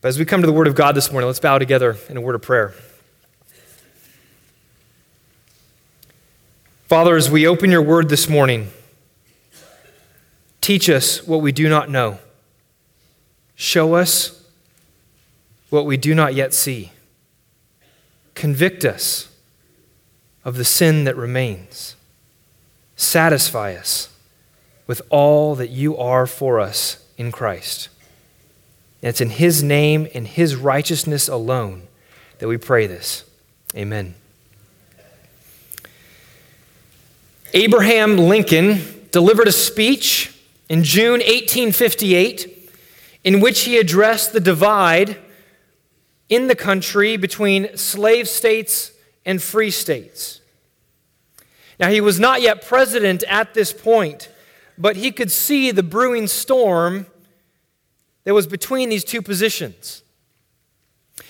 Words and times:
But 0.00 0.08
as 0.08 0.18
we 0.18 0.24
come 0.24 0.40
to 0.40 0.46
the 0.46 0.52
Word 0.52 0.66
of 0.66 0.74
God 0.74 0.94
this 0.94 1.12
morning, 1.12 1.26
let's 1.26 1.40
bow 1.40 1.58
together 1.58 1.96
in 2.08 2.16
a 2.16 2.20
word 2.20 2.34
of 2.34 2.42
prayer. 2.42 2.72
Father, 6.86 7.16
as 7.16 7.30
we 7.30 7.46
open 7.46 7.70
your 7.70 7.82
Word 7.82 8.08
this 8.08 8.28
morning, 8.28 8.68
teach 10.60 10.88
us 10.88 11.26
what 11.26 11.42
we 11.42 11.52
do 11.52 11.68
not 11.68 11.90
know. 11.90 12.18
Show 13.54 13.94
us 13.94 14.42
what 15.68 15.84
we 15.84 15.98
do 15.98 16.14
not 16.14 16.34
yet 16.34 16.54
see. 16.54 16.92
Convict 18.34 18.86
us 18.86 19.28
of 20.46 20.56
the 20.56 20.64
sin 20.64 21.04
that 21.04 21.14
remains. 21.14 21.94
Satisfy 22.96 23.74
us 23.74 24.08
with 24.86 25.02
all 25.10 25.54
that 25.54 25.68
you 25.68 25.96
are 25.98 26.26
for 26.26 26.58
us 26.58 27.04
in 27.18 27.30
Christ. 27.30 27.90
And 29.02 29.08
it's 29.08 29.20
in 29.20 29.30
His 29.30 29.62
name 29.62 30.08
and 30.14 30.26
His 30.26 30.56
righteousness 30.56 31.28
alone 31.28 31.88
that 32.38 32.48
we 32.48 32.56
pray 32.56 32.86
this. 32.86 33.24
Amen. 33.74 34.14
Abraham 37.52 38.16
Lincoln 38.16 39.08
delivered 39.10 39.48
a 39.48 39.52
speech 39.52 40.36
in 40.68 40.84
June 40.84 41.20
1858 41.20 42.70
in 43.24 43.40
which 43.40 43.62
he 43.62 43.76
addressed 43.76 44.32
the 44.32 44.40
divide 44.40 45.18
in 46.28 46.46
the 46.46 46.54
country 46.54 47.16
between 47.16 47.76
slave 47.76 48.28
states 48.28 48.92
and 49.26 49.42
free 49.42 49.70
states. 49.70 50.40
Now, 51.78 51.88
he 51.88 52.00
was 52.00 52.20
not 52.20 52.40
yet 52.40 52.64
president 52.64 53.24
at 53.24 53.54
this 53.54 53.72
point, 53.72 54.28
but 54.78 54.96
he 54.96 55.10
could 55.10 55.30
see 55.30 55.70
the 55.70 55.82
brewing 55.82 56.26
storm 56.26 57.06
that 58.30 58.34
was 58.34 58.46
between 58.46 58.90
these 58.90 59.02
two 59.02 59.22
positions. 59.22 60.04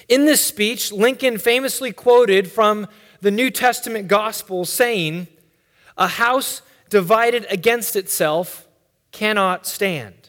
In 0.07 0.27
this 0.27 0.45
speech, 0.45 0.93
Lincoln 0.93 1.39
famously 1.39 1.93
quoted 1.93 2.53
from 2.53 2.87
the 3.23 3.31
New 3.31 3.51
Testament 3.51 4.07
gospel 4.07 4.67
saying, 4.67 5.27
A 5.97 6.07
house 6.07 6.61
divided 6.91 7.47
against 7.49 7.97
itself 7.97 8.69
cannot 9.13 9.67
stand. 9.67 10.29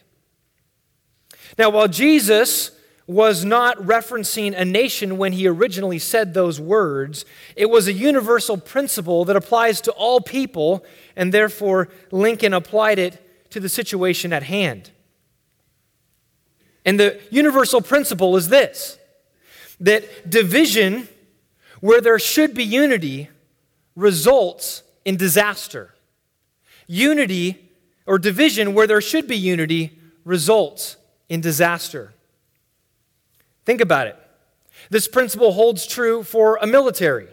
Now, 1.58 1.68
while 1.68 1.88
Jesus 1.88 2.70
was 3.06 3.44
not 3.44 3.76
referencing 3.76 4.58
a 4.58 4.64
nation 4.64 5.18
when 5.18 5.34
he 5.34 5.46
originally 5.46 5.98
said 5.98 6.32
those 6.32 6.58
words, 6.58 7.26
it 7.54 7.68
was 7.68 7.86
a 7.86 7.92
universal 7.92 8.56
principle 8.56 9.26
that 9.26 9.36
applies 9.36 9.82
to 9.82 9.92
all 9.92 10.22
people, 10.22 10.86
and 11.16 11.34
therefore 11.34 11.90
Lincoln 12.10 12.54
applied 12.54 12.98
it 12.98 13.50
to 13.50 13.60
the 13.60 13.68
situation 13.68 14.32
at 14.32 14.44
hand. 14.44 14.90
And 16.84 16.98
the 16.98 17.20
universal 17.30 17.80
principle 17.80 18.36
is 18.36 18.48
this 18.48 18.98
that 19.80 20.30
division, 20.30 21.08
where 21.80 22.00
there 22.00 22.18
should 22.18 22.54
be 22.54 22.64
unity, 22.64 23.28
results 23.96 24.82
in 25.04 25.16
disaster. 25.16 25.94
Unity, 26.86 27.70
or 28.06 28.18
division, 28.18 28.74
where 28.74 28.86
there 28.86 29.00
should 29.00 29.26
be 29.26 29.36
unity, 29.36 29.98
results 30.24 30.96
in 31.28 31.40
disaster. 31.40 32.12
Think 33.64 33.80
about 33.80 34.06
it. 34.06 34.16
This 34.90 35.08
principle 35.08 35.52
holds 35.52 35.86
true 35.86 36.22
for 36.22 36.58
a 36.60 36.66
military. 36.66 37.28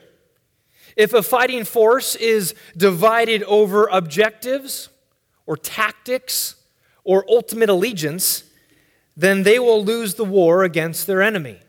If 0.96 1.14
a 1.14 1.24
fighting 1.24 1.64
force 1.64 2.16
is 2.16 2.54
divided 2.76 3.44
over 3.44 3.88
objectives 3.88 4.90
or 5.46 5.58
tactics 5.58 6.56
or 7.04 7.26
ultimate 7.30 7.70
allegiance, 7.70 8.44
then 9.20 9.44
they 9.44 9.60
will 9.60 9.84
lose 9.84 10.14
the 10.14 10.24
war 10.24 10.64
against 10.64 11.06
their 11.06 11.22
enemy. 11.22 11.60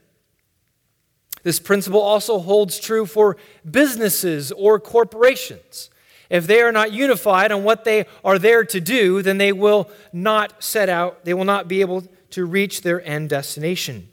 This 1.42 1.58
principle 1.58 2.00
also 2.00 2.38
holds 2.38 2.78
true 2.78 3.04
for 3.04 3.36
businesses 3.68 4.52
or 4.52 4.78
corporations. 4.78 5.90
If 6.28 6.46
they 6.46 6.62
are 6.62 6.70
not 6.70 6.92
unified 6.92 7.50
on 7.50 7.64
what 7.64 7.84
they 7.84 8.06
are 8.24 8.38
there 8.38 8.64
to 8.66 8.80
do, 8.80 9.20
then 9.20 9.38
they 9.38 9.50
will 9.50 9.90
not 10.12 10.62
set 10.62 10.88
out, 10.88 11.24
they 11.24 11.34
will 11.34 11.44
not 11.44 11.66
be 11.66 11.80
able 11.80 12.04
to 12.30 12.46
reach 12.46 12.82
their 12.82 13.04
end 13.04 13.30
destination. 13.30 14.08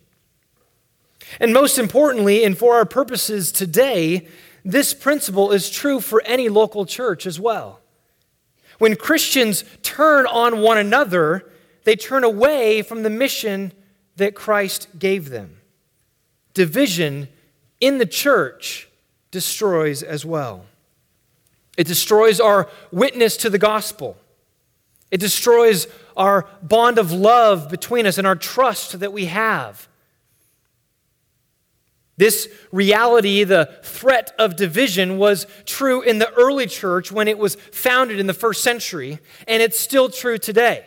And 1.40 1.53
most 1.53 1.78
importantly, 1.78 2.44
and 2.44 2.57
for 2.57 2.73
our 2.73 2.85
purposes 2.85 3.51
today, 3.51 4.28
this 4.66 4.95
principle 4.95 5.51
is 5.51 5.69
true 5.69 6.00
for 6.00 6.23
any 6.25 6.50
local 6.50 6.88
church 6.88 7.28
as 7.28 7.40
well. 7.40 7.81
When 8.79 8.95
Christians 8.95 9.63
turn 9.84 10.25
on 10.25 10.61
one 10.61 10.79
another, 10.79 11.51
they 11.87 11.95
turn 11.95 12.25
away 12.25 12.81
from 12.81 13.03
the 13.03 13.09
mission 13.09 13.71
that 14.17 14.35
Christ 14.35 14.89
gave 14.99 15.29
them. 15.29 15.55
Division 16.53 17.29
in 17.79 17.97
the 17.97 18.05
church 18.05 18.89
destroys 19.31 20.03
as 20.03 20.25
well. 20.25 20.65
It 21.77 21.87
destroys 21.87 22.41
our 22.41 22.69
witness 22.91 23.37
to 23.37 23.49
the 23.49 23.57
gospel. 23.57 24.17
It 25.11 25.21
destroys 25.21 25.87
our 26.17 26.45
bond 26.61 26.97
of 26.97 27.13
love 27.13 27.69
between 27.69 28.05
us 28.05 28.17
and 28.17 28.27
our 28.27 28.35
trust 28.35 28.99
that 28.99 29.13
we 29.13 29.27
have. 29.27 29.87
This 32.17 32.49
reality, 32.73 33.45
the 33.45 33.79
threat 33.81 34.33
of 34.37 34.57
division, 34.57 35.17
was 35.17 35.47
true 35.65 36.01
in 36.01 36.19
the 36.19 36.33
early 36.33 36.67
church 36.67 37.13
when 37.13 37.29
it 37.29 37.37
was 37.37 37.55
founded 37.55 38.19
in 38.19 38.27
the 38.27 38.33
first 38.33 38.61
century, 38.61 39.19
and 39.47 39.63
it's 39.63 39.79
still 39.79 40.09
true 40.09 40.37
today. 40.37 40.85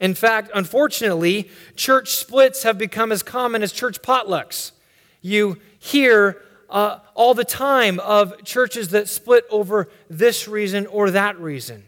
In 0.00 0.14
fact, 0.14 0.50
unfortunately, 0.54 1.50
church 1.74 2.14
splits 2.16 2.62
have 2.62 2.78
become 2.78 3.10
as 3.10 3.22
common 3.22 3.62
as 3.62 3.72
church 3.72 4.00
potlucks. 4.00 4.72
You 5.20 5.58
hear 5.78 6.40
uh, 6.70 6.98
all 7.14 7.34
the 7.34 7.44
time 7.44 7.98
of 8.00 8.44
churches 8.44 8.88
that 8.90 9.08
split 9.08 9.44
over 9.50 9.88
this 10.08 10.46
reason 10.46 10.86
or 10.86 11.10
that 11.10 11.38
reason. 11.40 11.84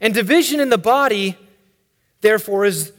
And 0.00 0.14
division 0.14 0.60
in 0.60 0.70
the 0.70 0.78
body, 0.78 1.36
therefore, 2.20 2.64
is 2.64 2.92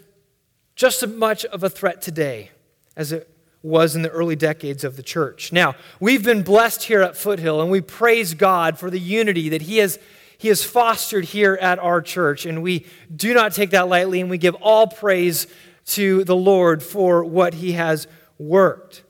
just 0.75 1.01
as 1.01 1.09
much 1.09 1.45
of 1.45 1.63
a 1.63 1.69
threat 1.69 2.01
today 2.01 2.51
as 2.95 3.11
it 3.11 3.33
was 3.61 3.95
in 3.95 4.01
the 4.01 4.09
early 4.09 4.35
decades 4.35 4.83
of 4.83 4.95
the 4.95 5.03
church. 5.03 5.51
Now, 5.51 5.75
we've 5.99 6.23
been 6.23 6.43
blessed 6.43 6.83
here 6.83 7.01
at 7.01 7.17
Foothill, 7.17 7.61
and 7.61 7.69
we 7.69 7.81
praise 7.81 8.33
God 8.33 8.77
for 8.77 8.89
the 8.89 8.99
unity 8.99 9.49
that 9.49 9.63
He 9.63 9.77
has 9.77 9.99
he 10.39 10.47
has 10.47 10.63
fostered 10.63 11.25
here 11.25 11.59
at 11.61 11.79
our 11.79 12.01
church. 12.01 12.45
And 12.45 12.63
we 12.63 12.85
do 13.13 13.33
not 13.33 13.53
take 13.53 13.71
that 13.71 13.89
lightly, 13.89 14.21
and 14.21 14.29
we 14.29 14.37
give 14.37 14.55
all 14.55 14.87
praise 14.87 15.47
to 15.87 16.23
the 16.23 16.35
Lord 16.35 16.81
for 16.81 17.25
what 17.25 17.55
He 17.55 17.73
has 17.73 18.07
worked. 18.37 19.03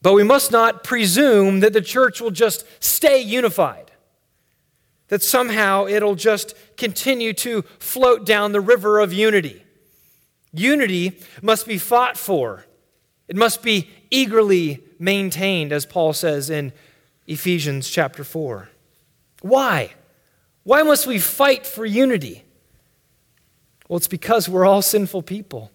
But 0.00 0.12
we 0.12 0.22
must 0.22 0.52
not 0.52 0.84
presume 0.84 1.58
that 1.60 1.72
the 1.72 1.80
church 1.80 2.20
will 2.20 2.30
just 2.30 2.64
stay 2.78 3.20
unified, 3.20 3.90
that 5.08 5.24
somehow 5.24 5.88
it'll 5.88 6.14
just 6.14 6.54
continue 6.76 7.32
to 7.34 7.62
float 7.80 8.24
down 8.24 8.52
the 8.52 8.60
river 8.60 9.00
of 9.00 9.12
unity. 9.12 9.64
Unity 10.52 11.18
must 11.42 11.66
be 11.66 11.78
fought 11.78 12.16
for, 12.16 12.64
it 13.26 13.34
must 13.34 13.60
be 13.60 13.90
eagerly 14.08 14.84
maintained, 15.00 15.72
as 15.72 15.84
Paul 15.84 16.12
says 16.12 16.48
in 16.48 16.72
Ephesians 17.26 17.90
chapter 17.90 18.22
4. 18.22 18.68
Why? 19.40 19.92
Why 20.62 20.82
must 20.82 21.06
we 21.06 21.18
fight 21.18 21.66
for 21.66 21.84
unity? 21.86 22.44
Well, 23.88 23.96
it's 23.96 24.08
because 24.08 24.48
we're 24.48 24.66
all 24.66 24.82
sinful 24.82 25.22
people. 25.22 25.70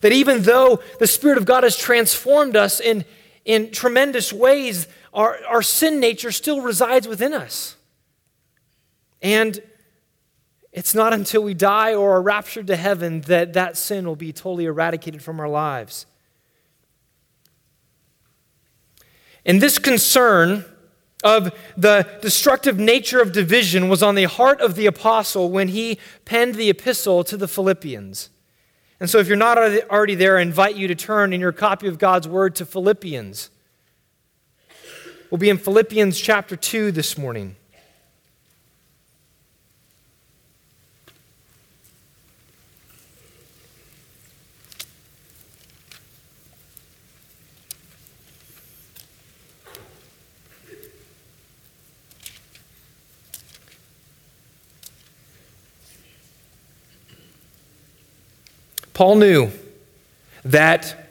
That 0.00 0.12
even 0.12 0.42
though 0.42 0.80
the 0.98 1.06
Spirit 1.06 1.38
of 1.38 1.44
God 1.44 1.62
has 1.62 1.76
transformed 1.76 2.56
us 2.56 2.80
in, 2.80 3.04
in 3.44 3.70
tremendous 3.70 4.32
ways, 4.32 4.88
our, 5.12 5.38
our 5.46 5.62
sin 5.62 6.00
nature 6.00 6.32
still 6.32 6.60
resides 6.60 7.06
within 7.06 7.32
us. 7.32 7.76
And 9.22 9.62
it's 10.72 10.94
not 10.94 11.12
until 11.12 11.42
we 11.42 11.54
die 11.54 11.94
or 11.94 12.16
are 12.16 12.22
raptured 12.22 12.66
to 12.66 12.76
heaven 12.76 13.20
that 13.22 13.52
that 13.52 13.76
sin 13.76 14.06
will 14.06 14.16
be 14.16 14.32
totally 14.32 14.64
eradicated 14.64 15.22
from 15.22 15.38
our 15.38 15.48
lives. 15.48 16.06
And 19.46 19.60
this 19.60 19.78
concern 19.78 20.64
of 21.24 21.52
the 21.76 22.06
destructive 22.20 22.78
nature 22.78 23.20
of 23.20 23.32
division 23.32 23.88
was 23.88 24.02
on 24.02 24.14
the 24.14 24.24
heart 24.24 24.60
of 24.60 24.76
the 24.76 24.86
apostle 24.86 25.50
when 25.50 25.68
he 25.68 25.98
penned 26.26 26.54
the 26.54 26.68
epistle 26.68 27.24
to 27.24 27.36
the 27.36 27.48
Philippians. 27.48 28.28
And 29.00 29.10
so, 29.10 29.18
if 29.18 29.26
you're 29.26 29.36
not 29.36 29.58
already 29.58 30.14
there, 30.14 30.38
I 30.38 30.42
invite 30.42 30.76
you 30.76 30.86
to 30.86 30.94
turn 30.94 31.32
in 31.32 31.40
your 31.40 31.52
copy 31.52 31.88
of 31.88 31.98
God's 31.98 32.28
word 32.28 32.54
to 32.56 32.66
Philippians. 32.66 33.50
We'll 35.30 35.38
be 35.38 35.50
in 35.50 35.58
Philippians 35.58 36.20
chapter 36.20 36.54
2 36.54 36.92
this 36.92 37.18
morning. 37.18 37.56
Paul 58.94 59.16
knew 59.16 59.50
that 60.44 61.08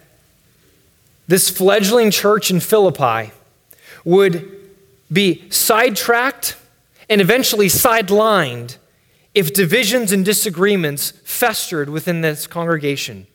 this 1.28 1.50
fledgling 1.50 2.12
church 2.12 2.50
in 2.50 2.60
Philippi 2.60 3.32
would 4.06 4.50
be 5.12 5.50
sidetracked 5.50 6.56
and 7.10 7.22
eventually 7.22 7.68
sidelined 7.68 8.78
if 9.34 9.54
divisions 9.54 10.12
and 10.12 10.24
disagreements 10.24 11.12
festered 11.26 11.90
within 11.90 12.22
this 12.22 12.48
congregation. 12.48 13.28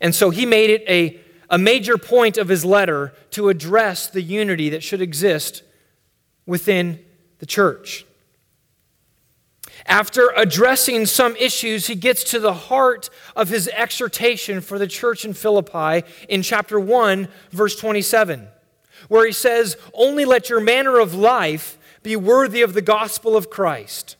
And 0.00 0.14
so 0.14 0.30
he 0.30 0.44
made 0.44 0.70
it 0.70 0.84
a, 0.88 1.20
a 1.48 1.58
major 1.58 1.98
point 1.98 2.36
of 2.36 2.48
his 2.48 2.64
letter 2.64 3.12
to 3.32 3.48
address 3.48 4.08
the 4.08 4.22
unity 4.22 4.70
that 4.70 4.82
should 4.82 5.00
exist 5.00 5.62
within 6.46 6.98
the 7.38 7.46
church. 7.46 8.06
After 9.88 10.30
addressing 10.36 11.06
some 11.06 11.34
issues, 11.36 11.86
he 11.86 11.94
gets 11.94 12.22
to 12.24 12.38
the 12.38 12.52
heart 12.52 13.08
of 13.34 13.48
his 13.48 13.68
exhortation 13.68 14.60
for 14.60 14.78
the 14.78 14.86
church 14.86 15.24
in 15.24 15.32
Philippi 15.32 16.06
in 16.28 16.42
chapter 16.42 16.78
1, 16.78 17.26
verse 17.52 17.74
27, 17.74 18.48
where 19.08 19.24
he 19.24 19.32
says, 19.32 19.78
Only 19.94 20.26
let 20.26 20.50
your 20.50 20.60
manner 20.60 20.98
of 20.98 21.14
life 21.14 21.78
be 22.02 22.16
worthy 22.16 22.60
of 22.60 22.74
the 22.74 22.82
gospel 22.82 23.34
of 23.34 23.48
Christ, 23.48 24.16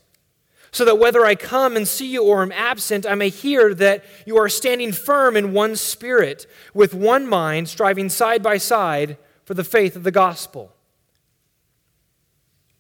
so 0.71 0.87
that 0.87 0.99
whether 0.99 1.27
I 1.27 1.35
come 1.35 1.77
and 1.77 1.87
see 1.87 2.11
you 2.11 2.25
or 2.25 2.41
am 2.41 2.53
absent, 2.53 3.05
I 3.05 3.15
may 3.15 3.29
hear 3.29 3.75
that 3.75 4.07
you 4.25 4.39
are 4.39 4.49
standing 4.49 4.93
firm 4.93 5.37
in 5.37 5.53
one 5.53 5.77
spirit, 5.77 6.47
with 6.73 6.95
one 6.95 7.27
mind, 7.27 7.69
striving 7.69 8.09
side 8.09 8.43
by 8.43 8.57
side 8.57 9.19
for 9.45 9.53
the 9.53 9.65
faith 9.65 9.97
of 9.97 10.03
the 10.03 10.11
gospel. 10.11 10.75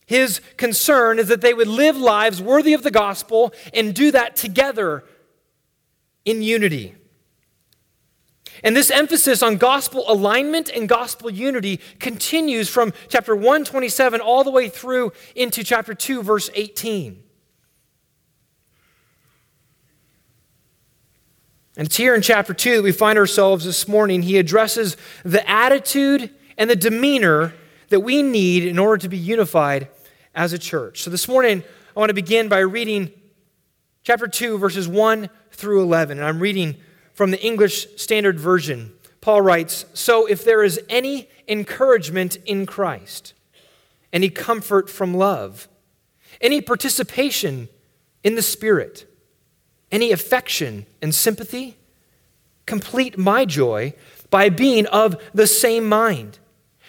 His 0.08 0.40
concern 0.56 1.18
is 1.18 1.28
that 1.28 1.42
they 1.42 1.52
would 1.52 1.68
live 1.68 1.94
lives 1.94 2.40
worthy 2.40 2.72
of 2.72 2.82
the 2.82 2.90
gospel 2.90 3.52
and 3.74 3.94
do 3.94 4.10
that 4.10 4.36
together 4.36 5.04
in 6.24 6.40
unity. 6.40 6.94
And 8.64 8.74
this 8.74 8.90
emphasis 8.90 9.42
on 9.42 9.58
gospel 9.58 10.04
alignment 10.08 10.70
and 10.70 10.88
gospel 10.88 11.28
unity 11.28 11.78
continues 11.98 12.70
from 12.70 12.94
chapter 13.08 13.36
127 13.36 14.22
all 14.22 14.44
the 14.44 14.50
way 14.50 14.70
through 14.70 15.12
into 15.36 15.62
chapter 15.62 15.92
2, 15.92 16.22
verse 16.22 16.48
18. 16.54 17.22
And 21.76 21.86
it's 21.86 21.98
here 21.98 22.14
in 22.14 22.22
chapter 22.22 22.54
2 22.54 22.76
that 22.76 22.82
we 22.82 22.92
find 22.92 23.18
ourselves 23.18 23.66
this 23.66 23.86
morning. 23.86 24.22
He 24.22 24.38
addresses 24.38 24.96
the 25.22 25.46
attitude 25.48 26.30
and 26.56 26.70
the 26.70 26.76
demeanor 26.76 27.52
that 27.90 28.00
we 28.00 28.22
need 28.22 28.64
in 28.64 28.78
order 28.78 28.96
to 29.02 29.08
be 29.10 29.18
unified 29.18 29.88
as 30.38 30.52
a 30.52 30.58
church. 30.58 31.02
So 31.02 31.10
this 31.10 31.26
morning, 31.26 31.64
I 31.96 31.98
want 31.98 32.10
to 32.10 32.14
begin 32.14 32.48
by 32.48 32.60
reading 32.60 33.10
chapter 34.04 34.28
2, 34.28 34.56
verses 34.56 34.86
1 34.86 35.28
through 35.50 35.82
11. 35.82 36.18
And 36.18 36.26
I'm 36.26 36.38
reading 36.38 36.76
from 37.12 37.32
the 37.32 37.44
English 37.44 37.88
Standard 37.96 38.38
Version. 38.38 38.92
Paul 39.20 39.42
writes 39.42 39.84
So 39.94 40.26
if 40.26 40.44
there 40.44 40.62
is 40.62 40.80
any 40.88 41.28
encouragement 41.48 42.36
in 42.46 42.66
Christ, 42.66 43.34
any 44.12 44.30
comfort 44.30 44.88
from 44.88 45.12
love, 45.12 45.66
any 46.40 46.60
participation 46.60 47.68
in 48.22 48.36
the 48.36 48.42
Spirit, 48.42 49.12
any 49.90 50.12
affection 50.12 50.86
and 51.02 51.12
sympathy, 51.12 51.76
complete 52.64 53.18
my 53.18 53.44
joy 53.44 53.92
by 54.30 54.50
being 54.50 54.86
of 54.86 55.20
the 55.34 55.48
same 55.48 55.88
mind, 55.88 56.38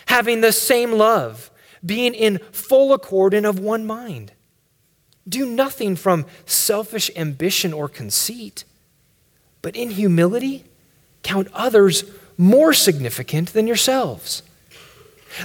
having 0.05 0.41
the 0.41 0.53
same 0.53 0.91
love 0.91 1.49
being 1.85 2.13
in 2.13 2.39
full 2.51 2.93
accord 2.93 3.33
and 3.33 3.45
of 3.45 3.59
one 3.59 3.85
mind. 3.85 4.33
Do 5.27 5.45
nothing 5.45 5.95
from 5.95 6.25
selfish 6.45 7.11
ambition 7.15 7.73
or 7.73 7.87
conceit, 7.87 8.63
but 9.61 9.75
in 9.75 9.91
humility 9.91 10.65
count 11.23 11.47
others 11.53 12.03
more 12.37 12.73
significant 12.73 13.53
than 13.53 13.67
yourselves. 13.67 14.41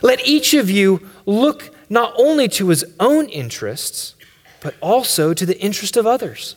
Let 0.03 0.27
each 0.27 0.55
of 0.55 0.71
you 0.71 1.07
look 1.27 1.75
not 1.91 2.15
only 2.17 2.49
to 2.49 2.69
his 2.69 2.85
own 2.99 3.29
interests, 3.29 4.15
but 4.61 4.75
also 4.81 5.35
to 5.35 5.45
the 5.45 5.61
interest 5.61 5.97
of 5.97 6.07
others. 6.07 6.57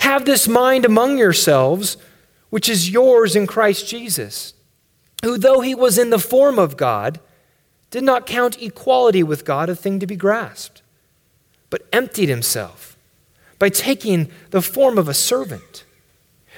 Have 0.00 0.24
this 0.24 0.48
mind 0.48 0.84
among 0.84 1.18
yourselves, 1.18 1.96
which 2.50 2.68
is 2.68 2.90
yours 2.90 3.36
in 3.36 3.46
Christ 3.46 3.86
Jesus, 3.86 4.54
who, 5.22 5.36
though 5.36 5.60
he 5.60 5.74
was 5.74 5.98
in 5.98 6.10
the 6.10 6.18
form 6.18 6.58
of 6.58 6.76
God, 6.76 7.20
did 7.96 8.04
not 8.04 8.26
count 8.26 8.60
equality 8.60 9.22
with 9.22 9.46
God 9.46 9.70
a 9.70 9.74
thing 9.74 10.00
to 10.00 10.06
be 10.06 10.16
grasped, 10.16 10.82
but 11.70 11.86
emptied 11.94 12.28
himself 12.28 12.94
by 13.58 13.70
taking 13.70 14.30
the 14.50 14.60
form 14.60 14.98
of 14.98 15.08
a 15.08 15.14
servant, 15.14 15.82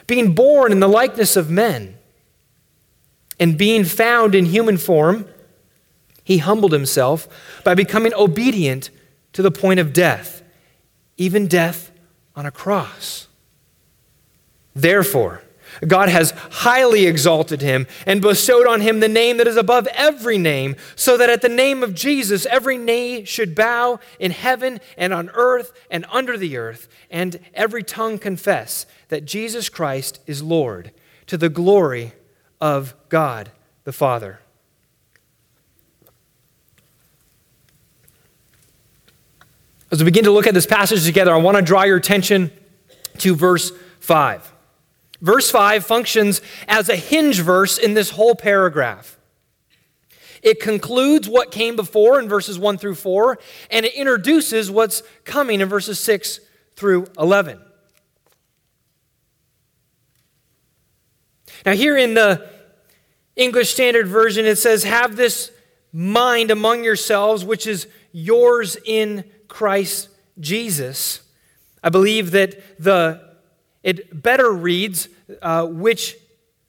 being 0.09 0.35
born 0.35 0.73
in 0.73 0.81
the 0.81 0.89
likeness 0.89 1.37
of 1.37 1.49
men, 1.49 1.97
and 3.39 3.57
being 3.57 3.85
found 3.85 4.35
in 4.35 4.47
human 4.47 4.77
form, 4.77 5.29
he 6.25 6.39
humbled 6.39 6.73
himself 6.73 7.29
by 7.63 7.73
becoming 7.73 8.13
obedient 8.15 8.91
to 9.33 9.41
the 9.41 9.53
point 9.53 9.79
of 9.79 9.93
death, 9.93 10.43
even 11.19 11.47
death 11.47 11.93
on 12.35 12.47
a 12.47 12.51
cross. 12.51 13.29
Therefore, 14.75 15.45
God 15.87 16.09
has 16.09 16.33
highly 16.51 17.07
exalted 17.07 17.61
him 17.61 17.87
and 18.07 18.21
bestowed 18.21 18.67
on 18.67 18.81
him 18.81 19.01
the 19.01 19.09
name 19.09 19.37
that 19.37 19.47
is 19.47 19.57
above 19.57 19.87
every 19.89 20.39
name, 20.39 20.77
so 20.97 21.17
that 21.17 21.31
at 21.31 21.43
the 21.43 21.49
name 21.49 21.83
of 21.83 21.95
Jesus 21.95 22.47
every 22.47 22.79
knee 22.79 23.25
should 23.25 23.55
bow 23.55 24.01
in 24.19 24.31
heaven 24.31 24.81
and 24.97 25.13
on 25.13 25.31
earth 25.35 25.73
and 25.91 26.05
under 26.11 26.37
the 26.37 26.57
earth, 26.57 26.89
and 27.11 27.39
every 27.55 27.83
tongue 27.83 28.19
confess 28.19 28.87
that 29.09 29.25
Jesus 29.25 29.69
Christ 29.69 30.21
is 30.27 30.43
Lord, 30.43 30.93
to 31.27 31.37
the 31.37 31.49
glory 31.49 32.13
of 32.61 32.95
God 33.09 33.51
the 33.85 33.93
Father. 33.93 34.41
As 39.91 40.01
we 40.01 40.05
begin 40.05 40.25
to 40.25 40.31
look 40.31 40.47
at 40.47 40.53
this 40.53 40.67
passage 40.67 41.05
together, 41.05 41.33
I 41.33 41.39
want 41.39 41.57
to 41.57 41.63
draw 41.63 41.85
your 41.85 41.97
attention 41.97 42.51
to 43.19 43.35
verse 43.35 43.73
5. 44.01 44.53
Verse 45.21 45.51
5 45.51 45.85
functions 45.85 46.41
as 46.69 46.89
a 46.89 46.97
hinge 46.97 47.41
verse 47.41 47.79
in 47.79 47.95
this 47.95 48.11
whole 48.11 48.35
paragraph. 48.35 49.19
It 50.43 50.61
concludes 50.61 51.29
what 51.29 51.51
came 51.51 51.75
before 51.75 52.21
in 52.21 52.29
verses 52.29 52.59
1 52.59 52.79
through 52.79 52.95
4, 52.95 53.39
and 53.71 53.85
it 53.85 53.95
introduces 53.95 54.71
what's 54.71 55.03
coming 55.25 55.61
in 55.61 55.69
verses 55.69 55.99
6 55.99 56.41
through 56.77 57.07
11. 57.19 57.61
Now, 61.67 61.73
here 61.73 61.97
in 61.97 62.15
the 62.15 62.49
English 63.35 63.73
Standard 63.73 64.07
Version, 64.07 64.47
it 64.47 64.57
says, 64.57 64.85
Have 64.85 65.17
this 65.17 65.51
mind 65.93 66.51
among 66.51 66.85
yourselves, 66.85 67.45
which 67.45 67.67
is 67.67 67.89
yours 68.13 68.77
in 68.85 69.25
Christ 69.49 70.09
Jesus. 70.39 71.21
I 71.83 71.89
believe 71.89 72.31
that 72.33 72.83
the 72.83 73.28
it 73.89 74.23
better 74.23 74.53
reads, 74.53 75.09
uh, 75.41 75.65
which 75.65 76.19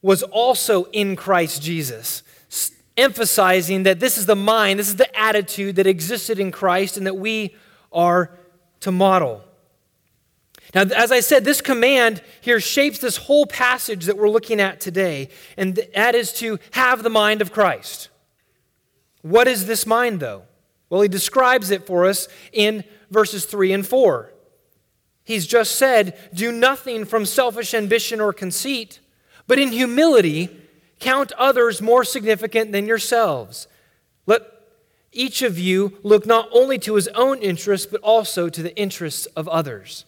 was 0.01 0.23
also 0.23 0.85
in 0.85 1.17
Christ 1.17 1.61
Jesus, 1.61 2.23
emphasizing 2.95 3.83
that 3.83 3.99
this 3.99 4.17
is 4.17 4.25
the 4.25 4.38
mind, 4.38 4.79
this 4.79 4.88
is 4.88 4.95
the 4.95 5.19
attitude 5.19 5.75
that 5.75 5.85
existed 5.85 6.39
in 6.39 6.49
Christ 6.49 6.95
and 6.95 7.05
that 7.05 7.17
we 7.17 7.57
are 7.91 8.31
to 8.79 8.93
model. 8.93 9.43
Now, 10.73 10.83
as 10.83 11.11
I 11.11 11.19
said, 11.19 11.43
this 11.43 11.59
command 11.59 12.21
here 12.39 12.61
shapes 12.61 12.99
this 12.99 13.17
whole 13.17 13.45
passage 13.45 14.05
that 14.05 14.15
we're 14.15 14.29
looking 14.29 14.61
at 14.61 14.79
today, 14.79 15.27
and 15.57 15.77
that 15.93 16.15
is 16.15 16.31
to 16.35 16.57
have 16.71 17.03
the 17.03 17.09
mind 17.09 17.41
of 17.41 17.51
Christ. 17.51 18.07
What 19.23 19.49
is 19.49 19.65
this 19.65 19.85
mind, 19.85 20.21
though? 20.21 20.43
Well, 20.89 21.01
he 21.01 21.09
describes 21.09 21.69
it 21.69 21.85
for 21.85 22.05
us 22.05 22.29
in 22.53 22.85
verses 23.11 23.43
3 23.43 23.73
and 23.73 23.85
4. 23.85 24.31
He's 25.29 25.45
just 25.45 25.75
said, 25.75 26.17
Do 26.33 26.51
nothing 26.51 27.05
from 27.05 27.24
selfish 27.24 27.75
ambition 27.75 28.19
or 28.19 28.33
conceit, 28.33 29.00
but 29.45 29.59
in 29.59 29.71
humility 29.71 30.50
count 31.00 31.31
others 31.33 31.83
more 31.83 32.03
significant 32.03 32.71
than 32.71 32.88
yourselves. 32.88 33.67
Let 34.25 34.41
each 35.12 35.43
of 35.43 35.59
you 35.59 36.00
look 36.01 36.25
not 36.25 36.50
only 36.51 36.79
to 36.79 36.95
his 36.95 37.09
own 37.09 37.38
interests, 37.43 37.86
but 37.86 38.01
also 38.01 38.50
to 38.50 38.63
the 38.63 38.75
interests 38.75 39.27
of 39.38 39.48
others. 39.48 40.03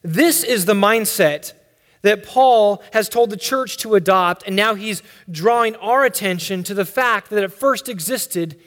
This 0.00 0.42
is 0.42 0.64
the 0.64 0.72
mindset 0.72 1.52
that 2.00 2.24
Paul 2.24 2.82
has 2.94 3.10
told 3.10 3.28
the 3.28 3.36
church 3.36 3.76
to 3.78 3.96
adopt, 3.96 4.44
and 4.46 4.56
now 4.56 4.74
he's 4.74 5.02
drawing 5.30 5.76
our 5.76 6.06
attention 6.06 6.62
to 6.62 6.72
the 6.72 6.86
fact 6.86 7.28
that 7.28 7.44
it 7.44 7.52
first 7.52 7.86
existed 7.86 8.58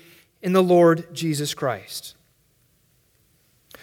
in 0.44 0.54
the 0.54 0.62
Lord 0.62 1.12
Jesus 1.12 1.56
Christ. 1.56 2.15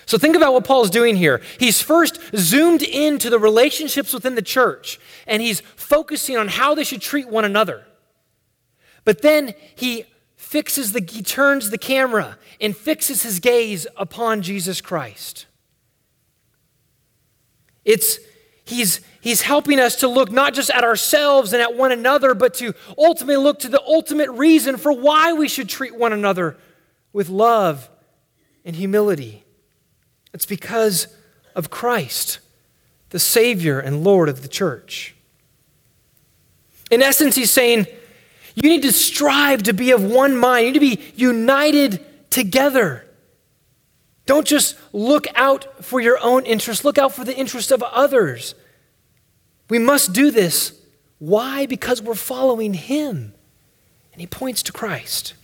So 0.06 0.18
think 0.18 0.36
about 0.36 0.52
what 0.52 0.64
Paul's 0.64 0.90
doing 0.90 1.16
here. 1.16 1.40
He's 1.58 1.80
first 1.80 2.18
zoomed 2.36 2.82
into 2.82 3.30
the 3.30 3.38
relationships 3.38 4.12
within 4.12 4.34
the 4.34 4.42
church, 4.42 4.98
and 5.26 5.40
he's 5.40 5.60
focusing 5.60 6.36
on 6.36 6.48
how 6.48 6.74
they 6.74 6.84
should 6.84 7.00
treat 7.00 7.28
one 7.28 7.44
another. 7.44 7.84
But 9.04 9.22
then 9.22 9.54
he 9.74 10.04
fixes 10.36 10.92
the 10.92 11.00
he 11.08 11.22
turns 11.22 11.70
the 11.70 11.78
camera 11.78 12.36
and 12.60 12.76
fixes 12.76 13.22
his 13.22 13.40
gaze 13.40 13.86
upon 13.96 14.42
Jesus 14.42 14.80
Christ. 14.80 15.46
It's 17.84 18.18
He's, 18.64 19.00
he's 19.20 19.42
helping 19.42 19.80
us 19.80 19.96
to 19.96 20.08
look 20.08 20.30
not 20.30 20.54
just 20.54 20.70
at 20.70 20.84
ourselves 20.84 21.52
and 21.52 21.60
at 21.60 21.74
one 21.74 21.92
another, 21.92 22.34
but 22.34 22.54
to 22.54 22.74
ultimately 22.96 23.42
look 23.42 23.58
to 23.60 23.68
the 23.68 23.82
ultimate 23.82 24.30
reason 24.30 24.76
for 24.76 24.92
why 24.92 25.32
we 25.32 25.48
should 25.48 25.68
treat 25.68 25.96
one 25.96 26.12
another 26.12 26.56
with 27.12 27.28
love 27.28 27.90
and 28.64 28.76
humility. 28.76 29.41
It's 30.32 30.46
because 30.46 31.08
of 31.54 31.70
Christ, 31.70 32.38
the 33.10 33.18
Savior 33.18 33.78
and 33.78 34.02
Lord 34.02 34.28
of 34.28 34.42
the 34.42 34.48
church. 34.48 35.14
In 36.90 37.02
essence, 37.02 37.34
he's 37.34 37.50
saying, 37.50 37.86
you 38.54 38.68
need 38.68 38.82
to 38.82 38.92
strive 38.92 39.62
to 39.64 39.72
be 39.72 39.92
of 39.92 40.04
one 40.04 40.36
mind. 40.36 40.66
You 40.66 40.72
need 40.72 40.96
to 40.96 40.96
be 40.96 41.12
united 41.16 42.30
together. 42.30 43.06
Don't 44.26 44.46
just 44.46 44.76
look 44.92 45.26
out 45.34 45.84
for 45.84 46.00
your 46.00 46.18
own 46.22 46.44
interest, 46.44 46.84
look 46.84 46.98
out 46.98 47.12
for 47.12 47.24
the 47.24 47.36
interest 47.36 47.70
of 47.72 47.82
others. 47.82 48.54
We 49.68 49.78
must 49.78 50.12
do 50.12 50.30
this. 50.30 50.78
Why? 51.18 51.66
Because 51.66 52.02
we're 52.02 52.14
following 52.14 52.74
Him. 52.74 53.34
And 54.12 54.20
He 54.20 54.26
points 54.26 54.62
to 54.64 54.72
Christ. 54.72 55.34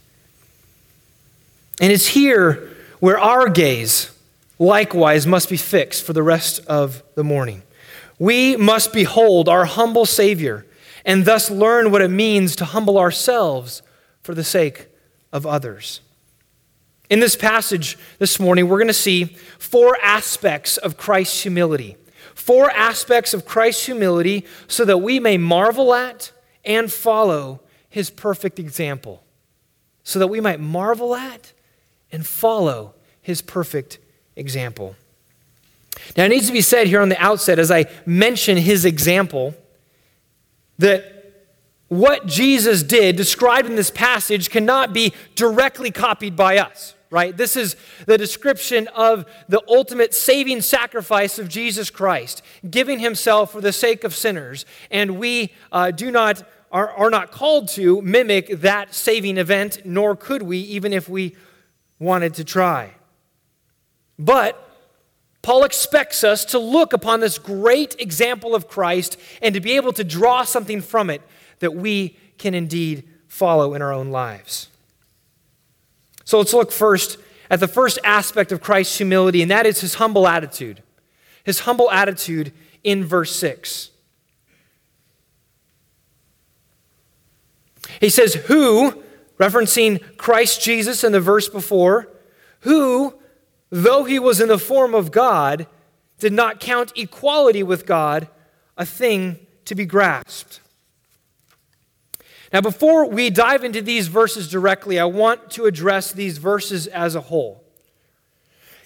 And 1.81 1.93
it's 1.93 2.09
here 2.09 2.77
where 3.01 3.19
our 3.19 3.49
gaze 3.49 4.11
likewise 4.59 5.27
must 5.27 5.49
be 5.49 5.57
fixed 5.57 6.05
for 6.05 6.13
the 6.13 6.23
rest 6.23 6.61
of 6.67 7.03
the 7.15 7.25
morning. 7.25 7.63
We 8.19 8.57
must 8.57 8.93
behold 8.93 9.49
our 9.49 9.65
humble 9.65 10.07
Savior 10.07 10.67
and 11.05 11.25
thus 11.25 11.51
learn 11.51 11.91
what 11.91 12.03
it 12.03 12.09
means 12.09 12.57
to 12.57 12.65
humble 12.65 12.99
ourselves 12.99 13.83
for 14.23 14.35
the 14.35 14.45
sake 14.45 14.89
of 15.33 15.47
others. 15.47 16.01
In 17.09 17.21
this 17.21 17.37
passage 17.37 17.97
this 18.19 18.39
morning, 18.39 18.69
we're 18.69 18.79
going 18.79 18.89
to 18.89 18.95
see 18.95 19.25
four 19.59 19.97
aspects 20.03 20.77
of 20.77 20.97
Christ's 20.97 21.43
humility. 21.43 21.97
Four 22.35 22.71
aspects 22.71 23.33
of 23.33 23.47
Christ's 23.47 23.87
humility 23.87 24.45
so 24.67 24.85
that 24.85 24.99
we 24.99 25.19
may 25.21 25.39
marvel 25.39 25.95
at 25.95 26.33
and 26.65 26.93
follow 26.93 27.61
his 27.89 28.11
perfect 28.11 28.59
example. 28.59 29.23
So 30.03 30.19
that 30.19 30.27
we 30.27 30.41
might 30.41 30.61
marvel 30.61 31.15
at 31.15 31.53
and 32.11 32.27
follow 32.27 32.95
his 33.23 33.41
perfect 33.41 33.95
example. 33.95 34.08
Now, 36.17 36.25
it 36.25 36.29
needs 36.29 36.47
to 36.47 36.53
be 36.53 36.61
said 36.61 36.87
here 36.87 37.01
on 37.01 37.09
the 37.09 37.21
outset 37.23 37.59
as 37.59 37.71
I 37.71 37.87
mention 38.07 38.57
his 38.57 38.85
example 38.85 39.55
that 40.79 41.15
what 41.89 42.27
Jesus 42.27 42.83
did, 42.83 43.17
described 43.17 43.69
in 43.69 43.77
this 43.77 43.91
passage, 43.91 44.51
cannot 44.51 44.93
be 44.93 45.13
directly 45.35 45.91
copied 45.91 46.37
by 46.37 46.59
us 46.59 46.95
right? 47.11 47.37
This 47.37 47.57
is 47.57 47.77
the 48.07 48.19
description 48.19 48.89
of 48.89 49.25
the 49.49 49.63
ultimate 49.69 50.15
saving 50.15 50.61
sacrifice 50.61 51.39
of 51.39 51.49
Jesus 51.49 51.91
Christ, 51.91 52.43
giving 52.69 52.99
himself 52.99 53.53
for 53.53 53.61
the 53.61 53.73
sake 53.73 54.05
of 54.05 54.15
sinners. 54.15 54.67
And 54.91 55.19
we 55.19 55.53
uh, 55.73 55.91
do 55.91 56.11
not, 56.11 56.43
are, 56.71 56.91
are 56.91 57.11
not 57.11 57.31
called 57.31 57.69
to 57.71 58.03
mimic 58.03 58.61
that 58.61 58.95
saving 58.95 59.39
event, 59.39 59.83
nor 59.85 60.17
could 60.17 60.43
we, 60.43 60.59
even 60.59 60.93
if 60.93 61.09
we 61.09 61.35
wanted 61.99 62.35
to 62.35 62.45
try. 62.45 62.93
But 64.19 64.65
Paul 65.43 65.65
expects 65.65 66.25
us 66.25 66.45
to 66.47 66.59
look 66.59 66.93
upon 66.93 67.21
this 67.21 67.39
great 67.39 67.97
example 68.01 68.55
of 68.55 68.69
Christ 68.69 69.17
and 69.41 69.55
to 69.55 69.61
be 69.61 69.77
able 69.77 69.93
to 69.95 70.05
draw 70.05 70.45
something 70.45 70.81
from 70.81 71.11
it 71.11 71.23
that 71.61 71.75
we 71.75 72.17
can 72.37 72.55
indeed 72.55 73.09
follow 73.29 73.75
in 73.75 73.83
our 73.83 73.93
own 73.93 74.11
lives. 74.11 74.69
So 76.25 76.39
let's 76.39 76.53
look 76.53 76.73
first 76.73 77.19
at 77.51 77.61
the 77.61 77.69
first 77.69 77.99
aspect 78.05 78.53
of 78.53 78.61
Christ's 78.61 78.99
humility, 78.99 79.41
and 79.41 79.51
that 79.51 79.65
is 79.65 79.81
his 79.81 79.95
humble 79.95 80.29
attitude. 80.29 80.83
His 81.45 81.61
humble 81.61 81.91
attitude 81.91 82.53
in 82.85 83.05
verse 83.05 83.35
6. 83.37 83.91
He 88.01 88.11
says, 88.11 88.35
Who, 88.35 89.03
referencing 89.39 90.03
Christ 90.19 90.61
Jesus 90.61 91.05
in 91.05 91.13
the 91.13 91.21
verse 91.21 91.49
before, 91.49 92.09
who, 92.61 93.15
though 93.71 94.05
he 94.05 94.19
was 94.19 94.41
in 94.41 94.49
the 94.49 94.59
form 94.59 94.95
of 94.95 95.11
God, 95.11 95.67
did 96.19 96.33
not 96.33 96.61
count 96.61 96.93
equality 96.97 97.63
with 97.63 97.87
God 97.87 98.29
a 98.77 98.85
thing 98.85 99.39
to 99.65 99.75
be 99.75 99.85
grasped 99.85 100.61
now, 102.53 102.63
before 102.63 103.05
we 103.05 103.29
dive 103.29 103.63
into 103.63 103.83
these 103.83 104.09
verses 104.09 104.49
directly, 104.51 104.99
I 104.99 105.05
want 105.05 105.51
to 105.53 105.67
address 105.67 106.13
these 106.13 106.39
verses 106.39 106.87
as 106.87 107.15
a 107.15 107.21
whole. 107.21 107.63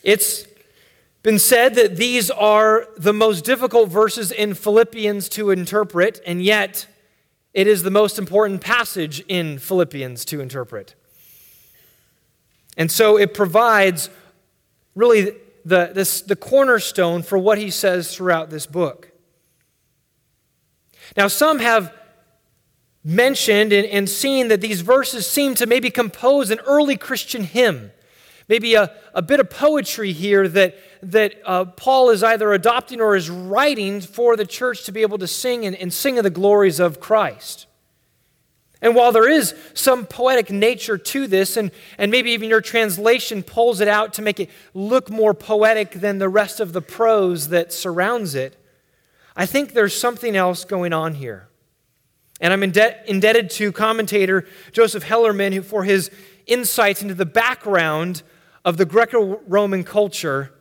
It's 0.02 0.46
been 1.22 1.38
said 1.38 1.76
that 1.76 1.96
these 1.96 2.28
are 2.28 2.88
the 2.96 3.12
most 3.12 3.44
difficult 3.44 3.88
verses 3.88 4.32
in 4.32 4.54
Philippians 4.54 5.28
to 5.30 5.50
interpret, 5.50 6.20
and 6.26 6.42
yet 6.42 6.88
it 7.54 7.68
is 7.68 7.84
the 7.84 7.90
most 7.90 8.18
important 8.18 8.60
passage 8.60 9.22
in 9.28 9.60
Philippians 9.60 10.24
to 10.24 10.40
interpret. 10.40 10.96
And 12.76 12.90
so 12.90 13.16
it 13.16 13.32
provides 13.32 14.10
really 14.94 15.36
the, 15.64 15.90
this, 15.94 16.20
the 16.22 16.36
cornerstone 16.36 17.22
for 17.22 17.38
what 17.38 17.58
he 17.58 17.70
says 17.70 18.14
throughout 18.14 18.50
this 18.50 18.66
book. 18.66 19.10
Now, 21.16 21.28
some 21.28 21.58
have 21.58 21.94
mentioned 23.04 23.72
and, 23.72 23.86
and 23.86 24.08
seen 24.08 24.48
that 24.48 24.60
these 24.60 24.80
verses 24.80 25.26
seem 25.26 25.54
to 25.56 25.66
maybe 25.66 25.90
compose 25.90 26.50
an 26.50 26.60
early 26.60 26.96
Christian 26.96 27.44
hymn. 27.44 27.90
Maybe 28.48 28.74
a, 28.74 28.94
a 29.14 29.22
bit 29.22 29.40
of 29.40 29.50
poetry 29.50 30.12
here 30.12 30.48
that, 30.48 30.76
that 31.02 31.34
uh, 31.44 31.64
Paul 31.64 32.10
is 32.10 32.22
either 32.22 32.52
adopting 32.52 33.00
or 33.00 33.16
is 33.16 33.30
writing 33.30 34.00
for 34.00 34.36
the 34.36 34.46
church 34.46 34.84
to 34.84 34.92
be 34.92 35.02
able 35.02 35.18
to 35.18 35.26
sing 35.26 35.64
and, 35.64 35.76
and 35.76 35.92
sing 35.92 36.18
of 36.18 36.24
the 36.24 36.30
glories 36.30 36.80
of 36.80 37.00
Christ. 37.00 37.66
And 38.82 38.96
while 38.96 39.12
there 39.12 39.28
is 39.28 39.54
some 39.74 40.06
poetic 40.06 40.50
nature 40.50 40.98
to 40.98 41.28
this, 41.28 41.56
and, 41.56 41.70
and 41.98 42.10
maybe 42.10 42.32
even 42.32 42.48
your 42.48 42.60
translation 42.60 43.44
pulls 43.44 43.80
it 43.80 43.86
out 43.86 44.12
to 44.14 44.22
make 44.22 44.40
it 44.40 44.50
look 44.74 45.08
more 45.08 45.32
poetic 45.32 45.92
than 45.92 46.18
the 46.18 46.28
rest 46.28 46.58
of 46.58 46.72
the 46.72 46.82
prose 46.82 47.48
that 47.48 47.72
surrounds 47.72 48.34
it, 48.34 48.56
I 49.36 49.46
think 49.46 49.72
there's 49.72 49.98
something 49.98 50.34
else 50.34 50.64
going 50.64 50.92
on 50.92 51.14
here. 51.14 51.48
And 52.40 52.52
I'm 52.52 52.64
indebted 52.64 53.50
to 53.50 53.70
commentator 53.70 54.46
Joseph 54.72 55.04
Hellerman 55.04 55.64
for 55.64 55.84
his 55.84 56.10
insights 56.46 57.02
into 57.02 57.14
the 57.14 57.24
background 57.24 58.24
of 58.64 58.78
the 58.78 58.84
Greco 58.84 59.40
Roman 59.46 59.84
culture 59.84 60.52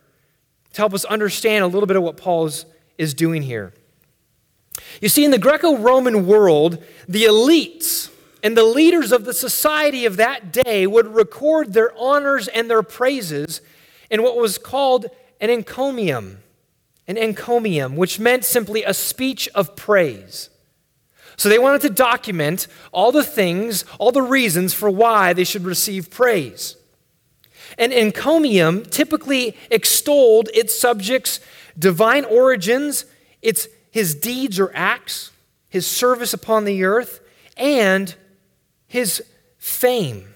to 0.74 0.80
help 0.80 0.94
us 0.94 1.04
understand 1.04 1.64
a 1.64 1.66
little 1.66 1.88
bit 1.88 1.96
of 1.96 2.04
what 2.04 2.16
Paul 2.16 2.46
is, 2.46 2.66
is 2.98 3.14
doing 3.14 3.42
here. 3.42 3.74
You 5.00 5.08
see, 5.08 5.24
in 5.24 5.32
the 5.32 5.38
Greco 5.38 5.76
Roman 5.76 6.24
world, 6.24 6.82
the 7.08 7.24
elites 7.24 8.10
and 8.42 8.56
the 8.56 8.64
leaders 8.64 9.12
of 9.12 9.24
the 9.24 9.34
society 9.34 10.04
of 10.04 10.16
that 10.16 10.52
day 10.52 10.86
would 10.86 11.14
record 11.14 11.72
their 11.72 11.96
honors 11.96 12.48
and 12.48 12.68
their 12.68 12.82
praises 12.82 13.60
in 14.10 14.22
what 14.22 14.36
was 14.36 14.58
called 14.58 15.06
an 15.40 15.50
encomium. 15.50 16.38
An 17.06 17.16
encomium, 17.16 17.96
which 17.96 18.18
meant 18.18 18.44
simply 18.44 18.84
a 18.84 18.94
speech 18.94 19.48
of 19.54 19.76
praise. 19.76 20.50
So 21.36 21.48
they 21.48 21.58
wanted 21.58 21.80
to 21.82 21.90
document 21.90 22.66
all 22.92 23.10
the 23.12 23.24
things, 23.24 23.84
all 23.98 24.12
the 24.12 24.22
reasons 24.22 24.74
for 24.74 24.90
why 24.90 25.32
they 25.32 25.44
should 25.44 25.64
receive 25.64 26.10
praise. 26.10 26.76
And 27.78 27.92
encomium 27.92 28.84
typically 28.84 29.56
extolled 29.70 30.48
its 30.54 30.78
subjects' 30.78 31.40
divine 31.78 32.24
origins, 32.24 33.06
its 33.40 33.66
his 33.90 34.14
deeds 34.14 34.58
or 34.58 34.70
acts, 34.74 35.30
his 35.68 35.86
service 35.86 36.32
upon 36.32 36.64
the 36.64 36.84
earth, 36.84 37.20
and 37.56 38.14
his 38.92 39.22
fame, 39.56 40.34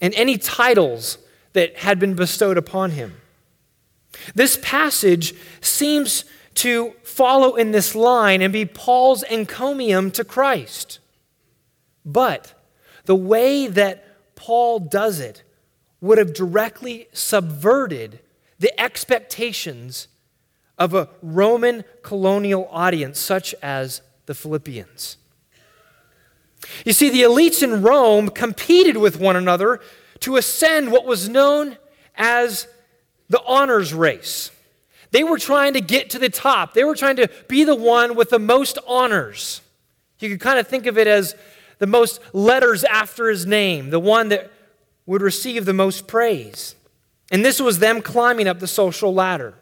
and 0.00 0.14
any 0.14 0.38
titles 0.38 1.18
that 1.52 1.76
had 1.76 1.98
been 1.98 2.14
bestowed 2.14 2.56
upon 2.56 2.92
him. 2.92 3.14
This 4.34 4.58
passage 4.62 5.34
seems 5.60 6.24
to 6.54 6.94
follow 7.02 7.56
in 7.56 7.72
this 7.72 7.94
line 7.94 8.40
and 8.40 8.54
be 8.54 8.64
Paul's 8.64 9.22
encomium 9.24 10.10
to 10.12 10.24
Christ. 10.24 10.98
But 12.06 12.54
the 13.04 13.14
way 13.14 13.66
that 13.66 14.34
Paul 14.34 14.78
does 14.78 15.20
it 15.20 15.42
would 16.00 16.16
have 16.16 16.32
directly 16.32 17.06
subverted 17.12 18.20
the 18.58 18.80
expectations 18.80 20.08
of 20.78 20.94
a 20.94 21.10
Roman 21.20 21.84
colonial 22.02 22.66
audience 22.70 23.18
such 23.18 23.54
as 23.60 24.00
the 24.24 24.34
Philippians. 24.34 25.18
You 26.84 26.92
see, 26.92 27.10
the 27.10 27.22
elites 27.22 27.62
in 27.62 27.82
Rome 27.82 28.28
competed 28.28 28.96
with 28.96 29.18
one 29.18 29.36
another 29.36 29.80
to 30.20 30.36
ascend 30.36 30.92
what 30.92 31.04
was 31.04 31.28
known 31.28 31.76
as 32.14 32.68
the 33.28 33.42
honors 33.44 33.92
race. 33.92 34.50
They 35.10 35.24
were 35.24 35.38
trying 35.38 35.74
to 35.74 35.80
get 35.80 36.10
to 36.10 36.18
the 36.18 36.30
top. 36.30 36.74
They 36.74 36.84
were 36.84 36.94
trying 36.94 37.16
to 37.16 37.28
be 37.48 37.64
the 37.64 37.74
one 37.74 38.14
with 38.14 38.30
the 38.30 38.38
most 38.38 38.78
honors. 38.86 39.60
You 40.18 40.30
could 40.30 40.40
kind 40.40 40.58
of 40.58 40.68
think 40.68 40.86
of 40.86 40.96
it 40.96 41.06
as 41.06 41.34
the 41.78 41.86
most 41.86 42.20
letters 42.32 42.84
after 42.84 43.28
his 43.28 43.44
name, 43.44 43.90
the 43.90 43.98
one 43.98 44.28
that 44.28 44.50
would 45.04 45.20
receive 45.20 45.64
the 45.64 45.74
most 45.74 46.06
praise. 46.06 46.76
And 47.30 47.44
this 47.44 47.60
was 47.60 47.78
them 47.78 48.02
climbing 48.02 48.46
up 48.46 48.60
the 48.60 48.66
social 48.66 49.12
ladder. 49.12 49.54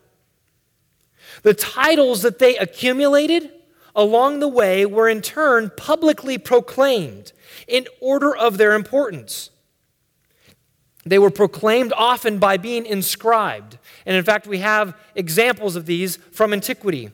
The 1.42 1.54
titles 1.54 2.22
that 2.22 2.38
they 2.38 2.56
accumulated 2.58 3.50
along 3.94 4.40
the 4.40 4.48
way 4.48 4.86
were 4.86 5.08
in 5.08 5.22
turn 5.22 5.70
publicly 5.76 6.38
proclaimed 6.38 7.32
in 7.66 7.86
order 8.00 8.34
of 8.34 8.58
their 8.58 8.74
importance. 8.74 9.50
They 11.04 11.18
were 11.18 11.30
proclaimed 11.30 11.92
often 11.96 12.38
by 12.38 12.56
being 12.56 12.84
inscribed. 12.84 13.78
And 14.04 14.16
in 14.16 14.24
fact, 14.24 14.46
we 14.46 14.58
have 14.58 14.96
examples 15.14 15.76
of 15.76 15.86
these 15.86 16.16
from 16.32 16.52
antiquity. 16.52 17.10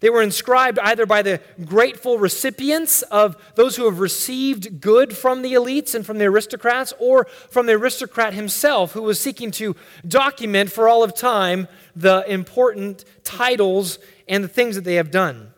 They 0.00 0.10
were 0.10 0.22
inscribed 0.22 0.78
either 0.78 1.06
by 1.06 1.22
the 1.22 1.40
grateful 1.64 2.18
recipients 2.18 3.02
of 3.02 3.36
those 3.56 3.74
who 3.76 3.84
have 3.86 3.98
received 3.98 4.80
good 4.80 5.16
from 5.16 5.42
the 5.42 5.54
elites 5.54 5.94
and 5.94 6.06
from 6.06 6.18
the 6.18 6.26
aristocrats, 6.26 6.92
or 7.00 7.24
from 7.50 7.66
the 7.66 7.72
aristocrat 7.72 8.32
himself 8.32 8.92
who 8.92 9.02
was 9.02 9.18
seeking 9.18 9.50
to 9.52 9.74
document 10.06 10.70
for 10.70 10.88
all 10.88 11.02
of 11.02 11.16
time 11.16 11.66
the 11.96 12.24
important 12.30 13.04
titles 13.24 13.98
and 14.28 14.44
the 14.44 14.48
things 14.48 14.76
that 14.76 14.84
they 14.84 14.94
have 14.94 15.10
done. 15.10 15.52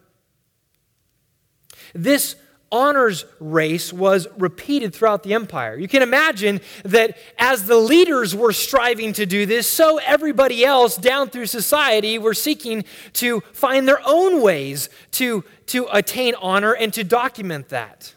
This 1.95 2.37
honors 2.73 3.25
race 3.41 3.93
was 3.93 4.29
repeated 4.39 4.95
throughout 4.95 5.23
the 5.23 5.35
empire. 5.35 5.77
You 5.77 5.89
can 5.89 6.03
imagine 6.03 6.61
that 6.85 7.17
as 7.39 7.67
the 7.67 7.77
leaders 7.77 8.35
were 8.35 8.53
striving 8.53 9.13
to 9.15 9.27
do 9.27 9.45
this, 9.45 9.67
so 9.67 9.99
everybody 9.99 10.65
else 10.65 10.97
down 10.97 11.31
through 11.31 11.47
society 11.47 12.19
were 12.19 12.35
seeking 12.35 12.85
to 13.15 13.41
find 13.53 13.89
their 13.89 14.01
own 14.07 14.41
ways 14.41 14.89
to, 15.13 15.45
to 15.67 15.89
attain 15.93 16.35
honor 16.41 16.73
and 16.73 16.93
to 16.95 17.03
document 17.03 17.71
that. 17.71 18.15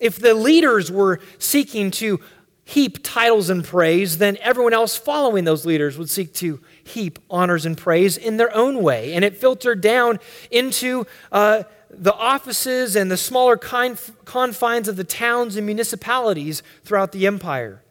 If 0.00 0.18
the 0.18 0.34
leaders 0.34 0.90
were 0.90 1.20
seeking 1.38 1.90
to 1.92 2.20
heap 2.64 3.02
titles 3.02 3.50
and 3.50 3.64
praise, 3.64 4.18
then 4.18 4.38
everyone 4.40 4.72
else 4.72 4.96
following 4.96 5.44
those 5.44 5.66
leaders 5.66 5.98
would 5.98 6.08
seek 6.08 6.32
to 6.34 6.60
heap 6.90 7.18
honors 7.30 7.66
and 7.66 7.76
praise 7.76 8.16
in 8.16 8.36
their 8.36 8.54
own 8.54 8.82
way. 8.82 9.14
And 9.14 9.24
it 9.24 9.36
filtered 9.36 9.80
down 9.80 10.18
into 10.50 11.06
uh, 11.32 11.64
the 11.90 12.14
offices 12.14 12.96
and 12.96 13.10
the 13.10 13.16
smaller 13.16 13.56
confines 13.56 14.88
of 14.88 14.96
the 14.96 15.04
towns 15.04 15.56
and 15.56 15.66
municipalities 15.66 16.62
throughout 16.84 17.12
the 17.12 17.26
empire. 17.26 17.82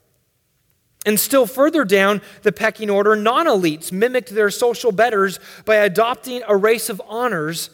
And 1.06 1.20
still 1.20 1.46
further 1.46 1.86
down 1.86 2.22
the 2.44 2.52
pecking 2.52 2.90
order, 2.90 3.16
non 3.16 3.46
elites 3.46 3.92
mimicked 3.92 4.30
their 4.30 4.50
social 4.50 4.92
betters 4.92 5.40
by 5.66 5.76
adopting 5.76 6.44
a 6.48 6.56
race 6.56 6.90
of 6.90 7.02
honors 7.08 7.70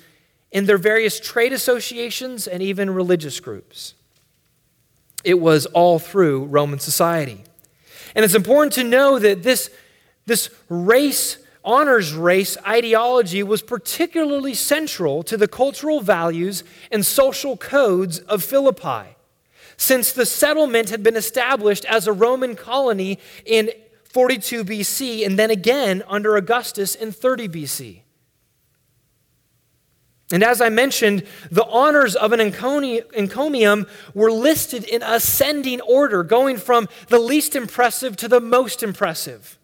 in 0.52 0.66
their 0.66 0.78
various 0.78 1.20
trade 1.20 1.52
associations 1.52 2.48
and 2.48 2.62
even 2.62 2.90
religious 2.92 3.40
groups. 3.40 3.96
It 5.24 5.40
was 5.40 5.66
all 5.66 5.98
through 5.98 6.46
Roman 6.46 6.80
society. 6.80 7.44
And 8.16 8.24
it's 8.24 8.36
important 8.36 8.74
to 8.74 8.84
know 8.84 9.20
that 9.20 9.44
this, 9.44 9.70
this 10.26 10.50
race 10.70 11.38
honors 11.64 12.14
race 12.14 12.58
ideology 12.66 13.42
was 13.42 13.62
particularly 13.62 14.54
central 14.54 15.24
to 15.24 15.36
the 15.36 15.48
cultural 15.48 16.00
values 16.00 16.64
and 16.92 17.06
social 17.06 17.58
codes 17.58 18.20
of 18.20 18.44
Philippi, 18.44 19.16
since 19.76 20.14
the 20.14 20.26
settlement 20.26 20.90
had 20.90 21.04
been 21.04 21.16
established 21.16 21.84
as 21.86 22.08
a 22.08 22.14
Roman 22.14 22.56
colony 22.56 23.20
in 23.46 23.72
42 24.04 24.64
BC 24.64 25.26
and 25.26 25.38
then 25.38 25.52
again 25.52 26.04
under 26.08 26.38
Augustus 26.38 26.96
in 26.96 27.12
30 27.12 27.50
BC. 27.50 28.02
And 30.32 30.44
as 30.44 30.60
I 30.60 30.70
mentioned, 30.70 31.24
the 31.52 31.66
honors 31.66 32.16
of 32.16 32.32
an 32.32 32.40
encomium 32.40 33.86
were 34.16 34.32
listed 34.32 34.84
in 34.84 35.04
ascending 35.04 35.82
order, 35.82 36.24
going 36.24 36.58
from 36.58 36.88
the 37.10 37.20
least 37.20 37.56
impressive 37.56 38.18
to 38.18 38.28
the 38.28 38.40
most 38.40 38.82
impressive 38.82 39.60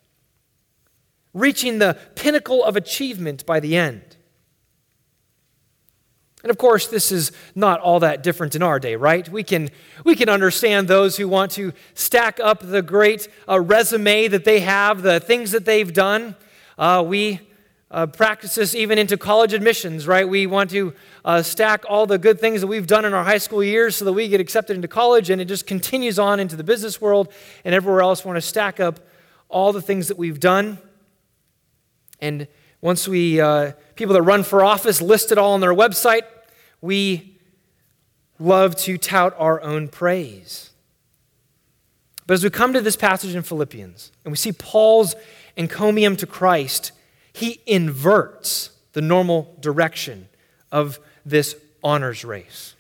reaching 1.33 1.79
the 1.79 1.97
pinnacle 2.15 2.63
of 2.63 2.75
achievement 2.75 3.45
by 3.45 3.59
the 3.59 3.75
end. 3.77 4.17
And 6.43 6.50
of 6.50 6.57
course, 6.57 6.88
this 6.88 7.11
is 7.11 7.31
not 7.53 7.79
all 7.81 8.00
that 8.00 8.23
different 8.23 8.55
in 8.55 8.63
our 8.63 8.79
day, 8.79 8.95
right? 8.95 9.27
We 9.29 9.43
can, 9.43 9.69
we 10.03 10.15
can 10.15 10.27
understand 10.27 10.87
those 10.87 11.17
who 11.17 11.27
want 11.27 11.51
to 11.51 11.72
stack 11.94 12.39
up 12.39 12.61
the 12.61 12.81
great 12.81 13.27
uh, 13.48 13.59
resume 13.59 14.27
that 14.27 14.44
they 14.44 14.61
have, 14.61 15.03
the 15.03 15.20
things 15.20 15.51
that 15.51 15.65
they've 15.65 15.94
done. 15.94 16.35
Uh, 16.79 17.03
we 17.05 17.41
uh, 17.91 18.07
practice 18.07 18.55
this 18.55 18.74
even 18.74 18.98
into 18.98 19.17
college 19.17 19.53
admissions, 19.53 20.07
right? 20.07 20.27
We 20.27 20.48
want 20.48 20.72
to 20.72 20.94
uh, 21.24 21.44
stack 21.44 21.83
all 21.87 22.07
the 22.07 22.17
good 22.17 22.39
things 22.39 22.61
that 22.61 22.67
we've 22.67 22.87
done 22.87 23.05
in 23.05 23.13
our 23.13 23.24
high 23.24 23.37
school 23.37 23.63
years 23.63 23.96
so 23.96 24.05
that 24.05 24.13
we 24.13 24.27
get 24.27 24.41
accepted 24.41 24.75
into 24.75 24.87
college, 24.87 25.29
and 25.29 25.39
it 25.39 25.46
just 25.46 25.67
continues 25.67 26.17
on 26.17 26.39
into 26.39 26.55
the 26.55 26.63
business 26.63 27.00
world 27.00 27.31
and 27.63 27.75
everywhere 27.75 28.01
else. 28.01 28.24
We 28.24 28.29
want 28.29 28.37
to 28.37 28.48
stack 28.48 28.79
up 28.79 29.00
all 29.48 29.74
the 29.74 29.81
things 29.81 30.07
that 30.07 30.17
we've 30.17 30.39
done. 30.39 30.79
And 32.22 32.48
once 32.81 33.07
we, 33.07 33.42
uh, 33.42 33.74
people 33.96 34.14
that 34.14 34.22
run 34.22 34.44
for 34.44 34.64
office 34.64 35.01
list 35.01 35.31
it 35.31 35.38
all 35.38 35.53
on 35.53 35.62
their 35.62 35.74
website, 35.74 36.24
we 36.81 37.38
love 38.40 38.75
to 38.75 38.98
tout 38.98 39.36
our 39.38 39.62
own 39.62 39.88
praise. 39.88 40.72
But 42.25 42.36
as 42.36 42.44
we 42.44 42.50
come 42.50 42.74
to 42.74 42.81
this 42.81 42.96
passage 42.96 43.36
in 43.36 43.44
Philippians 43.44 44.12
and 44.24 44.31
we 44.31 44.38
see 44.38 44.51
Paul's 44.51 45.16
encomium 45.57 46.16
to 46.18 46.25
Christ, 46.25 46.92
he 47.34 47.62
inverts 47.66 48.72
the 48.94 49.01
normal 49.01 49.55
direction 49.60 50.29
of 50.72 51.00
this 51.25 51.55
honors 51.84 52.24
race. 52.24 52.75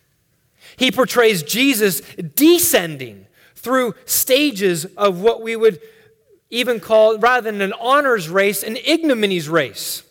He 0.77 0.91
portrays 0.91 1.43
Jesus 1.43 2.01
descending 2.15 3.27
through 3.55 3.93
stages 4.05 4.85
of 4.97 5.21
what 5.21 5.41
we 5.41 5.55
would 5.55 5.79
even 6.51 6.79
called, 6.79 7.23
rather 7.23 7.49
than 7.49 7.61
an 7.61 7.73
honors 7.79 8.29
race, 8.29 8.61
an 8.61 8.75
ignominies 8.75 9.49
race, 9.49 10.03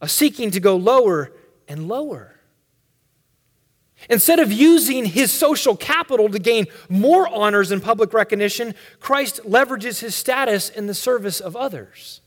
a 0.00 0.08
seeking 0.08 0.50
to 0.50 0.58
go 0.58 0.74
lower 0.74 1.30
and 1.68 1.86
lower. 1.86 2.40
Instead 4.10 4.40
of 4.40 4.50
using 4.50 5.04
his 5.04 5.30
social 5.30 5.76
capital 5.76 6.28
to 6.28 6.38
gain 6.38 6.66
more 6.88 7.28
honors 7.28 7.70
and 7.70 7.80
public 7.80 8.12
recognition, 8.12 8.74
Christ 8.98 9.40
leverages 9.44 10.00
his 10.00 10.14
status 10.14 10.68
in 10.68 10.86
the 10.86 10.94
service 10.94 11.38
of 11.38 11.54
others. 11.54 12.20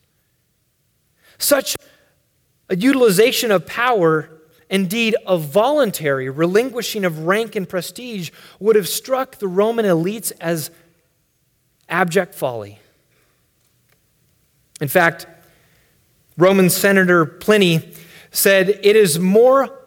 Such 1.38 1.76
a 2.70 2.78
utilization 2.78 3.52
of 3.52 3.66
power, 3.66 4.30
indeed 4.70 5.18
a 5.28 5.38
voluntary 5.38 6.30
relinquishing 6.30 7.04
of 7.04 7.26
rank 7.26 7.58
and 7.58 7.68
prestige, 7.68 8.32
would 8.60 8.78
have 8.78 8.88
struck 8.88 9.38
the 9.38 9.48
Roman 9.48 9.86
elites 9.86 10.32
as 10.40 10.72
abject 11.90 12.36
folly. 12.36 12.80
In 14.82 14.88
fact, 14.88 15.28
Roman 16.38 16.70
Senator 16.70 17.26
Pliny 17.26 17.94
said, 18.32 18.70
It 18.70 18.96
is 18.96 19.18
more 19.20 19.80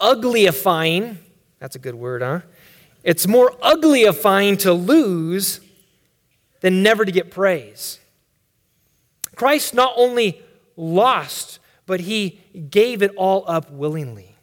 uglyifying, 0.00 1.16
that's 1.58 1.76
a 1.76 1.78
good 1.78 1.94
word, 1.94 2.22
huh? 2.22 2.40
It's 3.02 3.26
more 3.26 3.50
uglyifying 3.62 4.58
to 4.60 4.72
lose 4.72 5.60
than 6.60 6.82
never 6.82 7.04
to 7.04 7.12
get 7.12 7.30
praise. 7.30 8.00
Christ 9.34 9.74
not 9.74 9.92
only 9.96 10.42
lost, 10.76 11.58
but 11.86 12.00
he 12.00 12.40
gave 12.70 13.02
it 13.02 13.14
all 13.16 13.44
up 13.46 13.70
willingly. 13.70 14.36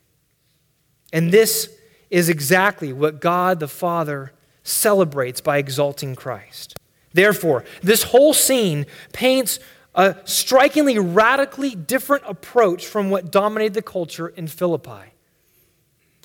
And 1.14 1.32
this 1.32 1.70
is 2.10 2.30
exactly 2.30 2.94
what 2.94 3.20
God 3.20 3.60
the 3.60 3.68
Father 3.68 4.34
celebrates 4.64 5.42
by 5.42 5.58
exalting 5.58 6.16
Christ. 6.16 6.76
Therefore, 7.14 7.64
this 7.82 8.04
whole 8.04 8.34
scene 8.34 8.86
paints 9.14 9.60
a 9.94 10.16
strikingly 10.24 10.98
radically 10.98 11.76
different 11.76 12.24
approach 12.26 12.88
from 12.88 13.10
what 13.10 13.32
dominated 13.32 13.74
the 13.74 13.82
culture 13.82 14.30
in 14.30 14.48
Philippi. 14.48 15.14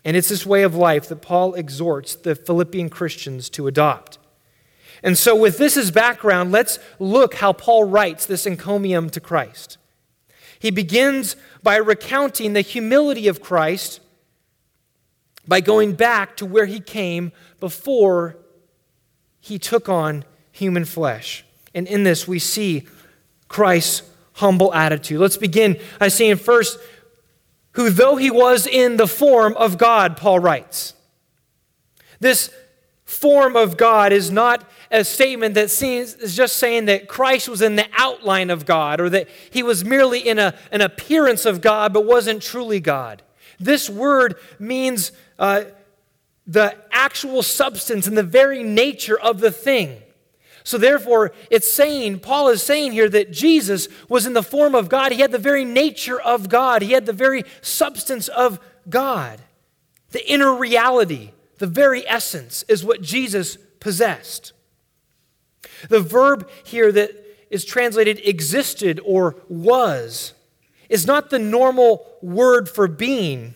And 0.05 0.17
it's 0.17 0.29
this 0.29 0.47
way 0.47 0.63
of 0.63 0.77
life 0.77 1.09
that 1.09 1.21
Paul 1.21 1.55
exhorts 1.55 2.15
the 2.15 2.37
Philippian 2.37 2.89
Christians 2.89 3.51
to 3.51 3.67
adopt. 3.67 4.19
And 5.03 5.19
so, 5.19 5.35
with 5.35 5.59
this 5.59 5.77
as 5.77 5.91
background, 5.91 6.53
let's 6.53 6.79
look 6.99 7.35
how 7.35 7.53
Paul 7.53 7.85
writes 7.85 8.25
this 8.25 8.47
encomium 8.47 9.11
to 9.11 9.21
Christ. 9.21 9.79
He 10.59 10.71
begins 10.71 11.37
by 11.63 11.77
recounting 11.77 12.53
the 12.53 12.61
humility 12.61 13.29
of 13.29 13.43
Christ 13.43 14.01
by 15.47 15.61
going 15.61 15.95
back 15.95 16.37
to 16.37 16.47
where 16.47 16.67
he 16.67 16.81
came 16.81 17.33
before 17.61 18.37
he 19.41 19.59
took 19.59 19.89
on 19.89 20.25
human 20.57 20.85
flesh. 20.85 21.45
And 21.75 21.87
in 21.87 22.03
this, 22.03 22.27
we 22.27 22.39
see 22.39 22.87
Christ's 23.49 24.03
humble 24.33 24.73
attitude. 24.73 25.21
Let's 25.21 25.37
begin 25.37 25.79
by 25.99 26.09
saying 26.09 26.37
first, 26.37 26.79
who 27.73 27.91
though 27.91 28.17
he 28.17 28.31
was 28.31 28.67
in 28.67 28.97
the 28.97 29.07
form 29.07 29.55
of 29.59 29.77
God, 29.77 30.17
Paul 30.17 30.41
writes. 30.41 30.95
This 32.21 32.51
form 33.05 33.55
of 33.55 33.77
God 33.77 34.13
is 34.13 34.31
not 34.31 34.69
a 34.91 35.05
statement 35.05 35.55
that 35.55 35.71
seems, 35.71 36.15
is 36.15 36.35
just 36.35 36.57
saying 36.57 36.87
that 36.87 37.07
Christ 37.07 37.51
was 37.51 37.61
in 37.61 37.77
the 37.77 37.87
outline 37.99 38.49
of 38.49 38.65
God 38.65 38.99
or 38.99 39.11
that 39.11 39.29
he 39.51 39.63
was 39.63 39.85
merely 39.85 40.21
in 40.21 40.39
a, 40.39 40.55
an 40.73 40.81
appearance 40.81 41.45
of 41.45 41.61
God 41.61 41.93
but 41.93 42.07
wasn't 42.07 42.43
truly 42.43 42.81
God. 42.81 43.23
This 43.59 43.91
word 43.91 44.37
means 44.59 45.13
uh, 45.39 45.65
the 46.47 46.75
actual 46.91 47.43
substance 47.43 48.07
and 48.07 48.17
the 48.17 48.23
very 48.23 48.63
nature 48.63 49.19
of 49.19 49.41
the 49.41 49.51
thing. 49.51 50.01
So, 50.67 50.79
therefore, 50.79 51.31
it's 51.49 51.73
saying, 51.73 52.19
Paul 52.19 52.49
is 52.49 52.61
saying 52.61 52.91
here 52.91 53.09
that 53.11 53.31
Jesus 53.31 53.87
was 54.09 54.27
in 54.27 54.33
the 54.33 54.43
form 54.43 54.75
of 54.75 54.89
God. 54.89 55.13
He 55.13 55.21
had 55.21 55.31
the 55.31 55.39
very 55.39 55.65
nature 55.65 56.21
of 56.21 56.49
God, 56.49 56.83
he 56.83 56.91
had 56.91 57.07
the 57.07 57.13
very 57.13 57.45
substance 57.61 58.27
of 58.27 58.59
God. 58.89 59.41
The 60.11 60.29
inner 60.29 60.53
reality, 60.53 61.31
the 61.59 61.69
very 61.69 62.05
essence, 62.09 62.65
is 62.67 62.85
what 62.85 63.01
Jesus 63.01 63.59
possessed. 63.79 64.55
The 65.89 66.01
verb 66.01 66.51
here 66.65 66.91
that 66.91 67.13
is 67.49 67.65
translated 67.65 68.21
existed 68.25 69.01
or 69.05 69.37
was 69.49 70.35
is 70.89 71.07
not 71.07 71.31
the 71.31 71.39
normal 71.39 72.05
word 72.21 72.69
for 72.69 72.89
being, 72.89 73.55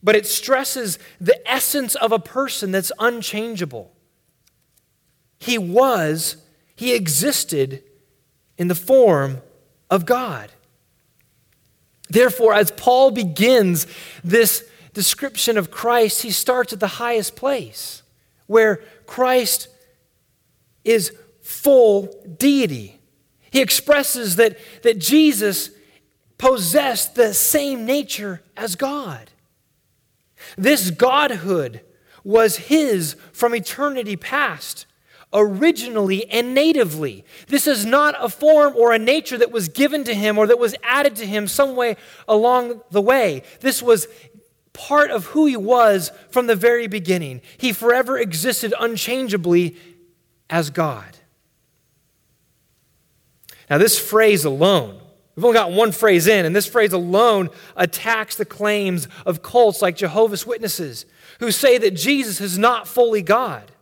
but 0.00 0.14
it 0.14 0.26
stresses 0.26 1.00
the 1.20 1.40
essence 1.50 1.96
of 1.96 2.12
a 2.12 2.20
person 2.20 2.70
that's 2.70 2.92
unchangeable. 3.00 3.95
He 5.38 5.58
was, 5.58 6.36
he 6.74 6.94
existed 6.94 7.82
in 8.58 8.68
the 8.68 8.74
form 8.74 9.42
of 9.90 10.06
God. 10.06 10.50
Therefore, 12.08 12.54
as 12.54 12.70
Paul 12.70 13.10
begins 13.10 13.86
this 14.22 14.68
description 14.94 15.58
of 15.58 15.70
Christ, 15.70 16.22
he 16.22 16.30
starts 16.30 16.72
at 16.72 16.80
the 16.80 16.86
highest 16.86 17.36
place 17.36 18.02
where 18.46 18.76
Christ 19.06 19.68
is 20.84 21.12
full 21.42 22.14
deity. 22.38 23.00
He 23.50 23.60
expresses 23.60 24.36
that, 24.36 24.58
that 24.82 24.98
Jesus 24.98 25.70
possessed 26.38 27.14
the 27.14 27.34
same 27.34 27.84
nature 27.84 28.42
as 28.56 28.76
God. 28.76 29.30
This 30.56 30.90
godhood 30.90 31.80
was 32.22 32.56
his 32.56 33.16
from 33.32 33.54
eternity 33.54 34.16
past 34.16 34.86
originally 35.36 36.28
and 36.30 36.54
natively. 36.54 37.24
This 37.46 37.66
is 37.66 37.84
not 37.84 38.16
a 38.18 38.28
form 38.28 38.74
or 38.74 38.92
a 38.92 38.98
nature 38.98 39.36
that 39.38 39.52
was 39.52 39.68
given 39.68 40.02
to 40.04 40.14
him 40.14 40.38
or 40.38 40.46
that 40.46 40.58
was 40.58 40.74
added 40.82 41.14
to 41.16 41.26
him 41.26 41.46
some 41.46 41.76
way 41.76 41.96
along 42.26 42.80
the 42.90 43.02
way. 43.02 43.42
This 43.60 43.82
was 43.82 44.08
part 44.72 45.10
of 45.10 45.26
who 45.26 45.46
he 45.46 45.56
was 45.56 46.10
from 46.30 46.46
the 46.46 46.56
very 46.56 46.86
beginning. 46.86 47.42
He 47.58 47.72
forever 47.72 48.18
existed 48.18 48.74
unchangeably 48.80 49.76
as 50.48 50.70
God. 50.70 51.18
Now, 53.68 53.78
this 53.78 53.98
phrase 53.98 54.44
alone, 54.44 55.00
we've 55.34 55.44
only 55.44 55.56
got 55.56 55.72
one 55.72 55.92
phrase 55.92 56.26
in, 56.26 56.46
and 56.46 56.54
this 56.54 56.66
phrase 56.66 56.92
alone 56.92 57.50
attacks 57.74 58.36
the 58.36 58.44
claims 58.44 59.08
of 59.26 59.42
cults 59.42 59.82
like 59.82 59.96
Jehovah's 59.96 60.46
Witnesses, 60.46 61.04
who 61.40 61.50
say 61.50 61.76
that 61.78 61.92
Jesus 61.92 62.40
is 62.40 62.56
not 62.56 62.88
fully 62.88 63.22
God. 63.22 63.72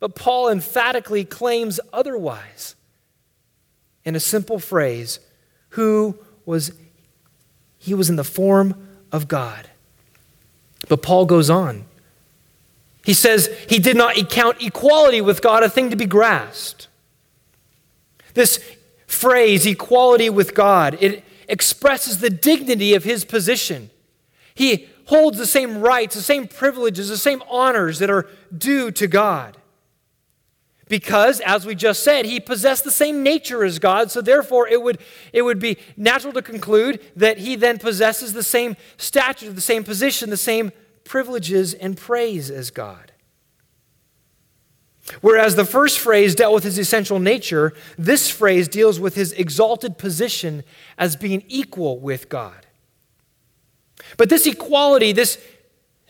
But 0.00 0.14
Paul 0.14 0.48
emphatically 0.48 1.24
claims 1.24 1.78
otherwise. 1.92 2.74
In 4.04 4.16
a 4.16 4.20
simple 4.20 4.58
phrase, 4.58 5.20
who 5.70 6.18
was 6.46 6.72
he 7.78 7.94
was 7.94 8.10
in 8.10 8.16
the 8.16 8.24
form 8.24 8.74
of 9.12 9.28
God. 9.28 9.68
But 10.88 11.02
Paul 11.02 11.24
goes 11.26 11.48
on. 11.48 11.84
He 13.04 13.14
says 13.14 13.48
he 13.68 13.78
did 13.78 13.96
not 13.96 14.16
count 14.28 14.62
equality 14.62 15.20
with 15.20 15.40
God 15.40 15.62
a 15.62 15.68
thing 15.68 15.90
to 15.90 15.96
be 15.96 16.06
grasped. 16.06 16.88
This 18.34 18.62
phrase, 19.06 19.66
equality 19.66 20.28
with 20.28 20.54
God, 20.54 20.96
it 21.00 21.24
expresses 21.48 22.18
the 22.18 22.30
dignity 22.30 22.94
of 22.94 23.04
his 23.04 23.24
position. 23.24 23.90
He 24.54 24.88
holds 25.06 25.38
the 25.38 25.46
same 25.46 25.80
rights, 25.80 26.14
the 26.14 26.22
same 26.22 26.46
privileges, 26.46 27.08
the 27.08 27.16
same 27.16 27.42
honors 27.48 27.98
that 27.98 28.10
are 28.10 28.28
due 28.56 28.90
to 28.92 29.06
God 29.06 29.56
because, 30.90 31.38
as 31.40 31.64
we 31.64 31.76
just 31.76 32.02
said, 32.02 32.26
he 32.26 32.40
possessed 32.40 32.82
the 32.82 32.90
same 32.90 33.22
nature 33.22 33.64
as 33.64 33.78
God, 33.78 34.10
so 34.10 34.20
therefore 34.20 34.66
it 34.66 34.82
would, 34.82 34.98
it 35.32 35.42
would 35.42 35.60
be 35.60 35.78
natural 35.96 36.32
to 36.32 36.42
conclude 36.42 37.00
that 37.14 37.38
he 37.38 37.54
then 37.54 37.78
possesses 37.78 38.32
the 38.32 38.42
same 38.42 38.76
stature, 38.98 39.52
the 39.52 39.60
same 39.60 39.84
position, 39.84 40.30
the 40.30 40.36
same 40.36 40.72
privileges 41.04 41.74
and 41.74 41.96
praise 41.96 42.50
as 42.50 42.70
God. 42.70 43.12
Whereas 45.20 45.54
the 45.54 45.64
first 45.64 46.00
phrase 46.00 46.34
dealt 46.34 46.54
with 46.54 46.64
his 46.64 46.76
essential 46.76 47.20
nature, 47.20 47.72
this 47.96 48.28
phrase 48.28 48.66
deals 48.66 48.98
with 48.98 49.14
his 49.14 49.32
exalted 49.34 49.96
position 49.96 50.64
as 50.98 51.14
being 51.14 51.44
equal 51.46 52.00
with 52.00 52.28
God. 52.28 52.66
But 54.16 54.28
this 54.28 54.44
equality, 54.44 55.12
this, 55.12 55.40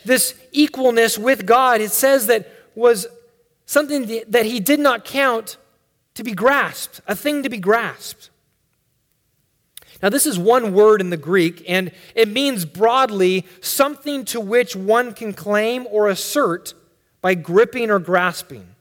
this 0.06 0.34
equalness 0.54 1.18
with 1.18 1.44
God, 1.44 1.82
it 1.82 1.90
says 1.90 2.28
that 2.28 2.50
was 2.74 3.06
something 3.70 4.24
that 4.26 4.46
he 4.46 4.58
did 4.58 4.80
not 4.80 5.04
count 5.04 5.56
to 6.14 6.24
be 6.24 6.32
grasped, 6.32 7.00
a 7.06 7.14
thing 7.14 7.44
to 7.44 7.48
be 7.48 7.58
grasped. 7.58 8.28
Now, 10.02 10.08
this 10.08 10.26
is 10.26 10.40
one 10.40 10.74
word 10.74 11.00
in 11.00 11.10
the 11.10 11.16
Greek, 11.16 11.62
and 11.68 11.92
it 12.16 12.26
means 12.26 12.64
broadly 12.64 13.46
something 13.60 14.24
to 14.24 14.40
which 14.40 14.74
one 14.74 15.14
can 15.14 15.32
claim 15.32 15.86
or 15.88 16.08
assert 16.08 16.74
by 17.20 17.34
gripping 17.34 17.92
or 17.92 18.00
grasping. 18.00 18.74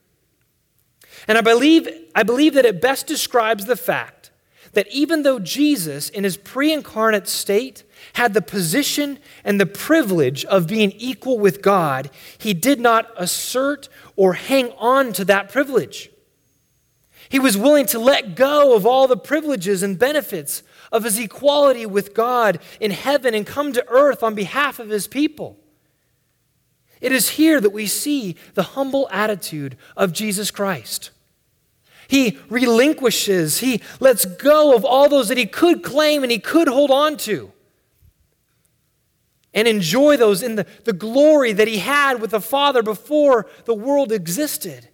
And 1.28 1.38
I 1.38 1.42
believe, 1.42 1.88
I 2.16 2.24
believe 2.24 2.56
that 2.56 2.66
it 2.66 2.82
best 2.82 3.06
describes 3.06 3.66
the 3.66 3.76
fact 3.76 4.32
that 4.74 4.88
even 4.88 5.22
though 5.22 5.38
Jesus, 5.38 6.10
in 6.10 6.24
his 6.24 6.36
pre 6.36 6.74
incarnate 6.74 7.28
state, 7.28 7.84
had 8.14 8.34
the 8.34 8.42
position 8.42 9.20
and 9.44 9.60
the 9.60 9.66
privilege 9.66 10.46
of 10.46 10.68
being 10.68 10.92
equal 10.92 11.40
with 11.40 11.62
God, 11.62 12.10
he 12.38 12.54
did 12.54 12.80
not 12.80 13.10
assert 13.18 13.90
or 14.16 14.34
hang 14.34 14.72
on 14.74 15.14
to 15.14 15.26
that 15.26 15.52
privilege. 15.52 16.10
He 17.30 17.40
was 17.40 17.58
willing 17.58 17.86
to 17.88 18.00
let 18.00 18.36
go 18.36 18.76
of 18.76 18.86
all 18.86 19.08
the 19.08 19.18
privileges 19.18 19.84
and 19.84 20.00
benefits 20.00 20.64
of 20.92 21.04
his 21.04 21.20
equality 21.20 21.86
with 21.86 22.16
God 22.16 22.60
in 22.80 22.92
heaven 22.92 23.36
and 23.36 23.46
come 23.46 23.72
to 23.74 23.88
earth 23.88 24.24
on 24.24 24.34
behalf 24.34 24.80
of 24.80 24.90
his 24.90 25.08
people. 25.08 25.60
It 27.00 27.12
is 27.12 27.30
here 27.30 27.62
that 27.62 27.70
we 27.70 27.86
see 27.86 28.36
the 28.56 28.64
humble 28.64 29.08
attitude 29.12 29.78
of 29.96 30.12
Jesus 30.12 30.50
Christ. 30.52 31.12
He 32.08 32.40
relinquishes, 32.50 33.60
he 33.60 33.82
lets 34.00 34.26
go 34.26 34.76
of 34.76 34.84
all 34.84 35.08
those 35.08 35.28
that 35.28 35.38
he 35.38 35.46
could 35.46 35.84
claim 35.84 36.24
and 36.24 36.32
he 36.32 36.40
could 36.40 36.68
hold 36.68 36.90
on 36.90 37.16
to 37.18 37.54
and 39.54 39.68
enjoy 39.68 40.18
those 40.18 40.44
in 40.44 40.56
the, 40.56 40.66
the 40.84 40.94
glory 40.94 41.54
that 41.54 41.68
he 41.68 41.80
had 41.80 42.22
with 42.22 42.32
the 42.32 42.42
Father 42.42 42.84
before 42.84 43.48
the 43.66 43.74
world 43.74 44.12
existed. 44.12 44.90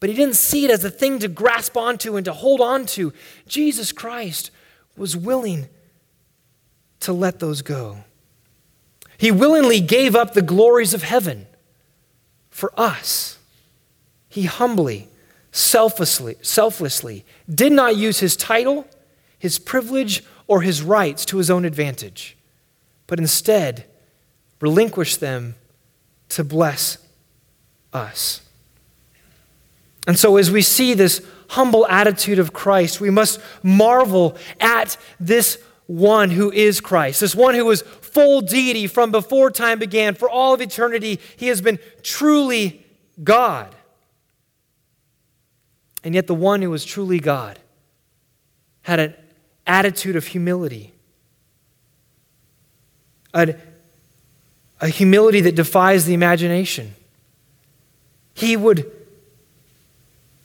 But 0.00 0.10
he 0.10 0.16
didn't 0.16 0.36
see 0.36 0.64
it 0.64 0.70
as 0.70 0.84
a 0.84 0.90
thing 0.90 1.18
to 1.20 1.28
grasp 1.28 1.76
onto 1.76 2.16
and 2.16 2.24
to 2.24 2.32
hold 2.32 2.60
on 2.60 2.86
to. 2.86 3.12
Jesus 3.46 3.90
Christ 3.90 4.52
was 4.96 5.16
willing 5.16 5.68
to 7.00 7.12
let 7.12 7.40
those 7.40 7.62
go. 7.62 7.98
He 9.16 9.32
willingly 9.32 9.80
gave 9.80 10.14
up 10.14 10.34
the 10.34 10.42
glories 10.42 10.94
of 10.94 11.02
heaven 11.02 11.46
for 12.48 12.72
us. 12.76 13.38
He 14.28 14.44
humbly, 14.44 15.08
selflessly, 15.50 16.36
selflessly 16.42 17.24
did 17.52 17.72
not 17.72 17.96
use 17.96 18.20
his 18.20 18.36
title, 18.36 18.86
his 19.36 19.58
privilege, 19.58 20.22
or 20.46 20.62
his 20.62 20.82
rights 20.82 21.24
to 21.26 21.38
his 21.38 21.50
own 21.50 21.64
advantage 21.64 22.37
but 23.08 23.18
instead 23.18 23.84
relinquish 24.60 25.16
them 25.16 25.56
to 26.28 26.44
bless 26.44 26.98
us. 27.92 28.42
And 30.06 30.16
so, 30.16 30.36
as 30.36 30.50
we 30.50 30.62
see 30.62 30.94
this 30.94 31.26
humble 31.48 31.86
attitude 31.88 32.38
of 32.38 32.52
Christ, 32.52 33.00
we 33.00 33.10
must 33.10 33.40
marvel 33.62 34.36
at 34.60 34.96
this 35.18 35.58
one 35.86 36.30
who 36.30 36.52
is 36.52 36.80
Christ, 36.80 37.20
this 37.20 37.34
one 37.34 37.54
who 37.54 37.64
was 37.64 37.82
full 37.82 38.40
deity 38.40 38.86
from 38.86 39.10
before 39.10 39.50
time 39.50 39.78
began. 39.78 40.14
For 40.14 40.28
all 40.28 40.54
of 40.54 40.60
eternity, 40.60 41.18
he 41.36 41.48
has 41.48 41.60
been 41.60 41.78
truly 42.02 42.84
God. 43.22 43.74
And 46.04 46.14
yet, 46.14 46.26
the 46.26 46.34
one 46.34 46.62
who 46.62 46.70
was 46.70 46.84
truly 46.84 47.20
God 47.20 47.58
had 48.82 49.00
an 49.00 49.14
attitude 49.66 50.16
of 50.16 50.28
humility 50.28 50.94
a, 53.34 53.54
a 54.80 54.88
humility 54.88 55.40
that 55.42 55.54
defies 55.54 56.04
the 56.06 56.14
imagination. 56.14 56.94
He 58.34 58.56
would, 58.56 58.90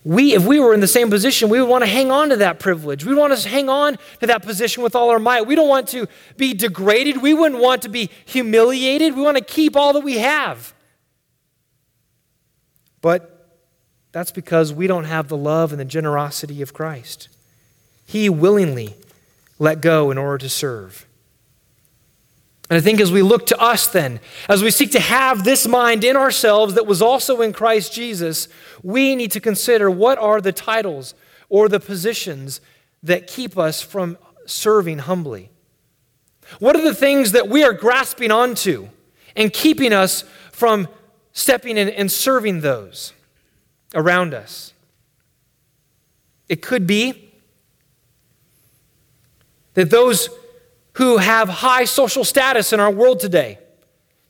we, 0.04 0.34
if 0.34 0.46
we 0.46 0.60
were 0.60 0.74
in 0.74 0.80
the 0.80 0.88
same 0.88 1.10
position, 1.10 1.50
we 1.50 1.62
would 1.62 1.69
want 1.69 1.84
to 1.84 1.89
hang 1.89 2.12
on 2.12 2.30
to 2.30 2.38
that 2.38 2.60
privilege. 2.60 3.06
We 3.06 3.13
want 3.13 3.38
to 3.38 3.50
hang 3.50 3.69
on 3.69 3.98
to 4.19 4.28
that 4.28 4.41
position 4.41 4.84
with 4.84 4.96
all 4.96 5.10
our 5.12 5.19
might. 5.19 5.46
We 5.46 5.56
don't 5.56 5.69
want 5.69 5.88
to 5.89 6.08
be 6.36 6.54
degraded. 6.54 7.22
We 7.22 7.34
wouldn't 7.34 7.62
want 7.62 7.84
to 7.84 7.89
be 7.89 8.10
humiliated. 8.26 9.15
We 9.15 9.22
want 9.22 9.38
to 9.38 9.43
keep 9.43 9.76
all 9.76 9.93
that 9.93 10.04
we 10.04 10.17
have. 10.17 10.74
But 13.02 13.30
that's 14.12 14.32
because 14.32 14.74
we 14.74 14.88
don't 14.88 15.04
have 15.06 15.28
the 15.28 15.38
love 15.38 15.72
and 15.72 15.80
the 15.80 15.86
generosity 15.86 16.62
of 16.62 16.74
Christ. 16.74 17.28
He 18.06 18.30
willingly 18.30 18.96
let 19.60 19.82
go 19.82 20.12
in 20.12 20.17
order 20.17 20.39
to 20.39 20.50
serve. 20.50 21.06
And 22.69 22.78
I 22.78 22.82
think 22.82 23.02
as 23.02 23.12
we 23.12 23.21
look 23.21 23.45
to 23.47 23.60
us, 23.60 23.88
then, 23.88 24.19
as 24.47 24.63
we 24.63 24.71
seek 24.71 24.91
to 24.91 24.99
have 24.99 25.43
this 25.43 25.67
mind 25.67 26.04
in 26.04 26.15
ourselves 26.15 26.76
that 26.76 26.88
was 26.88 27.02
also 27.02 27.41
in 27.41 27.54
Christ 27.54 27.93
Jesus, 27.93 28.47
we 28.82 29.15
need 29.15 29.32
to 29.32 29.39
consider 29.39 29.91
what 29.91 30.17
are 30.17 30.39
the 30.39 30.54
titles 30.54 31.13
or 31.49 31.67
the 31.67 31.80
positions 31.80 32.62
that 33.04 33.28
keep 33.28 33.58
us 33.58 33.82
from 33.82 34.17
serving 34.45 34.99
humbly. 34.99 35.49
What 36.60 36.76
are 36.76 36.82
the 36.82 36.95
things 36.95 37.34
that 37.34 37.49
we 37.49 37.63
are 37.63 37.73
grasping 37.73 38.32
onto 38.32 38.89
and 39.36 39.52
keeping 39.52 39.91
us 39.91 40.23
from 40.52 40.88
stepping 41.34 41.78
in 41.78 41.89
and 41.89 42.12
serving 42.12 42.62
those 42.62 43.13
around 43.93 44.34
us? 44.34 44.73
It 46.47 46.62
could 46.62 46.88
be 46.88 47.34
that 49.73 49.89
those 49.89 50.30
who 50.94 51.18
have 51.18 51.50
high 51.50 51.86
social 51.86 52.24
status 52.24 52.72
in 52.72 52.80
our 52.80 52.92
world 52.92 53.20
today 53.20 53.60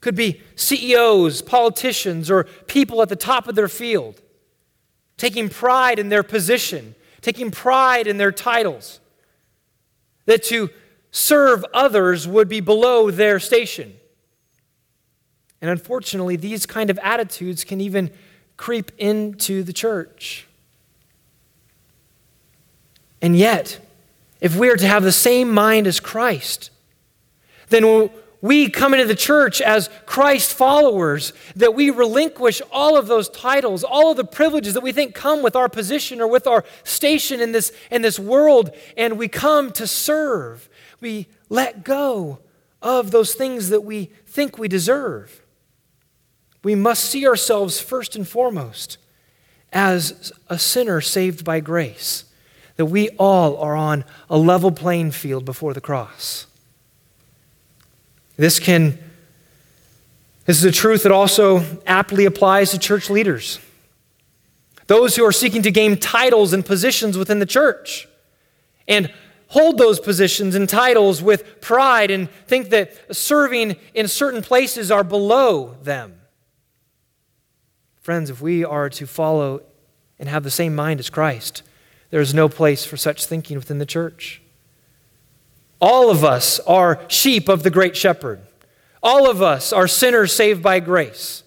could 0.02 0.16
be 0.16 0.42
CEOs, 0.56 1.42
politicians, 1.42 2.30
or 2.30 2.44
people 2.68 3.02
at 3.02 3.10
the 3.10 3.16
top 3.16 3.48
of 3.48 3.56
their 3.56 3.70
field, 3.70 4.22
taking 5.18 5.48
pride 5.50 5.98
in 5.98 6.10
their 6.10 6.24
position, 6.24 6.96
taking 7.22 7.52
pride 7.52 8.06
in 8.06 8.18
their 8.18 8.32
titles. 8.32 9.00
That 10.26 10.44
to 10.44 10.70
serve 11.12 11.66
others 11.74 12.28
would 12.28 12.50
be 12.50 12.60
below 12.60 13.12
their 13.12 13.40
station. 13.40 13.94
And 15.62 15.70
unfortunately, 15.70 16.36
these 16.36 16.66
kind 16.66 16.90
of 16.90 17.00
attitudes 17.00 17.64
can 17.64 17.80
even 17.80 18.12
creep 18.58 18.92
into 18.98 19.64
the 19.64 19.72
church. 19.72 20.48
And 23.22 23.38
yet, 23.38 23.80
if 24.44 24.58
we 24.58 24.70
are 24.70 24.76
to 24.76 24.86
have 24.86 25.04
the 25.04 25.12
same 25.14 25.50
mind 25.50 25.88
as 25.88 26.02
Christ, 26.02 26.70
then 27.70 28.10
we 28.42 28.70
come 28.70 28.94
into 28.94 29.06
the 29.06 29.16
church 29.16 29.62
as 29.62 29.90
Christ 30.06 30.54
followers, 30.54 31.32
that 31.56 31.74
we 31.74 31.90
relinquish 31.90 32.62
all 32.70 32.98
of 32.98 33.08
those 33.08 33.30
titles, 33.30 33.86
all 33.86 34.12
of 34.12 34.18
the 34.18 34.26
privileges 34.26 34.74
that 34.74 34.84
we 34.84 34.92
think 34.92 35.16
come 35.16 35.42
with 35.42 35.56
our 35.56 35.70
position 35.70 36.20
or 36.20 36.28
with 36.28 36.46
our 36.46 36.66
station 36.84 37.40
in 37.40 37.54
this, 37.54 37.72
in 37.90 38.02
this 38.02 38.20
world, 38.20 38.72
and 38.98 39.18
we 39.18 39.30
come 39.30 39.72
to 39.72 39.88
serve. 39.88 40.68
We 41.00 41.28
let 41.48 41.86
go 41.86 42.40
of 42.82 43.12
those 43.12 43.36
things 43.36 43.70
that 43.70 43.86
we 43.86 44.12
think 44.28 44.58
we 44.58 44.68
deserve. 44.68 45.42
We 46.66 46.76
must 46.76 47.06
see 47.06 47.26
ourselves 47.26 47.80
first 47.80 48.18
and 48.18 48.28
foremost 48.28 48.98
as 49.72 50.34
a 50.50 50.60
sinner 50.60 51.00
saved 51.00 51.46
by 51.46 51.62
grace 51.62 52.26
that 52.76 52.86
we 52.86 53.10
all 53.20 53.58
are 53.58 53.76
on 53.76 54.04
a 54.30 54.38
level 54.38 54.72
playing 54.72 55.12
field 55.12 55.46
before 55.46 55.74
the 55.74 55.82
cross. 55.82 56.48
This 58.38 58.60
can 58.60 58.98
this 60.46 60.58
is 60.58 60.66
a 60.66 60.72
truth 60.72 61.04
that 61.04 61.12
also 61.12 61.64
aptly 61.88 62.26
applies 62.26 62.72
to 62.72 62.80
church 62.80 63.10
leaders. 63.10 63.60
Those 64.88 65.16
who 65.16 65.24
are 65.24 65.32
seeking 65.32 65.62
to 65.62 65.72
gain 65.72 65.98
titles 65.98 66.52
and 66.52 66.66
positions 66.66 67.18
within 67.18 67.40
the 67.40 67.46
church 67.46 68.08
and 68.86 69.12
hold 69.48 69.78
those 69.78 70.00
positions 70.00 70.56
and 70.56 70.68
titles 70.68 71.22
with 71.22 71.62
pride 71.62 72.12
and 72.12 72.30
think 72.48 72.72
that 72.72 73.16
serving 73.16 73.78
in 73.94 74.10
certain 74.10 74.42
places 74.42 74.92
are 74.92 75.04
below 75.04 75.78
them. 75.84 76.20
Friends, 78.02 78.30
if 78.30 78.42
we 78.42 78.66
are 78.66 78.90
to 78.90 79.08
follow 79.08 79.62
and 80.20 80.28
have 80.28 80.44
the 80.44 80.52
same 80.52 80.76
mind 80.76 81.00
as 81.00 81.10
Christ, 81.10 81.64
there 82.14 82.22
is 82.22 82.32
no 82.32 82.48
place 82.48 82.86
for 82.86 82.96
such 82.96 83.26
thinking 83.26 83.58
within 83.58 83.80
the 83.80 83.88
church. 83.88 84.40
All 85.82 86.12
of 86.12 86.24
us 86.24 86.60
are 86.60 87.02
sheep 87.08 87.50
of 87.50 87.64
the 87.64 87.72
great 87.72 87.98
shepherd. 87.98 88.40
All 89.02 89.28
of 89.28 89.42
us 89.42 89.74
are 89.74 89.88
sinners 89.88 90.32
saved 90.32 90.62
by 90.62 90.80
grace. 90.80 91.42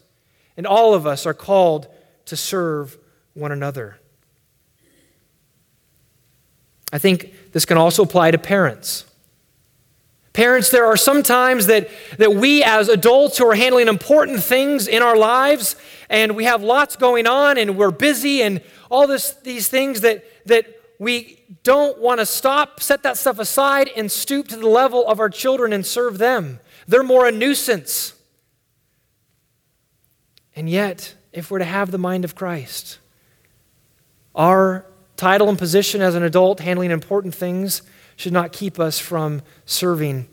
And 0.56 0.66
all 0.66 0.92
of 0.92 1.06
us 1.06 1.24
are 1.24 1.34
called 1.34 1.86
to 2.24 2.36
serve 2.36 2.98
one 3.32 3.52
another. 3.52 4.00
I 6.92 6.98
think 6.98 7.52
this 7.52 7.64
can 7.64 7.76
also 7.76 8.02
apply 8.02 8.32
to 8.32 8.38
parents. 8.38 9.04
Parents, 10.32 10.70
there 10.70 10.86
are 10.86 10.96
some 10.96 11.22
times 11.22 11.66
that, 11.66 11.88
that 12.18 12.34
we 12.34 12.64
as 12.64 12.88
adults 12.88 13.38
who 13.38 13.48
are 13.48 13.54
handling 13.54 13.86
important 13.86 14.42
things 14.42 14.88
in 14.88 15.00
our 15.00 15.16
lives 15.16 15.76
and 16.10 16.34
we 16.34 16.42
have 16.42 16.60
lots 16.60 16.96
going 16.96 17.28
on 17.28 17.56
and 17.56 17.78
we're 17.78 17.92
busy 17.92 18.42
and 18.42 18.60
all 18.90 19.06
this, 19.06 19.32
these 19.44 19.68
things 19.68 20.00
that, 20.00 20.24
that 20.46 20.66
we 20.98 21.38
don't 21.62 21.98
want 21.98 22.20
to 22.20 22.26
stop, 22.26 22.80
set 22.80 23.02
that 23.02 23.16
stuff 23.18 23.38
aside, 23.38 23.90
and 23.96 24.10
stoop 24.10 24.48
to 24.48 24.56
the 24.56 24.68
level 24.68 25.06
of 25.06 25.20
our 25.20 25.28
children 25.28 25.72
and 25.72 25.84
serve 25.84 26.18
them. 26.18 26.60
They're 26.88 27.02
more 27.02 27.26
a 27.26 27.32
nuisance. 27.32 28.14
And 30.54 30.70
yet, 30.70 31.14
if 31.32 31.50
we're 31.50 31.58
to 31.58 31.64
have 31.64 31.90
the 31.90 31.98
mind 31.98 32.24
of 32.24 32.34
Christ, 32.34 32.98
our 34.34 34.86
title 35.16 35.48
and 35.48 35.58
position 35.58 36.00
as 36.00 36.14
an 36.14 36.22
adult 36.22 36.60
handling 36.60 36.90
important 36.90 37.34
things 37.34 37.82
should 38.16 38.32
not 38.32 38.52
keep 38.52 38.80
us 38.80 38.98
from 38.98 39.42
serving 39.66 40.28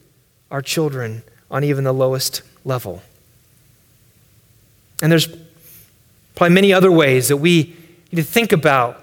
our 0.50 0.62
children 0.62 1.24
on 1.52 1.64
even 1.64 1.84
the 1.84 1.94
lowest 1.94 2.42
level. 2.64 3.02
And 5.02 5.12
there's 5.12 5.28
probably 6.36 6.54
many 6.54 6.72
other 6.72 6.92
ways 6.92 7.28
that 7.28 7.38
we 7.38 7.76
need 8.12 8.18
to 8.18 8.24
think 8.24 8.54
about 8.54 9.03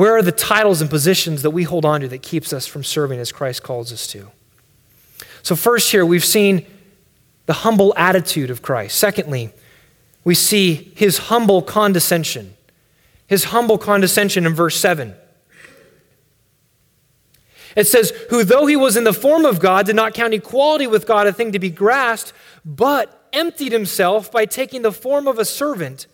where 0.00 0.16
are 0.16 0.22
the 0.22 0.32
titles 0.32 0.80
and 0.80 0.88
positions 0.88 1.42
that 1.42 1.50
we 1.50 1.64
hold 1.64 1.84
on 1.84 2.00
to 2.00 2.08
that 2.08 2.22
keeps 2.22 2.54
us 2.54 2.66
from 2.66 2.82
serving 2.82 3.20
as 3.20 3.32
Christ 3.32 3.62
calls 3.62 3.92
us 3.92 4.06
to? 4.06 4.30
So, 5.42 5.54
first, 5.54 5.92
here 5.92 6.06
we've 6.06 6.24
seen 6.24 6.64
the 7.44 7.52
humble 7.52 7.92
attitude 7.98 8.48
of 8.48 8.62
Christ. 8.62 8.96
Secondly, 8.96 9.52
we 10.24 10.34
see 10.34 10.90
his 10.96 11.18
humble 11.18 11.60
condescension. 11.60 12.54
His 13.26 13.44
humble 13.44 13.76
condescension 13.76 14.46
in 14.46 14.54
verse 14.54 14.80
7. 14.80 15.14
It 17.76 17.86
says, 17.86 18.08
Who, 18.30 18.42
though 18.42 18.64
he 18.64 18.76
was 18.76 18.96
in 18.96 19.04
the 19.04 19.12
form 19.12 19.44
of 19.44 19.60
God, 19.60 19.84
did 19.84 19.96
not 19.96 20.14
count 20.14 20.32
equality 20.32 20.86
with 20.86 21.06
God 21.06 21.26
a 21.26 21.32
thing 21.34 21.52
to 21.52 21.58
be 21.58 21.68
grasped, 21.68 22.32
but 22.64 23.28
emptied 23.34 23.72
himself 23.72 24.32
by 24.32 24.46
taking 24.46 24.80
the 24.80 24.92
form 24.92 25.28
of 25.28 25.38
a 25.38 25.44
servant, 25.44 26.06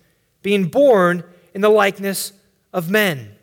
being 0.42 0.64
born 0.64 1.22
in 1.54 1.60
the 1.60 1.68
likeness 1.68 2.32
of 2.72 2.90
men. 2.90 3.35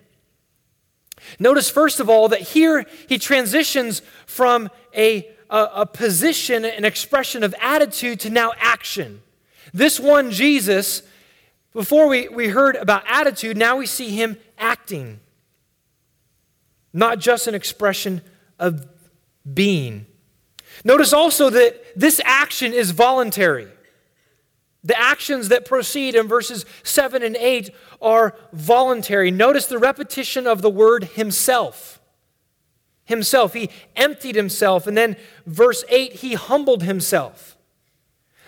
Notice, 1.40 1.70
first 1.70 2.00
of 2.00 2.10
all, 2.10 2.28
that 2.30 2.42
here 2.42 2.86
he 3.08 3.18
transitions 3.18 4.02
from 4.26 4.70
a, 4.96 5.28
a, 5.50 5.70
a, 5.76 5.86
position, 5.86 6.66
an 6.66 6.86
expression 6.86 7.44
of 7.44 7.56
attitude 7.62 8.20
to 8.22 8.30
now 8.30 8.54
action. 8.58 9.22
This 9.74 10.00
one, 10.00 10.32
Jesus, 10.32 11.04
before 11.74 12.08
we, 12.08 12.28
we 12.28 12.50
heard 12.50 12.76
about 12.76 13.04
attitude, 13.08 13.58
now 13.58 13.78
we 13.78 13.86
see 13.86 14.10
him 14.10 14.38
acting. 14.58 15.20
Not 16.94 17.20
just 17.20 17.48
an 17.48 17.56
expression 17.56 18.22
of 18.60 18.86
being. 19.52 20.06
Notice 20.84 21.14
also 21.14 21.50
that 21.50 21.82
this 21.96 22.22
action 22.24 22.74
is 22.74 22.92
voluntary. 22.92 23.68
The 24.84 25.00
actions 25.00 25.50
that 25.50 25.66
proceed 25.66 26.14
in 26.14 26.28
verses 26.28 26.66
7 26.84 27.24
and 27.24 27.36
8 27.38 27.70
are 28.04 28.36
voluntary. 28.52 29.32
Notice 29.32 29.66
the 29.66 29.80
repetition 29.80 30.46
of 30.46 30.62
the 30.62 30.70
word 30.70 31.06
himself. 31.06 32.02
Himself. 33.06 33.54
He 33.54 33.70
emptied 33.96 34.36
himself. 34.36 34.86
And 34.86 34.98
then 34.98 35.16
verse 35.46 35.84
8, 35.90 36.14
he 36.14 36.36
humbled 36.36 36.84
himself. 36.84 37.58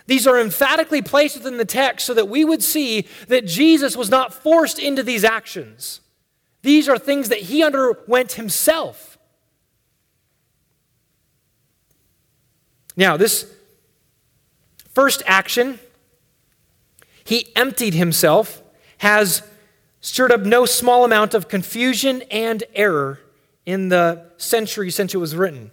These 0.07 0.27
are 0.27 0.39
emphatically 0.39 1.01
placed 1.01 1.37
within 1.37 1.57
the 1.57 1.65
text 1.65 2.05
so 2.05 2.13
that 2.13 2.29
we 2.29 2.45
would 2.45 2.61
see 2.61 3.07
that 3.27 3.47
Jesus 3.47 3.97
was 3.97 4.09
not 4.09 4.33
forced 4.33 4.77
into 4.77 5.01
these 5.01 5.23
actions. 5.23 6.01
These 6.61 6.87
are 6.87 6.97
things 6.97 7.29
that 7.29 7.39
he 7.39 7.63
underwent 7.63 8.33
himself. 8.33 9.17
Now, 12.95 13.17
this 13.17 13.51
first 14.93 15.23
action 15.25 15.79
he 17.25 17.51
emptied 17.55 17.95
himself, 17.95 18.61
has 18.99 19.41
stirred 20.01 20.31
up 20.31 20.41
no 20.41 20.65
small 20.65 21.03
amount 21.03 21.33
of 21.33 21.47
confusion 21.47 22.21
and 22.31 22.63
error 22.73 23.19
in 23.65 23.89
the 23.89 24.25
century 24.37 24.91
since 24.91 25.13
it 25.13 25.17
was 25.17 25.35
written. 25.35 25.71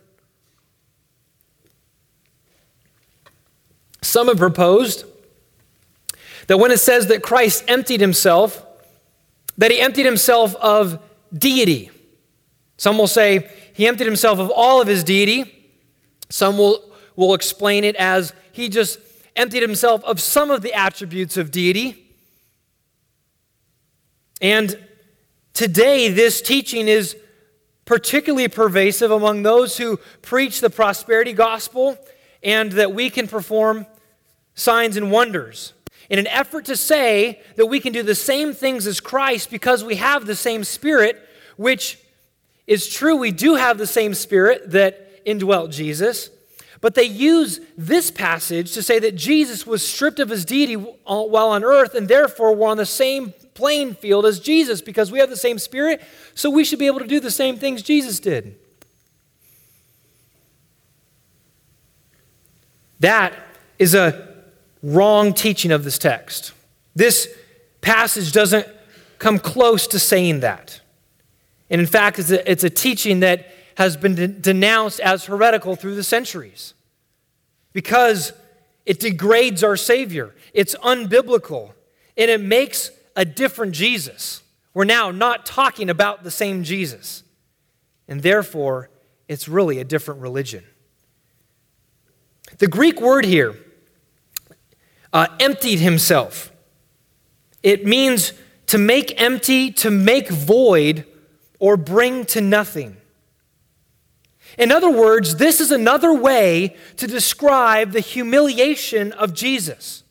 Some 4.00 4.28
have 4.28 4.38
proposed 4.38 5.04
that 6.48 6.58
when 6.58 6.70
it 6.70 6.78
says 6.80 7.06
that 7.06 7.22
Christ 7.22 7.64
emptied 7.68 8.00
himself, 8.00 8.66
that 9.58 9.70
he 9.70 9.80
emptied 9.80 10.06
himself 10.06 10.54
of 10.56 11.00
deity. 11.32 11.90
Some 12.76 12.98
will 12.98 13.06
say 13.06 13.50
he 13.74 13.86
emptied 13.86 14.06
himself 14.06 14.38
of 14.38 14.50
all 14.50 14.80
of 14.80 14.88
his 14.88 15.04
deity. 15.04 15.70
Some 16.30 16.58
will, 16.58 16.82
will 17.14 17.34
explain 17.34 17.84
it 17.84 17.94
as 17.96 18.32
he 18.50 18.68
just 18.68 18.98
emptied 19.36 19.62
himself 19.62 20.02
of 20.04 20.20
some 20.20 20.50
of 20.50 20.62
the 20.62 20.74
attributes 20.74 21.36
of 21.36 21.50
deity. 21.50 22.01
And 24.42 24.76
today, 25.54 26.08
this 26.08 26.42
teaching 26.42 26.88
is 26.88 27.16
particularly 27.84 28.48
pervasive 28.48 29.12
among 29.12 29.44
those 29.44 29.78
who 29.78 29.98
preach 30.20 30.60
the 30.60 30.68
prosperity 30.68 31.32
gospel 31.32 31.96
and 32.42 32.72
that 32.72 32.92
we 32.92 33.08
can 33.08 33.28
perform 33.28 33.86
signs 34.54 34.96
and 34.96 35.12
wonders. 35.12 35.74
In 36.10 36.18
an 36.18 36.26
effort 36.26 36.64
to 36.66 36.76
say 36.76 37.40
that 37.54 37.66
we 37.66 37.78
can 37.78 37.92
do 37.92 38.02
the 38.02 38.16
same 38.16 38.52
things 38.52 38.86
as 38.88 38.98
Christ 38.98 39.48
because 39.48 39.84
we 39.84 39.96
have 39.96 40.26
the 40.26 40.34
same 40.34 40.64
Spirit, 40.64 41.20
which 41.56 41.98
is 42.66 42.88
true, 42.88 43.16
we 43.16 43.30
do 43.30 43.54
have 43.54 43.78
the 43.78 43.86
same 43.86 44.12
Spirit 44.12 44.72
that 44.72 45.20
indwelt 45.24 45.70
Jesus. 45.70 46.30
But 46.80 46.96
they 46.96 47.04
use 47.04 47.60
this 47.78 48.10
passage 48.10 48.72
to 48.72 48.82
say 48.82 48.98
that 48.98 49.14
Jesus 49.14 49.64
was 49.68 49.86
stripped 49.86 50.18
of 50.18 50.30
his 50.30 50.44
deity 50.44 50.74
while 50.74 51.50
on 51.50 51.62
earth, 51.62 51.94
and 51.94 52.08
therefore 52.08 52.56
we're 52.56 52.68
on 52.68 52.76
the 52.76 52.84
same 52.84 53.32
playing 53.54 53.94
field 53.94 54.26
as 54.26 54.40
Jesus 54.40 54.80
because 54.80 55.10
we 55.12 55.18
have 55.18 55.30
the 55.30 55.36
same 55.36 55.58
Spirit, 55.58 56.02
so 56.34 56.50
we 56.50 56.64
should 56.64 56.78
be 56.78 56.86
able 56.86 57.00
to 57.00 57.06
do 57.06 57.20
the 57.20 57.30
same 57.30 57.56
things 57.56 57.82
Jesus 57.82 58.20
did. 58.20 58.56
That 63.00 63.34
is 63.78 63.94
a 63.94 64.28
wrong 64.82 65.34
teaching 65.34 65.72
of 65.72 65.84
this 65.84 65.98
text. 65.98 66.52
This 66.94 67.28
passage 67.80 68.32
doesn't 68.32 68.66
come 69.18 69.38
close 69.38 69.86
to 69.88 69.98
saying 69.98 70.40
that. 70.40 70.80
And 71.68 71.80
in 71.80 71.86
fact, 71.86 72.18
it's 72.18 72.30
a, 72.30 72.50
it's 72.50 72.64
a 72.64 72.70
teaching 72.70 73.20
that 73.20 73.52
has 73.76 73.96
been 73.96 74.14
de- 74.14 74.28
denounced 74.28 75.00
as 75.00 75.24
heretical 75.24 75.74
through 75.74 75.94
the 75.94 76.04
centuries 76.04 76.74
because 77.72 78.32
it 78.84 79.00
degrades 79.00 79.64
our 79.64 79.76
Savior. 79.76 80.34
It's 80.52 80.74
unbiblical 80.76 81.72
and 82.16 82.30
it 82.30 82.40
makes 82.40 82.90
a 83.16 83.24
different 83.24 83.72
Jesus. 83.74 84.42
We're 84.74 84.84
now 84.84 85.10
not 85.10 85.44
talking 85.44 85.90
about 85.90 86.24
the 86.24 86.30
same 86.30 86.64
Jesus. 86.64 87.22
And 88.08 88.22
therefore, 88.22 88.90
it's 89.28 89.48
really 89.48 89.78
a 89.78 89.84
different 89.84 90.20
religion. 90.20 90.64
The 92.58 92.66
Greek 92.66 93.00
word 93.00 93.24
here, 93.24 93.56
uh, 95.12 95.26
emptied 95.40 95.78
himself, 95.78 96.52
it 97.62 97.86
means 97.86 98.32
to 98.66 98.78
make 98.78 99.20
empty, 99.20 99.70
to 99.70 99.90
make 99.90 100.28
void, 100.28 101.06
or 101.58 101.76
bring 101.76 102.24
to 102.26 102.40
nothing. 102.40 102.96
In 104.58 104.72
other 104.72 104.90
words, 104.90 105.36
this 105.36 105.60
is 105.60 105.70
another 105.70 106.12
way 106.12 106.76
to 106.96 107.06
describe 107.06 107.92
the 107.92 108.00
humiliation 108.00 109.12
of 109.12 109.32
Jesus. 109.32 110.02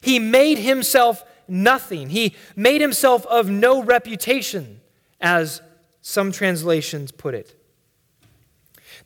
He 0.00 0.18
made 0.18 0.58
himself 0.58 1.24
nothing, 1.48 2.10
he 2.10 2.34
made 2.56 2.80
himself 2.80 3.26
of 3.26 3.48
no 3.48 3.82
reputation, 3.82 4.80
as 5.20 5.62
some 6.00 6.32
translations 6.32 7.12
put 7.12 7.34
it. 7.34 7.58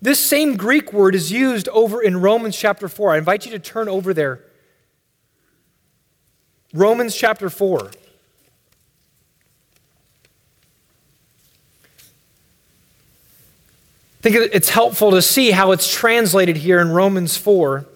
This 0.01 0.21
same 0.21 0.57
Greek 0.57 0.93
word 0.93 1.15
is 1.15 1.33
used 1.33 1.69
over 1.69 2.03
in 2.03 2.21
Romans 2.21 2.57
chapter 2.57 2.89
4. 2.89 3.15
I 3.15 3.19
invite 3.19 3.45
you 3.45 3.53
to 3.53 3.59
turn 3.59 3.89
over 3.89 4.15
there. 4.15 4.45
Romans 6.73 7.17
chapter 7.17 7.49
4. 7.51 7.91
I 14.19 14.21
think 14.21 14.51
it's 14.53 14.71
helpful 14.71 15.13
to 15.13 15.23
see 15.23 15.53
how 15.53 15.71
it's 15.73 15.93
translated 15.93 16.57
here 16.57 16.81
in 16.81 16.91
Romans 16.91 17.37
4 17.37 17.87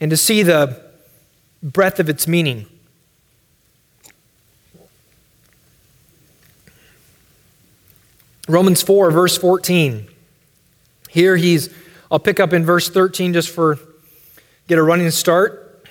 and 0.00 0.10
to 0.10 0.16
see 0.16 0.42
the 0.42 0.87
breadth 1.62 2.00
of 2.00 2.08
its 2.08 2.26
meaning. 2.26 2.66
Romans 8.48 8.82
4, 8.82 9.10
verse 9.10 9.36
14. 9.36 10.08
Here 11.10 11.36
he's, 11.36 11.68
I'll 12.10 12.18
pick 12.18 12.40
up 12.40 12.52
in 12.52 12.64
verse 12.64 12.88
13 12.88 13.34
just 13.34 13.50
for 13.50 13.78
get 14.66 14.78
a 14.78 14.82
running 14.82 15.10
start. 15.10 15.86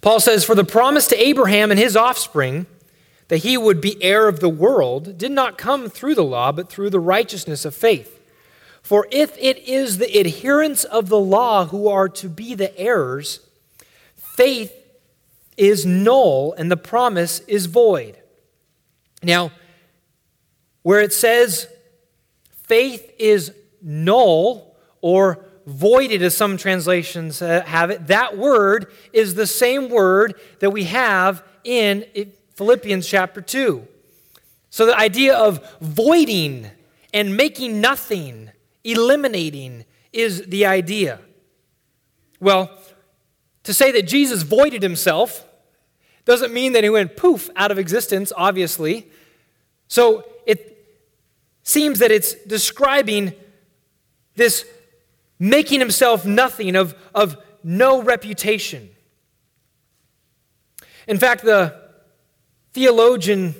Paul 0.00 0.20
says, 0.20 0.44
For 0.44 0.54
the 0.54 0.64
promise 0.64 1.06
to 1.08 1.20
Abraham 1.20 1.70
and 1.70 1.78
his 1.78 1.96
offspring, 1.96 2.66
that 3.28 3.38
he 3.38 3.56
would 3.56 3.80
be 3.80 4.02
heir 4.02 4.28
of 4.28 4.40
the 4.40 4.48
world 4.48 5.18
did 5.18 5.32
not 5.32 5.58
come 5.58 5.88
through 5.88 6.14
the 6.14 6.24
law, 6.24 6.52
but 6.52 6.68
through 6.68 6.90
the 6.90 7.00
righteousness 7.00 7.64
of 7.64 7.74
faith. 7.74 8.12
For 8.82 9.08
if 9.10 9.36
it 9.38 9.58
is 9.58 9.98
the 9.98 10.18
adherents 10.18 10.84
of 10.84 11.08
the 11.08 11.18
law 11.18 11.66
who 11.66 11.88
are 11.88 12.08
to 12.10 12.28
be 12.28 12.54
the 12.54 12.76
heirs, 12.78 13.40
faith 14.36 14.72
is 15.56 15.86
null 15.86 16.54
and 16.58 16.70
the 16.70 16.76
promise 16.76 17.40
is 17.40 17.66
void. 17.66 18.16
Now, 19.22 19.50
where 20.82 21.00
it 21.00 21.12
says 21.12 21.66
faith 22.64 23.12
is 23.18 23.52
null 23.80 24.76
or 25.00 25.44
voided, 25.66 26.22
as 26.22 26.36
some 26.36 26.56
translations 26.56 27.42
uh, 27.42 27.62
have 27.66 27.90
it, 27.90 28.06
that 28.06 28.36
word 28.36 28.92
is 29.12 29.34
the 29.34 29.46
same 29.46 29.88
word 29.88 30.34
that 30.60 30.70
we 30.70 30.84
have 30.84 31.42
in 31.64 32.04
Philippians 32.54 33.06
chapter 33.06 33.40
2. 33.40 33.86
So 34.70 34.86
the 34.86 34.96
idea 34.96 35.34
of 35.34 35.66
voiding 35.80 36.70
and 37.12 37.36
making 37.36 37.80
nothing, 37.80 38.50
eliminating, 38.84 39.84
is 40.12 40.42
the 40.42 40.66
idea. 40.66 41.20
Well, 42.40 42.70
to 43.66 43.74
say 43.74 43.92
that 43.92 44.06
Jesus 44.06 44.42
voided 44.42 44.82
himself 44.82 45.44
doesn't 46.24 46.52
mean 46.52 46.72
that 46.72 46.82
he 46.84 46.90
went 46.90 47.16
poof 47.16 47.50
out 47.56 47.70
of 47.70 47.78
existence, 47.78 48.32
obviously. 48.36 49.10
So 49.88 50.24
it 50.46 50.98
seems 51.62 51.98
that 51.98 52.10
it's 52.10 52.34
describing 52.44 53.34
this 54.36 54.64
making 55.38 55.80
himself 55.80 56.24
nothing, 56.24 56.74
of, 56.76 56.94
of 57.14 57.36
no 57.62 58.02
reputation. 58.02 58.88
In 61.06 61.18
fact, 61.18 61.44
the 61.44 61.80
theologian 62.72 63.54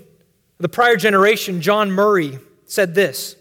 the 0.59 0.69
prior 0.69 0.97
generation, 0.97 1.61
John 1.61 1.91
Murray, 1.91 2.39
said 2.65 2.95
this. 2.95 3.37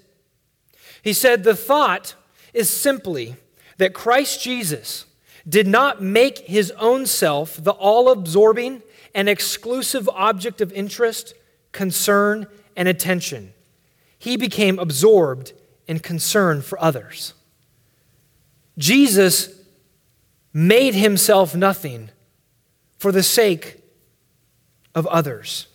He 1.02 1.14
said, 1.14 1.44
The 1.44 1.56
thought 1.56 2.16
is 2.54 2.70
simply 2.70 3.36
that 3.78 3.94
Christ 3.94 4.42
Jesus 4.42 5.06
did 5.48 5.68
not 5.68 6.02
make 6.02 6.40
his 6.40 6.72
own 6.72 7.06
self 7.06 7.64
the 7.64 7.72
all 7.72 8.10
absorbing 8.10 8.82
and 9.14 9.30
exclusive 9.30 10.10
object 10.10 10.60
of 10.62 10.72
interest, 10.74 11.34
concern, 11.72 12.48
and 12.76 12.88
attention. 12.88 13.54
He 14.18 14.38
became 14.38 14.80
absorbed 14.80 15.54
in 15.88 16.00
concern 16.00 16.62
for 16.62 16.82
others. 16.82 17.34
Jesus 18.78 19.50
made 20.52 20.96
himself 20.96 21.56
nothing 21.56 22.10
for 22.98 23.12
the 23.12 23.24
sake 23.24 23.82
of 24.96 25.06
others. 25.08 25.68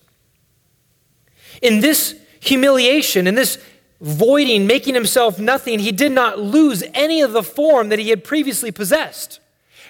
In 1.62 1.80
this 1.80 2.18
humiliation, 2.40 3.26
in 3.26 3.34
this 3.34 3.58
voiding, 4.00 4.66
making 4.66 4.94
himself 4.94 5.38
nothing, 5.38 5.78
he 5.78 5.92
did 5.92 6.12
not 6.12 6.38
lose 6.38 6.82
any 6.94 7.20
of 7.20 7.32
the 7.32 7.42
form 7.42 7.90
that 7.90 7.98
he 7.98 8.08
had 8.08 8.24
previously 8.24 8.72
possessed. 8.72 9.38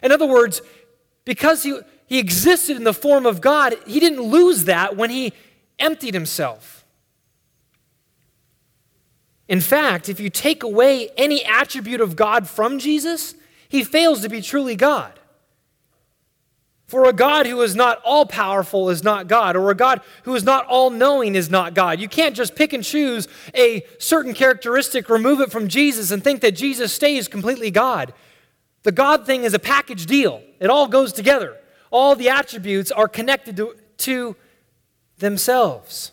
In 0.03 0.13
other 0.13 0.27
words, 0.27 0.63
because 1.25 1.63
he, 1.63 1.79
he 2.07 2.19
existed 2.19 2.77
in 2.77 2.85
the 2.85 2.95
form 2.95 3.27
of 3.27 3.41
God, 3.41 3.77
he 3.87 4.01
didn't 4.01 4.23
lose 4.23 4.65
that 4.65 4.97
when 4.97 5.11
he 5.11 5.33
emptied 5.79 6.15
himself. 6.15 6.85
In 9.49 9.61
fact, 9.61 10.09
if 10.09 10.21
you 10.21 10.31
take 10.31 10.63
away 10.63 11.11
any 11.17 11.45
attribute 11.45 12.01
of 12.01 12.15
God 12.15 12.49
from 12.49 12.79
Jesus, 12.79 13.35
he 13.69 13.83
fails 13.83 14.23
to 14.23 14.29
be 14.29 14.41
truly 14.41 14.77
God. 14.77 15.19
For 16.87 17.09
a 17.09 17.13
God 17.13 17.47
who 17.47 17.61
is 17.63 17.77
not 17.77 18.01
all 18.05 18.27
powerful 18.27 18.91
is 18.91 19.05
not 19.05 19.29
God, 19.29 19.55
or 19.55 19.71
a 19.71 19.77
God 19.77 20.01
who 20.25 20.35
is 20.35 20.43
not 20.43 20.67
all 20.67 20.91
knowing 20.91 21.37
is 21.37 21.49
not 21.49 21.73
God. 21.73 22.01
You 22.01 22.09
can't 22.09 22.35
just 22.35 22.57
pick 22.57 22.73
and 22.73 22.83
choose 22.83 23.29
a 23.55 23.85
certain 23.99 24.35
characteristic, 24.35 25.09
remove 25.09 25.41
it 25.41 25.53
from 25.53 25.69
Jesus, 25.69 26.11
and 26.11 26.23
think 26.23 26.41
that 26.41 26.57
Jesus 26.57 26.93
stays 26.93 27.29
completely 27.29 27.71
God. 27.71 28.13
The 28.83 28.93
God 28.93 29.27
thing 29.27 29.45
is 29.45 29.55
a 29.55 29.59
package 29.59 30.07
deal, 30.07 30.43
it 30.59 30.71
all 30.71 30.89
goes 30.89 31.13
together. 31.13 31.57
All 31.91 32.15
the 32.15 32.29
attributes 32.29 32.93
are 32.93 33.09
connected 33.09 33.57
to, 33.57 33.75
to 33.99 34.37
themselves. 35.19 36.13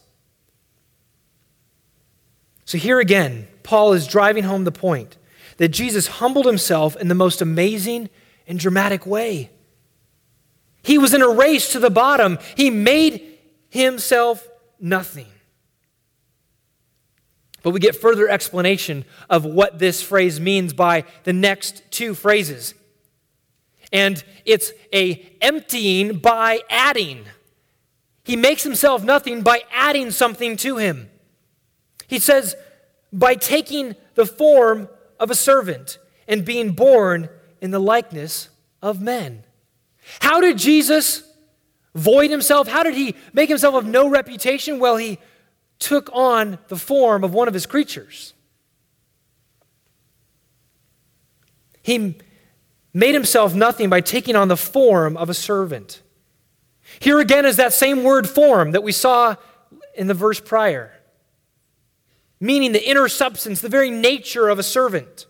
So 2.65 2.77
here 2.79 2.99
again, 2.99 3.47
Paul 3.61 3.93
is 3.93 4.07
driving 4.07 4.43
home 4.43 4.63
the 4.63 4.71
point 4.71 5.17
that 5.57 5.69
Jesus 5.69 6.07
humbled 6.07 6.45
himself 6.45 6.95
in 6.95 7.07
the 7.07 7.15
most 7.15 7.41
amazing 7.41 8.09
and 8.47 8.59
dramatic 8.59 9.05
way. 9.05 9.51
He 10.81 10.97
was 10.97 11.13
in 11.13 11.21
a 11.21 11.29
race 11.29 11.71
to 11.73 11.79
the 11.79 11.89
bottom. 11.89 12.39
He 12.55 12.69
made 12.69 13.37
himself 13.69 14.47
nothing. 14.79 15.27
But 17.63 17.71
we 17.71 17.79
get 17.79 17.95
further 17.95 18.29
explanation 18.29 19.05
of 19.29 19.45
what 19.45 19.79
this 19.79 20.01
phrase 20.01 20.39
means 20.39 20.73
by 20.73 21.03
the 21.23 21.33
next 21.33 21.83
two 21.91 22.13
phrases. 22.13 22.73
And 23.91 24.23
it's 24.45 24.71
a 24.93 25.25
emptying 25.41 26.17
by 26.19 26.61
adding. 26.69 27.25
He 28.23 28.35
makes 28.35 28.63
himself 28.63 29.03
nothing 29.03 29.41
by 29.41 29.63
adding 29.71 30.11
something 30.11 30.57
to 30.57 30.77
him. 30.77 31.09
He 32.07 32.19
says, 32.19 32.55
by 33.11 33.35
taking 33.35 33.95
the 34.15 34.25
form 34.25 34.89
of 35.19 35.31
a 35.31 35.35
servant 35.35 35.97
and 36.27 36.45
being 36.45 36.71
born 36.71 37.29
in 37.61 37.71
the 37.71 37.79
likeness 37.79 38.49
of 38.81 39.01
men. 39.01 39.43
How 40.19 40.41
did 40.41 40.57
Jesus 40.57 41.23
void 41.95 42.29
himself? 42.29 42.67
How 42.67 42.83
did 42.83 42.95
he 42.95 43.15
make 43.33 43.49
himself 43.49 43.75
of 43.75 43.85
no 43.85 44.07
reputation? 44.07 44.79
Well, 44.79 44.97
he 44.97 45.19
took 45.79 46.09
on 46.13 46.59
the 46.67 46.77
form 46.77 47.23
of 47.23 47.33
one 47.33 47.47
of 47.47 47.53
his 47.53 47.65
creatures. 47.65 48.33
He 51.81 52.17
made 52.93 53.13
himself 53.13 53.53
nothing 53.53 53.89
by 53.89 54.01
taking 54.01 54.35
on 54.35 54.47
the 54.47 54.57
form 54.57 55.15
of 55.15 55.29
a 55.29 55.33
servant. 55.33 56.01
Here 56.99 57.19
again 57.19 57.45
is 57.45 57.57
that 57.57 57.73
same 57.73 58.03
word 58.03 58.27
form 58.27 58.71
that 58.71 58.83
we 58.83 58.91
saw 58.91 59.35
in 59.95 60.07
the 60.07 60.13
verse 60.13 60.39
prior, 60.39 60.91
meaning 62.39 62.71
the 62.71 62.89
inner 62.89 63.07
substance, 63.07 63.61
the 63.61 63.69
very 63.69 63.89
nature 63.89 64.49
of 64.49 64.59
a 64.59 64.63
servant. 64.63 65.25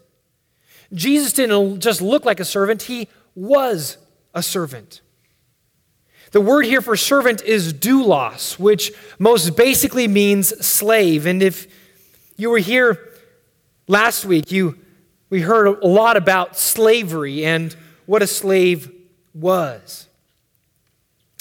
Jesus 0.93 1.33
didn't 1.33 1.79
just 1.79 2.01
look 2.01 2.25
like 2.25 2.39
a 2.39 2.45
servant, 2.45 2.83
he 2.83 3.07
was 3.35 3.97
a 4.33 4.41
servant. 4.41 5.01
The 6.32 6.41
word 6.41 6.65
here 6.65 6.82
for 6.82 6.95
servant 6.97 7.41
is 7.41 7.73
doulos, 7.73 8.59
which 8.59 8.91
most 9.17 9.55
basically 9.55 10.07
means 10.07 10.65
slave. 10.65 11.25
And 11.25 11.41
if 11.41 11.67
you 12.36 12.49
were 12.49 12.57
here 12.57 13.13
last 13.88 14.25
week, 14.25 14.51
you, 14.51 14.78
we 15.30 15.41
heard 15.41 15.67
a 15.67 15.88
lot 15.88 16.17
about 16.17 16.57
slavery 16.57 17.45
and 17.45 17.75
what 18.05 18.21
a 18.21 18.28
slave 18.28 18.91
was. 19.34 20.07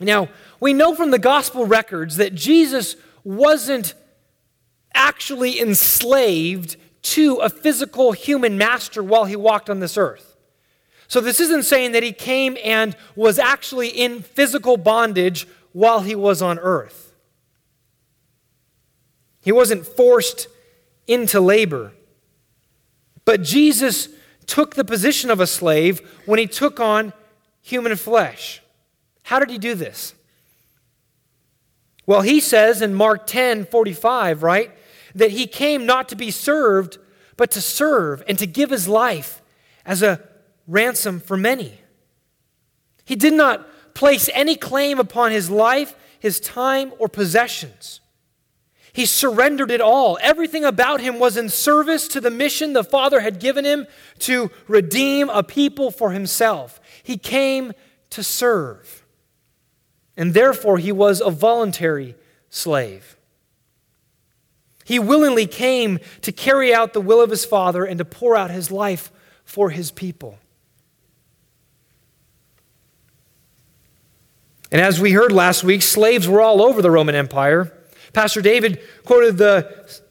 Now, 0.00 0.28
we 0.60 0.72
know 0.72 0.94
from 0.94 1.10
the 1.10 1.18
gospel 1.18 1.66
records 1.66 2.16
that 2.16 2.34
Jesus 2.34 2.96
wasn't 3.24 3.94
actually 4.94 5.60
enslaved 5.60 6.76
to 7.02 7.36
a 7.36 7.48
physical 7.48 8.12
human 8.12 8.58
master 8.58 9.02
while 9.02 9.24
he 9.24 9.36
walked 9.36 9.68
on 9.70 9.80
this 9.80 9.96
earth. 9.96 10.35
So, 11.08 11.20
this 11.20 11.40
isn't 11.40 11.64
saying 11.64 11.92
that 11.92 12.02
he 12.02 12.12
came 12.12 12.56
and 12.64 12.96
was 13.14 13.38
actually 13.38 13.88
in 13.88 14.22
physical 14.22 14.76
bondage 14.76 15.46
while 15.72 16.00
he 16.00 16.14
was 16.14 16.42
on 16.42 16.58
earth. 16.58 17.14
He 19.40 19.52
wasn't 19.52 19.86
forced 19.86 20.48
into 21.06 21.40
labor. 21.40 21.92
But 23.24 23.42
Jesus 23.42 24.08
took 24.46 24.74
the 24.74 24.84
position 24.84 25.30
of 25.30 25.40
a 25.40 25.46
slave 25.46 26.00
when 26.26 26.38
he 26.38 26.46
took 26.46 26.80
on 26.80 27.12
human 27.62 27.94
flesh. 27.96 28.62
How 29.24 29.38
did 29.38 29.50
he 29.50 29.58
do 29.58 29.74
this? 29.74 30.14
Well, 32.06 32.22
he 32.22 32.40
says 32.40 32.82
in 32.82 32.94
Mark 32.94 33.26
10 33.26 33.66
45, 33.66 34.42
right, 34.42 34.70
that 35.14 35.32
he 35.32 35.46
came 35.46 35.84
not 35.84 36.08
to 36.08 36.16
be 36.16 36.30
served, 36.30 36.98
but 37.36 37.50
to 37.52 37.60
serve 37.60 38.22
and 38.28 38.38
to 38.38 38.46
give 38.46 38.70
his 38.70 38.86
life 38.86 39.42
as 39.84 40.02
a 40.02 40.20
ransom 40.66 41.20
for 41.20 41.36
many. 41.36 41.80
He 43.04 43.16
did 43.16 43.32
not 43.32 43.94
place 43.94 44.28
any 44.34 44.56
claim 44.56 44.98
upon 44.98 45.30
his 45.30 45.48
life, 45.48 45.94
his 46.18 46.40
time, 46.40 46.92
or 46.98 47.08
possessions. 47.08 48.00
He 48.92 49.04
surrendered 49.04 49.70
it 49.70 49.80
all. 49.80 50.18
Everything 50.22 50.64
about 50.64 51.00
him 51.00 51.18
was 51.18 51.36
in 51.36 51.50
service 51.50 52.08
to 52.08 52.20
the 52.20 52.30
mission 52.30 52.72
the 52.72 52.82
Father 52.82 53.20
had 53.20 53.40
given 53.40 53.64
him 53.64 53.86
to 54.20 54.50
redeem 54.66 55.28
a 55.28 55.42
people 55.42 55.90
for 55.90 56.12
himself. 56.12 56.80
He 57.02 57.18
came 57.18 57.74
to 58.10 58.22
serve. 58.22 59.04
And 60.16 60.32
therefore, 60.32 60.78
he 60.78 60.92
was 60.92 61.20
a 61.20 61.30
voluntary 61.30 62.14
slave. 62.48 63.18
He 64.84 64.98
willingly 64.98 65.46
came 65.46 65.98
to 66.22 66.32
carry 66.32 66.72
out 66.72 66.92
the 66.94 67.00
will 67.00 67.20
of 67.20 67.28
his 67.28 67.44
Father 67.44 67.84
and 67.84 67.98
to 67.98 68.04
pour 68.04 68.34
out 68.34 68.50
his 68.50 68.70
life 68.70 69.12
for 69.44 69.70
his 69.70 69.90
people. 69.90 70.38
And 74.76 74.84
as 74.84 75.00
we 75.00 75.12
heard 75.12 75.32
last 75.32 75.64
week, 75.64 75.80
slaves 75.80 76.28
were 76.28 76.42
all 76.42 76.60
over 76.60 76.82
the 76.82 76.90
Roman 76.90 77.14
Empire. 77.14 77.72
Pastor 78.12 78.42
David 78.42 78.78
quoted 79.06 79.38
the, 79.38 80.02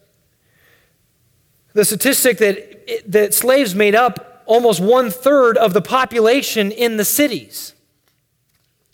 the 1.74 1.86
statistic 1.86 2.40
that, 2.40 3.04
that 3.12 3.36
slaves 3.36 3.76
made 3.76 3.94
up 3.94 4.42
almost 4.48 4.82
one 4.82 5.12
third 5.12 5.56
of 5.56 5.74
the 5.74 5.84
population 5.84 6.72
in 6.72 6.98
the 6.98 7.06
cities 7.06 7.76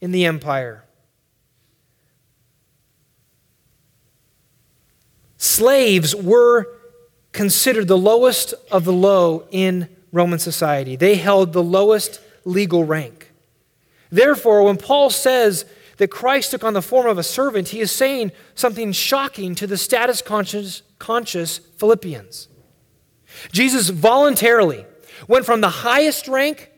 in 0.02 0.12
the 0.12 0.26
empire. 0.26 0.84
Slaves 5.38 6.14
were 6.14 6.68
considered 7.32 7.88
the 7.88 7.98
lowest 7.98 8.54
of 8.70 8.84
the 8.84 8.92
low 8.92 9.48
in 9.52 9.88
Roman 10.12 10.40
society. 10.40 10.98
They 10.98 11.16
held 11.16 11.54
the 11.54 11.64
lowest 11.64 12.20
legal 12.44 12.84
rank. 12.84 13.21
Therefore, 14.12 14.64
when 14.64 14.78
Paul 14.78 15.10
says 15.10 15.66
that 15.98 16.10
Christ 16.10 16.52
took 16.52 16.64
on 16.64 16.74
the 16.74 16.82
form 16.82 17.08
of 17.08 17.18
a 17.18 17.24
servant, 17.24 17.70
he 17.70 17.80
is 17.80 17.92
saying 17.92 18.32
something 18.56 18.92
shocking 18.92 19.56
to 19.56 19.68
the 19.68 19.78
status 19.78 20.22
conscious, 20.22 20.82
conscious 21.00 21.60
Philippians. 21.78 22.48
Jesus 23.52 23.90
voluntarily 23.90 24.86
went 25.28 25.46
from 25.46 25.62
the 25.62 25.70
highest 25.70 26.28
rank 26.28 26.72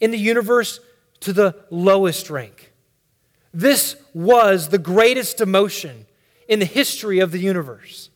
in 0.00 0.10
the 0.10 0.18
universe 0.18 0.80
to 1.20 1.32
the 1.32 1.54
lowest 1.70 2.30
rank. 2.30 2.72
This 3.52 3.96
was 4.14 4.68
the 4.68 4.78
greatest 4.78 5.38
demotion 5.38 6.06
in 6.48 6.60
the 6.60 6.64
history 6.64 7.18
of 7.18 7.32
the 7.32 7.38
universe. 7.38 8.10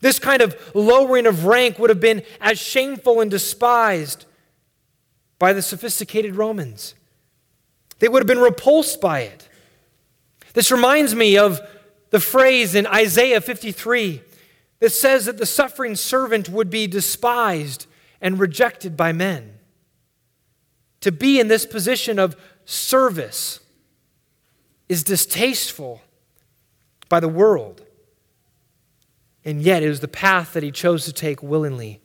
This 0.00 0.18
kind 0.18 0.40
of 0.40 0.56
lowering 0.74 1.26
of 1.26 1.44
rank 1.44 1.78
would 1.78 1.90
have 1.90 2.00
been 2.00 2.22
as 2.40 2.58
shameful 2.58 3.20
and 3.20 3.30
despised 3.30 4.24
by 5.38 5.52
the 5.52 5.62
sophisticated 5.62 6.36
Romans. 6.36 6.94
They 7.98 8.08
would 8.08 8.22
have 8.22 8.26
been 8.26 8.38
repulsed 8.38 9.00
by 9.00 9.20
it. 9.20 9.48
This 10.54 10.70
reminds 10.70 11.14
me 11.14 11.36
of 11.36 11.60
the 12.10 12.20
phrase 12.20 12.74
in 12.74 12.86
Isaiah 12.86 13.40
53 13.40 14.22
that 14.80 14.90
says 14.90 15.26
that 15.26 15.38
the 15.38 15.46
suffering 15.46 15.96
servant 15.96 16.48
would 16.48 16.70
be 16.70 16.86
despised 16.86 17.86
and 18.20 18.38
rejected 18.38 18.96
by 18.96 19.12
men. 19.12 19.58
To 21.00 21.12
be 21.12 21.38
in 21.38 21.48
this 21.48 21.66
position 21.66 22.18
of 22.18 22.36
service 22.64 23.60
is 24.88 25.04
distasteful 25.04 26.02
by 27.08 27.20
the 27.20 27.28
world. 27.28 27.84
And 29.44 29.62
yet, 29.62 29.82
it 29.82 29.88
was 29.88 30.00
the 30.00 30.08
path 30.08 30.52
that 30.52 30.62
he 30.62 30.70
chose 30.70 31.04
to 31.04 31.12
take 31.12 31.42
willingly 31.42 32.00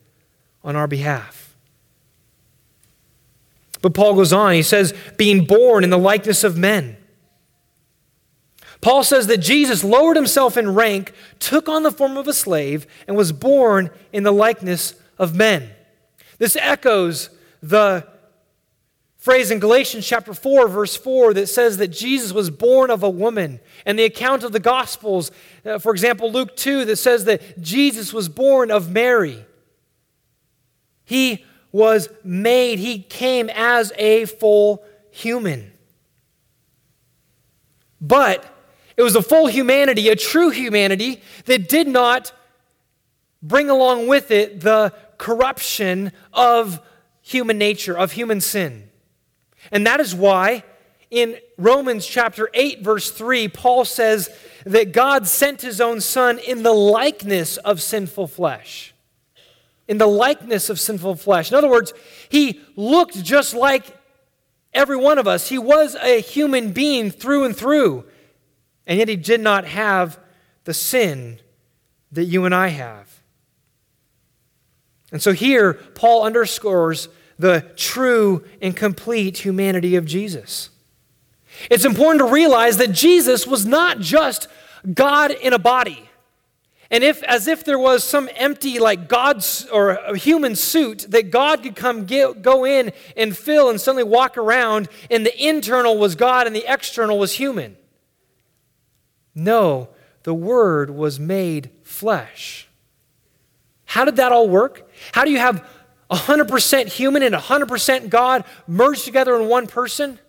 on 0.64 0.76
our 0.76 0.88
behalf. 0.88 1.43
But 3.84 3.94
Paul 3.94 4.16
goes 4.16 4.32
on, 4.32 4.54
he 4.54 4.64
says, 4.64 4.94
being 5.18 5.44
born 5.44 5.84
in 5.84 5.90
the 5.90 5.98
likeness 5.98 6.46
of 6.46 6.58
men. 6.58 6.96
Paul 8.80 9.04
says 9.04 9.28
that 9.28 9.40
Jesus 9.40 9.84
lowered 9.84 10.16
himself 10.16 10.56
in 10.56 10.74
rank, 10.74 11.12
took 11.38 11.68
on 11.68 11.84
the 11.84 11.92
form 11.92 12.16
of 12.16 12.26
a 12.26 12.34
slave, 12.34 12.88
and 13.10 13.18
was 13.18 13.34
born 13.34 13.92
in 14.14 14.24
the 14.24 14.32
likeness 14.32 14.96
of 15.18 15.36
men. 15.36 15.70
This 16.38 16.56
echoes 16.56 17.30
the 17.62 18.08
phrase 19.18 19.52
in 19.52 19.60
Galatians 19.60 20.08
chapter 20.08 20.34
4, 20.34 20.70
verse 20.70 20.96
4, 20.96 21.34
that 21.34 21.48
says 21.48 21.76
that 21.76 21.90
Jesus 21.90 22.32
was 22.32 22.50
born 22.50 22.90
of 22.90 23.04
a 23.04 23.10
woman. 23.10 23.60
And 23.86 24.00
the 24.00 24.06
account 24.06 24.46
of 24.46 24.54
the 24.54 24.62
Gospels, 24.62 25.30
uh, 25.66 25.78
for 25.78 25.92
example, 25.92 26.32
Luke 26.32 26.56
2, 26.56 26.86
that 26.86 26.96
says 26.96 27.26
that 27.26 27.60
Jesus 27.60 28.14
was 28.14 28.30
born 28.30 28.72
of 28.72 28.90
Mary. 28.90 29.46
He 31.04 31.46
was 31.74 32.08
made, 32.24 32.80
he 32.80 33.00
came 33.00 33.50
as 33.50 33.92
a 33.98 34.26
full 34.26 34.82
human. 35.12 35.74
But 38.00 38.46
it 38.96 39.02
was 39.02 39.16
a 39.16 39.22
full 39.22 39.48
humanity, 39.48 40.08
a 40.08 40.16
true 40.16 40.52
humanity, 40.52 41.22
that 41.46 41.68
did 41.68 41.88
not 41.88 42.32
bring 43.42 43.70
along 43.70 44.08
with 44.08 44.32
it 44.32 44.62
the 44.62 44.94
corruption 45.18 46.12
of 46.32 46.80
human 47.22 47.58
nature, 47.58 47.98
of 47.98 48.12
human 48.12 48.40
sin. 48.40 48.90
And 49.72 49.86
that 49.88 50.00
is 50.00 50.14
why 50.14 50.64
in 51.10 51.38
Romans 51.58 52.06
chapter 52.06 52.50
8, 52.54 52.84
verse 52.84 53.10
3, 53.10 53.48
Paul 53.48 53.84
says 53.86 54.30
that 54.66 54.92
God 54.92 55.28
sent 55.28 55.62
his 55.62 55.82
own 55.82 56.02
Son 56.02 56.38
in 56.38 56.64
the 56.64 56.74
likeness 56.74 57.58
of 57.58 57.82
sinful 57.82 58.28
flesh 58.28 58.93
in 59.88 59.98
the 59.98 60.08
likeness 60.08 60.70
of 60.70 60.80
sinful 60.80 61.16
flesh. 61.16 61.52
In 61.52 61.58
other 61.58 61.70
words, 61.70 61.94
he 62.30 62.62
looked 62.76 63.22
just 63.24 63.54
like 63.54 63.86
every 64.74 64.98
one 64.98 65.18
of 65.18 65.28
us. 65.28 65.50
He 65.50 65.60
was 65.60 65.96
a 65.96 66.22
human 66.22 66.72
being 66.72 67.12
through 67.12 67.44
and 67.44 67.56
through, 67.56 68.06
and 68.88 69.00
yet 69.00 69.08
he 69.08 69.16
did 69.16 69.42
not 69.42 69.66
have 69.66 70.20
the 70.64 70.74
sin 70.74 71.40
that 72.12 72.26
you 72.26 72.46
and 72.46 72.56
I 72.56 72.70
have. 72.70 73.22
And 75.12 75.22
so 75.22 75.32
here, 75.32 75.74
Paul 75.74 76.24
underscores 76.24 77.08
the 77.38 77.72
true 77.76 78.44
and 78.62 78.76
complete 78.76 79.40
humanity 79.40 79.96
of 79.96 80.06
Jesus. 80.06 80.70
It's 81.70 81.86
important 81.86 82.20
to 82.20 82.34
realize 82.34 82.78
that 82.78 82.92
Jesus 82.92 83.46
was 83.46 83.66
not 83.66 84.00
just 84.00 84.48
God 84.92 85.32
in 85.32 85.54
a 85.54 85.60
body. 85.60 86.10
And 86.94 87.04
if, 87.04 87.24
as 87.24 87.48
if 87.48 87.64
there 87.64 87.80
was 87.80 88.04
some 88.04 88.30
empty, 88.36 88.78
like 88.78 89.10
God's 89.10 89.66
or 89.72 90.16
human 90.16 90.56
suit 90.56 91.08
that 91.10 91.32
God 91.32 91.64
could 91.64 91.76
come 91.76 92.06
get, 92.06 92.44
go 92.44 92.68
in 92.68 92.92
and 93.18 93.36
fill 93.36 93.72
and 93.72 93.82
suddenly 93.82 94.04
walk 94.04 94.38
around, 94.38 94.90
and 95.10 95.26
the 95.26 95.44
internal 95.44 95.98
was 95.98 96.14
God 96.14 96.46
and 96.46 96.56
the 96.56 96.72
external 96.72 97.18
was 97.18 97.34
human. 97.34 97.78
No, 99.34 99.90
the 100.22 100.36
Word 100.36 100.92
was 100.92 101.20
made 101.20 101.72
flesh. 101.82 102.70
How 103.86 104.06
did 104.06 104.18
that 104.18 104.32
all 104.32 104.48
work? 104.48 104.88
How 105.14 105.26
do 105.26 105.32
you 105.32 105.40
have 105.40 105.68
100% 106.12 106.88
human 106.90 107.24
and 107.24 107.34
100% 107.34 108.10
God 108.10 108.46
merged 108.68 109.04
together 109.04 109.36
in 109.36 109.50
one 109.50 109.66
person? 109.66 110.20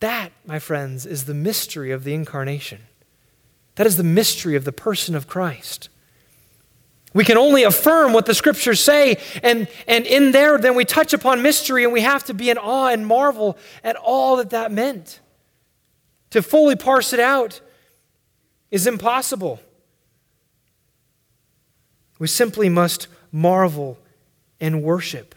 That, 0.00 0.32
my 0.44 0.58
friends, 0.58 1.06
is 1.06 1.26
the 1.26 1.34
mystery 1.34 1.92
of 1.92 2.02
the 2.02 2.12
incarnation. 2.12 2.87
That 3.78 3.86
is 3.86 3.96
the 3.96 4.02
mystery 4.02 4.56
of 4.56 4.64
the 4.64 4.72
person 4.72 5.14
of 5.14 5.28
Christ. 5.28 5.88
We 7.14 7.24
can 7.24 7.38
only 7.38 7.62
affirm 7.62 8.12
what 8.12 8.26
the 8.26 8.34
scriptures 8.34 8.82
say, 8.82 9.18
and, 9.40 9.68
and 9.86 10.04
in 10.04 10.32
there, 10.32 10.58
then 10.58 10.74
we 10.74 10.84
touch 10.84 11.12
upon 11.12 11.42
mystery, 11.42 11.84
and 11.84 11.92
we 11.92 12.00
have 12.00 12.24
to 12.24 12.34
be 12.34 12.50
in 12.50 12.58
awe 12.58 12.88
and 12.88 13.06
marvel 13.06 13.56
at 13.84 13.94
all 13.94 14.34
that 14.38 14.50
that 14.50 14.72
meant. 14.72 15.20
To 16.30 16.42
fully 16.42 16.74
parse 16.74 17.12
it 17.12 17.20
out 17.20 17.60
is 18.72 18.88
impossible. 18.88 19.60
We 22.18 22.26
simply 22.26 22.68
must 22.68 23.06
marvel 23.30 23.96
and 24.60 24.82
worship 24.82 25.36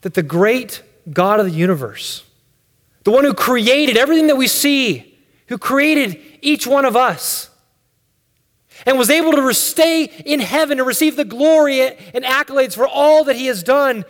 that 0.00 0.14
the 0.14 0.24
great 0.24 0.82
God 1.08 1.38
of 1.38 1.46
the 1.46 1.52
universe, 1.52 2.24
the 3.04 3.12
one 3.12 3.22
who 3.22 3.32
created 3.32 3.96
everything 3.96 4.26
that 4.26 4.36
we 4.36 4.48
see, 4.48 5.16
who 5.46 5.56
created 5.56 6.20
each 6.42 6.66
one 6.66 6.84
of 6.84 6.96
us, 6.96 7.48
and 8.84 8.98
was 8.98 9.10
able 9.10 9.32
to 9.32 9.54
stay 9.54 10.04
in 10.04 10.40
heaven 10.40 10.78
and 10.78 10.86
receive 10.86 11.16
the 11.16 11.24
glory 11.24 11.80
and 11.80 12.24
accolades 12.24 12.74
for 12.74 12.86
all 12.86 13.24
that 13.24 13.36
he 13.36 13.46
has 13.46 13.62
done, 13.62 14.04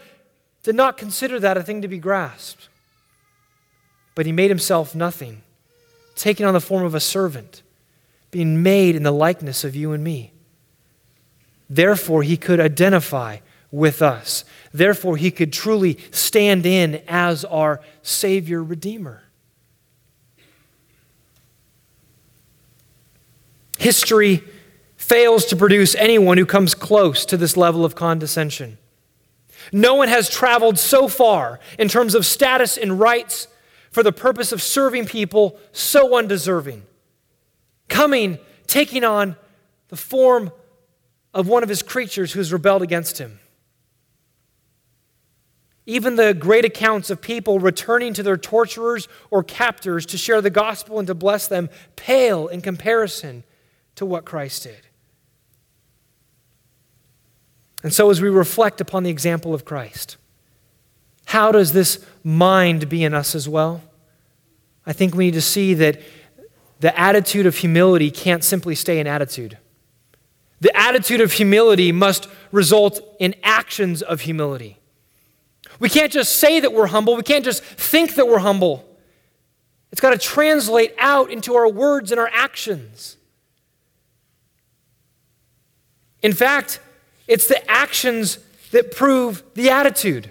did 0.62 0.74
not 0.74 0.97
consider 0.97 1.39
that 1.39 1.57
a 1.57 1.62
thing 1.62 1.83
to 1.83 1.89
be 1.89 1.99
grasped. 1.99 2.68
But 4.14 4.26
he 4.26 4.33
made 4.33 4.51
himself 4.51 4.95
nothing, 4.95 5.43
taking 6.14 6.47
on 6.47 6.55
the 6.55 6.61
form 6.61 6.85
of 6.85 6.95
a 6.95 7.01
servant, 7.01 7.62
being 8.30 8.62
made 8.62 8.97
in 8.97 9.03
the 9.03 9.12
likeness 9.12 9.64
of 9.64 9.74
you 9.74 9.93
and 9.93 10.03
me. 10.03 10.33
Therefore, 11.68 12.22
he 12.22 12.37
could 12.37 12.61
identify 12.61 13.39
with 13.70 14.03
us. 14.03 14.45
Therefore, 14.72 15.16
he 15.16 15.30
could 15.30 15.53
truly 15.53 15.99
stand 16.11 16.66
in 16.66 17.03
as 17.09 17.45
our 17.45 17.80
Savior 18.03 18.62
Redeemer. 18.62 19.22
History 23.83 24.45
fails 24.95 25.45
to 25.47 25.57
produce 25.57 25.97
anyone 25.97 26.39
who 26.39 26.47
comes 26.47 26.72
close 26.72 27.26
to 27.26 27.37
this 27.37 27.57
level 27.57 27.85
of 27.85 27.97
condescension. 27.97 28.78
No 29.72 29.97
one 29.97 30.07
has 30.07 30.30
traveled 30.30 30.78
so 30.78 31.09
far 31.09 31.59
in 31.80 31.89
terms 31.89 32.14
of 32.14 32.24
status 32.24 32.76
and 32.76 33.01
rights 33.01 33.49
for 33.91 34.05
the 34.05 34.12
purpose 34.12 34.53
of 34.53 34.62
serving 34.62 35.07
people 35.07 35.59
so 35.72 36.16
undeserving. 36.16 36.85
Coming, 37.89 38.39
taking 38.68 39.03
on 39.03 39.35
the 39.89 39.97
form 39.97 40.53
of 41.35 41.49
one 41.49 41.64
of 41.64 41.68
his 41.68 41.83
creatures 41.83 42.35
who 42.35 42.39
has 42.39 42.53
rebelled 42.53 42.83
against 42.83 43.18
him. 43.18 43.41
Even 45.87 46.14
the 46.14 46.35
great 46.35 46.64
accounts 46.64 47.11
of 47.11 47.20
people 47.20 47.59
returning 47.59 48.14
to 48.14 48.22
their 48.22 48.37
torturers 48.37 49.09
or 49.28 49.43
captors 49.43 50.07
to 50.07 50.16
share 50.16 50.41
the 50.41 50.51
gospel 50.51 51.01
and 51.01 51.09
to 51.09 51.16
bless 51.16 51.49
them 51.49 51.68
pale 51.97 52.47
in 52.47 52.61
comparison 52.61 53.43
to 53.97 54.07
what 54.07 54.24
Christ 54.24 54.64
did. 54.64 54.86
And 57.82 57.93
so, 57.93 58.11
as 58.11 58.20
we 58.20 58.28
reflect 58.28 58.80
upon 58.80 59.03
the 59.03 59.11
example 59.11 59.55
of 59.55 59.64
Christ, 59.64 60.16
how 61.26 61.51
does 61.51 61.72
this 61.72 62.05
mind 62.22 62.88
be 62.88 63.03
in 63.05 63.14
us 63.14 63.34
as 63.34 63.49
well? 63.49 63.82
I 64.86 64.93
think 64.93 65.14
we 65.14 65.26
need 65.26 65.34
to 65.34 65.43
see 65.43 65.74
that 65.74 66.01
the 66.80 66.99
attitude 66.99 67.47
of 67.47 67.57
humility 67.57 68.11
can't 68.11 68.43
simply 68.43 68.74
stay 68.74 69.01
an 69.01 69.07
attitude. 69.07 69.59
The 70.61 70.76
attitude 70.76 71.20
of 71.20 71.32
humility 71.32 71.90
must 71.90 72.28
result 72.53 73.01
in 73.18 73.34
actions 73.43 74.03
of 74.03 74.22
humility. 74.22 74.78
We 75.80 75.88
can't 75.88 76.12
just 76.12 76.38
say 76.38 76.61
that 76.61 76.72
we're 76.72 76.86
humble, 76.86 77.16
we 77.16 77.22
can't 77.22 77.45
just 77.45 77.64
think 77.64 78.14
that 78.14 78.28
we're 78.28 78.38
humble. 78.38 78.88
It's 79.90 80.01
got 80.01 80.11
to 80.11 80.18
translate 80.18 80.95
out 80.99 81.30
into 81.30 81.55
our 81.55 81.68
words 81.68 82.12
and 82.12 82.20
our 82.20 82.30
actions. 82.32 83.16
In 86.23 86.33
fact, 86.33 86.81
it's 87.27 87.47
the 87.47 87.70
actions 87.70 88.39
that 88.70 88.93
prove 88.93 89.43
the 89.55 89.70
attitude. 89.70 90.31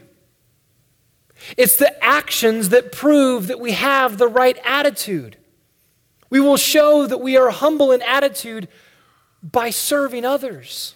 It's 1.58 1.76
the 1.76 2.04
actions 2.04 2.70
that 2.70 2.92
prove 2.92 3.48
that 3.48 3.60
we 3.60 3.72
have 3.72 4.18
the 4.18 4.28
right 4.28 4.58
attitude. 4.64 5.38
We 6.30 6.40
will 6.40 6.58
show 6.58 7.08
that 7.08 7.18
we 7.18 7.36
are 7.38 7.50
humble 7.50 7.92
in 7.92 8.02
attitude 8.02 8.68
by 9.44 9.70
serving 9.70 10.24
others. 10.24 10.96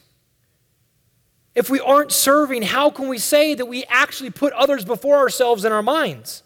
If 1.56 1.70
we 1.70 1.80
aren't 1.80 2.12
serving, 2.12 2.64
how 2.64 2.89
can 2.89 3.08
we 3.08 3.18
say 3.18 3.54
that 3.54 3.66
we 3.66 3.86
actually 3.86 4.30
put 4.30 4.54
others 4.54 4.86
before 4.86 5.18
ourselves 5.18 5.66
in 5.66 5.72
our 5.72 5.82
minds? 5.82 6.43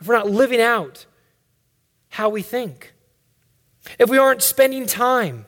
If 0.00 0.06
we're 0.06 0.16
not 0.16 0.30
living 0.30 0.60
out 0.60 1.06
how 2.10 2.28
we 2.28 2.42
think, 2.42 2.94
if 3.98 4.08
we 4.08 4.16
aren't 4.16 4.42
spending 4.42 4.86
time, 4.86 5.44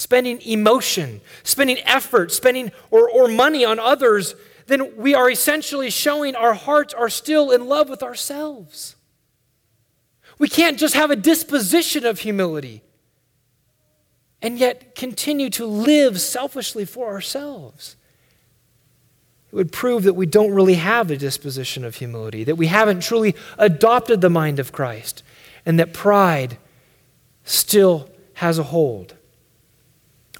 spending 0.00 0.40
emotion, 0.40 1.20
spending 1.42 1.76
effort, 1.84 2.32
spending 2.32 2.72
or, 2.90 3.08
or 3.10 3.28
money 3.28 3.66
on 3.66 3.78
others, 3.78 4.34
then 4.66 4.96
we 4.96 5.14
are 5.14 5.30
essentially 5.30 5.90
showing 5.90 6.34
our 6.34 6.54
hearts 6.54 6.94
are 6.94 7.10
still 7.10 7.50
in 7.50 7.66
love 7.66 7.90
with 7.90 8.02
ourselves. 8.02 8.96
We 10.38 10.48
can't 10.48 10.78
just 10.78 10.94
have 10.94 11.10
a 11.10 11.16
disposition 11.16 12.06
of 12.06 12.20
humility 12.20 12.82
and 14.40 14.58
yet 14.58 14.94
continue 14.94 15.50
to 15.50 15.66
live 15.66 16.18
selfishly 16.18 16.86
for 16.86 17.08
ourselves. 17.08 17.96
It 19.52 19.56
would 19.56 19.70
prove 19.70 20.04
that 20.04 20.14
we 20.14 20.24
don't 20.24 20.52
really 20.52 20.76
have 20.76 21.10
a 21.10 21.16
disposition 21.18 21.84
of 21.84 21.96
humility, 21.96 22.42
that 22.44 22.56
we 22.56 22.68
haven't 22.68 23.02
truly 23.02 23.36
adopted 23.58 24.22
the 24.22 24.30
mind 24.30 24.58
of 24.58 24.72
Christ, 24.72 25.22
and 25.66 25.78
that 25.78 25.92
pride 25.92 26.56
still 27.44 28.08
has 28.34 28.58
a 28.58 28.62
hold. 28.62 29.16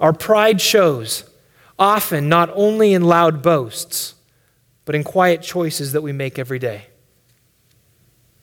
Our 0.01 0.13
pride 0.13 0.59
shows 0.59 1.23
often 1.77 2.27
not 2.27 2.49
only 2.55 2.93
in 2.93 3.03
loud 3.03 3.41
boasts, 3.41 4.15
but 4.83 4.95
in 4.95 5.03
quiet 5.03 5.43
choices 5.43 5.93
that 5.93 6.01
we 6.01 6.11
make 6.11 6.39
every 6.39 6.59
day. 6.59 6.87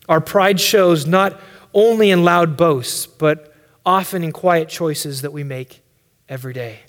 Our 0.07 0.21
pride 0.21 0.59
shows 0.59 1.05
not 1.05 1.39
only 1.73 2.09
in 2.09 2.23
loud 2.23 2.57
boasts, 2.57 3.05
but 3.05 3.53
often 3.85 4.23
in 4.23 4.31
quiet 4.31 4.69
choices 4.69 5.21
that 5.21 5.33
we 5.33 5.43
make 5.43 5.83
every 6.29 6.53
day. 6.53 6.79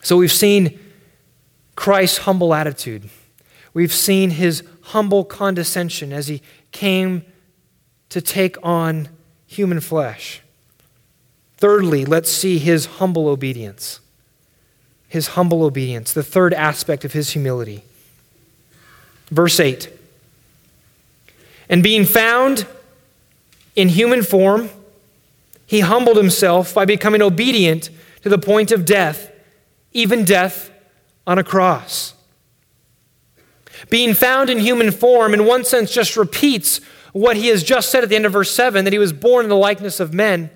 So 0.00 0.16
we've 0.16 0.32
seen 0.32 0.78
Christ's 1.74 2.18
humble 2.18 2.54
attitude. 2.54 3.10
We've 3.74 3.92
seen 3.92 4.30
his 4.30 4.62
humble 4.82 5.24
condescension 5.24 6.12
as 6.12 6.28
he 6.28 6.40
came 6.70 7.24
to 8.10 8.20
take 8.20 8.56
on 8.62 9.08
human 9.46 9.80
flesh. 9.80 10.40
Thirdly, 11.60 12.06
let's 12.06 12.32
see 12.32 12.58
his 12.58 12.86
humble 12.86 13.28
obedience. 13.28 14.00
His 15.08 15.28
humble 15.28 15.62
obedience, 15.62 16.12
the 16.12 16.22
third 16.22 16.54
aspect 16.54 17.04
of 17.04 17.12
his 17.12 17.30
humility. 17.30 17.84
Verse 19.30 19.60
8 19.60 19.90
And 21.68 21.82
being 21.82 22.06
found 22.06 22.66
in 23.76 23.90
human 23.90 24.22
form, 24.22 24.70
he 25.66 25.80
humbled 25.80 26.16
himself 26.16 26.72
by 26.72 26.86
becoming 26.86 27.20
obedient 27.20 27.90
to 28.22 28.30
the 28.30 28.38
point 28.38 28.72
of 28.72 28.84
death, 28.86 29.30
even 29.92 30.24
death 30.24 30.70
on 31.26 31.38
a 31.38 31.44
cross. 31.44 32.14
Being 33.90 34.14
found 34.14 34.48
in 34.48 34.58
human 34.58 34.90
form, 34.90 35.34
in 35.34 35.44
one 35.44 35.64
sense, 35.64 35.92
just 35.92 36.16
repeats 36.16 36.80
what 37.12 37.36
he 37.36 37.48
has 37.48 37.62
just 37.62 37.90
said 37.90 38.02
at 38.02 38.08
the 38.08 38.16
end 38.16 38.26
of 38.26 38.32
verse 38.32 38.50
7 38.50 38.84
that 38.84 38.92
he 38.92 38.98
was 38.98 39.12
born 39.12 39.44
in 39.44 39.50
the 39.50 39.56
likeness 39.56 40.00
of 40.00 40.14
men. 40.14 40.50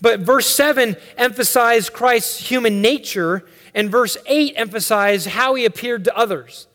But 0.00 0.20
verse 0.20 0.46
7 0.46 0.96
emphasized 1.16 1.92
Christ's 1.92 2.48
human 2.48 2.80
nature, 2.82 3.44
and 3.74 3.90
verse 3.90 4.16
8 4.26 4.54
emphasized 4.56 5.28
how 5.28 5.54
he 5.54 5.64
appeared 5.64 6.04
to 6.04 6.16
others. 6.16 6.66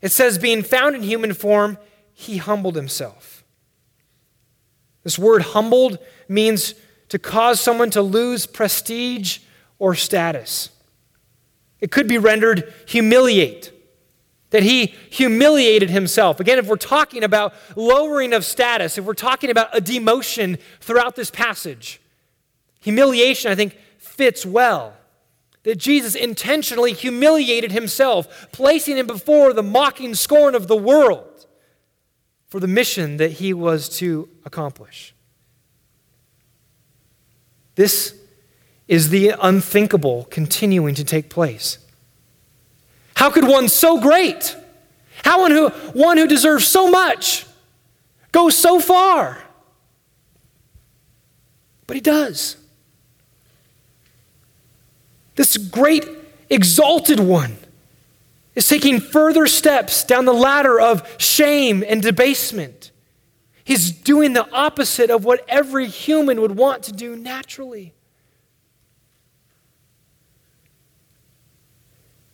It 0.00 0.12
says, 0.12 0.38
being 0.38 0.62
found 0.62 0.94
in 0.94 1.02
human 1.02 1.34
form, 1.34 1.78
he 2.12 2.36
humbled 2.38 2.76
himself. 2.76 3.44
This 5.02 5.18
word 5.18 5.42
humbled 5.42 5.98
means 6.28 6.74
to 7.08 7.18
cause 7.18 7.60
someone 7.60 7.90
to 7.90 8.02
lose 8.02 8.46
prestige 8.46 9.38
or 9.78 9.94
status. 9.94 10.70
It 11.80 11.90
could 11.90 12.08
be 12.08 12.18
rendered 12.18 12.72
humiliate, 12.86 13.72
that 14.56 14.62
he 14.62 14.86
humiliated 15.10 15.90
himself. 15.90 16.40
Again, 16.40 16.58
if 16.58 16.66
we're 16.66 16.76
talking 16.76 17.22
about 17.22 17.52
lowering 17.76 18.32
of 18.32 18.42
status, 18.42 18.96
if 18.96 19.04
we're 19.04 19.12
talking 19.12 19.50
about 19.50 19.76
a 19.76 19.82
demotion 19.82 20.58
throughout 20.80 21.14
this 21.14 21.30
passage, 21.30 22.00
humiliation, 22.80 23.52
I 23.52 23.54
think, 23.54 23.76
fits 23.98 24.46
well. 24.46 24.94
That 25.64 25.76
Jesus 25.76 26.14
intentionally 26.14 26.94
humiliated 26.94 27.70
himself, 27.70 28.48
placing 28.50 28.96
him 28.96 29.06
before 29.06 29.52
the 29.52 29.62
mocking 29.62 30.14
scorn 30.14 30.54
of 30.54 30.68
the 30.68 30.76
world 30.76 31.46
for 32.48 32.58
the 32.58 32.66
mission 32.66 33.18
that 33.18 33.32
he 33.32 33.52
was 33.52 33.90
to 33.98 34.26
accomplish. 34.46 35.14
This 37.74 38.14
is 38.88 39.10
the 39.10 39.34
unthinkable 39.38 40.24
continuing 40.30 40.94
to 40.94 41.04
take 41.04 41.28
place. 41.28 41.76
How 43.26 43.32
could 43.32 43.48
one 43.48 43.68
so 43.68 43.98
great, 43.98 44.54
how 45.24 45.40
one 45.40 45.50
who, 45.50 45.70
one 45.94 46.16
who 46.16 46.28
deserves 46.28 46.64
so 46.64 46.88
much, 46.88 47.44
go 48.30 48.50
so 48.50 48.78
far? 48.78 49.42
But 51.88 51.96
he 51.96 52.00
does. 52.00 52.56
This 55.34 55.56
great, 55.56 56.06
exalted 56.48 57.18
one 57.18 57.56
is 58.54 58.68
taking 58.68 59.00
further 59.00 59.48
steps 59.48 60.04
down 60.04 60.24
the 60.24 60.32
ladder 60.32 60.80
of 60.80 61.02
shame 61.20 61.82
and 61.84 62.00
debasement. 62.00 62.92
He's 63.64 63.90
doing 63.90 64.34
the 64.34 64.48
opposite 64.52 65.10
of 65.10 65.24
what 65.24 65.44
every 65.48 65.88
human 65.88 66.40
would 66.40 66.56
want 66.56 66.84
to 66.84 66.92
do 66.92 67.16
naturally. 67.16 67.92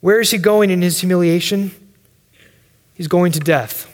Where 0.03 0.21
is 0.21 0.33
he 0.33 0.39
going 0.39 0.71
in 0.71 0.83
his 0.83 1.01
humiliation? 1.01 1.71
He's 2.95 3.09
going 3.09 3.33
to 3.33 3.41
death 3.41 3.89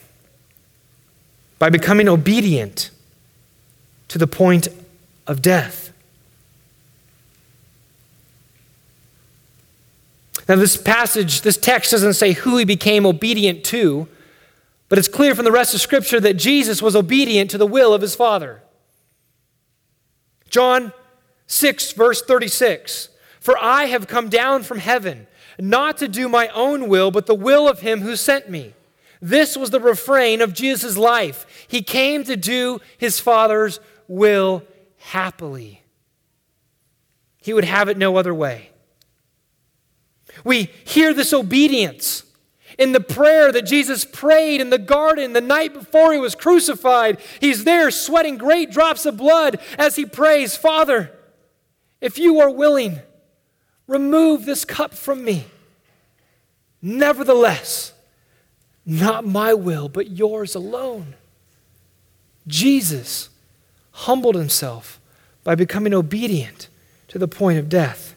by 1.58 1.70
becoming 1.70 2.08
obedient 2.08 2.90
to 4.08 4.18
the 4.18 4.26
point 4.26 4.68
of 5.26 5.42
death. 5.42 5.92
Now, 10.48 10.56
this 10.56 10.78
passage, 10.78 11.42
this 11.42 11.58
text 11.58 11.90
doesn't 11.90 12.14
say 12.14 12.32
who 12.32 12.56
he 12.56 12.64
became 12.64 13.04
obedient 13.04 13.64
to, 13.64 14.08
but 14.88 14.98
it's 14.98 15.08
clear 15.08 15.34
from 15.34 15.44
the 15.44 15.52
rest 15.52 15.74
of 15.74 15.80
Scripture 15.82 16.20
that 16.20 16.38
Jesus 16.38 16.80
was 16.80 16.96
obedient 16.96 17.50
to 17.50 17.58
the 17.58 17.66
will 17.66 17.92
of 17.92 18.00
his 18.00 18.14
Father. 18.14 18.62
John 20.48 20.94
6, 21.48 21.92
verse 21.92 22.22
36 22.22 23.10
For 23.40 23.58
I 23.58 23.84
have 23.86 24.08
come 24.08 24.30
down 24.30 24.62
from 24.62 24.78
heaven, 24.78 25.26
not 25.58 25.98
to 25.98 26.08
do 26.08 26.28
my 26.28 26.48
own 26.48 26.88
will, 26.88 27.10
but 27.10 27.26
the 27.26 27.34
will 27.34 27.68
of 27.68 27.80
him 27.80 28.00
who 28.00 28.16
sent 28.16 28.48
me. 28.48 28.74
This 29.20 29.56
was 29.56 29.70
the 29.70 29.80
refrain 29.80 30.40
of 30.40 30.54
Jesus' 30.54 30.96
life. 30.96 31.66
He 31.68 31.82
came 31.82 32.24
to 32.24 32.36
do 32.36 32.80
his 32.98 33.18
Father's 33.18 33.80
will 34.06 34.62
happily. 34.98 35.82
He 37.38 37.52
would 37.52 37.64
have 37.64 37.88
it 37.88 37.98
no 37.98 38.16
other 38.16 38.34
way. 38.34 38.70
We 40.44 40.70
hear 40.84 41.12
this 41.12 41.32
obedience 41.32 42.22
in 42.78 42.92
the 42.92 43.00
prayer 43.00 43.50
that 43.50 43.66
Jesus 43.66 44.04
prayed 44.04 44.60
in 44.60 44.70
the 44.70 44.78
garden 44.78 45.32
the 45.32 45.40
night 45.40 45.72
before 45.72 46.12
he 46.12 46.18
was 46.18 46.36
crucified. 46.36 47.18
He's 47.40 47.64
there 47.64 47.90
sweating 47.90 48.38
great 48.38 48.70
drops 48.70 49.04
of 49.04 49.16
blood 49.16 49.58
as 49.76 49.96
he 49.96 50.06
prays, 50.06 50.56
Father, 50.56 51.12
if 52.00 52.18
you 52.18 52.38
are 52.40 52.50
willing, 52.50 53.00
remove 53.88 54.44
this 54.44 54.64
cup 54.64 54.94
from 54.94 55.24
me. 55.24 55.46
Nevertheless, 56.80 57.92
not 58.86 59.26
my 59.26 59.52
will, 59.52 59.88
but 59.88 60.10
yours 60.10 60.54
alone. 60.54 61.14
Jesus 62.46 63.30
humbled 63.90 64.36
himself 64.36 65.00
by 65.42 65.56
becoming 65.56 65.92
obedient 65.92 66.68
to 67.08 67.18
the 67.18 67.26
point 67.26 67.58
of 67.58 67.68
death. 67.68 68.14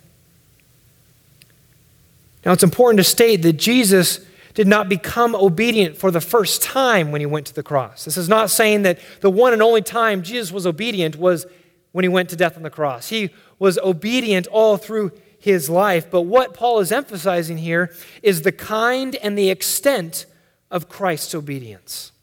Now, 2.46 2.52
it's 2.52 2.64
important 2.64 2.98
to 2.98 3.04
state 3.04 3.42
that 3.42 3.54
Jesus 3.54 4.20
did 4.54 4.68
not 4.68 4.90
become 4.90 5.36
obedient 5.36 5.96
for 5.96 6.12
the 6.12 6.22
first 6.22 6.62
time 6.62 7.12
when 7.12 7.22
he 7.22 7.26
went 7.26 7.48
to 7.48 7.54
the 7.54 7.64
cross. 7.64 8.06
This 8.06 8.18
is 8.18 8.28
not 8.28 8.50
saying 8.50 8.82
that 8.82 9.00
the 9.22 9.30
one 9.30 9.54
and 9.54 9.62
only 9.62 9.82
time 9.82 10.24
Jesus 10.24 10.52
was 10.52 10.68
obedient 10.68 11.16
was 11.16 11.46
when 11.92 12.04
he 12.04 12.10
went 12.10 12.30
to 12.30 12.36
death 12.36 12.58
on 12.58 12.64
the 12.64 12.70
cross. 12.70 13.10
He 13.10 13.30
was 13.60 13.78
obedient 13.80 14.48
all 14.48 14.78
through 14.78 15.12
his 15.42 15.70
life. 15.70 16.10
But 16.10 16.22
what 16.22 16.54
Paul 16.54 16.80
is 16.80 16.92
emphasizing 16.92 17.58
here 17.58 17.94
is 18.24 18.44
the 18.44 18.52
kind 18.52 19.16
and 19.18 19.38
the 19.38 19.50
extent 19.50 20.28
of 20.70 20.88
Christ's 20.88 21.36
obedience. 21.36 22.14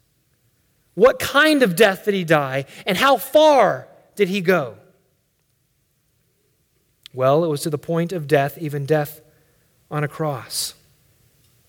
What 0.95 1.19
kind 1.19 1.63
of 1.63 1.77
death 1.77 2.07
did 2.07 2.15
he 2.15 2.25
die, 2.25 2.65
and 2.87 2.97
how 2.97 3.19
far 3.19 3.89
did 4.17 4.29
he 4.29 4.41
go? 4.41 4.77
Well, 7.13 7.45
it 7.45 7.49
was 7.49 7.63
to 7.63 7.71
the 7.71 7.79
point 7.79 8.13
of 8.13 8.27
death, 8.27 8.57
even 8.59 8.87
death 8.87 9.21
on 9.91 10.05
a 10.05 10.09
cross. 10.09 10.75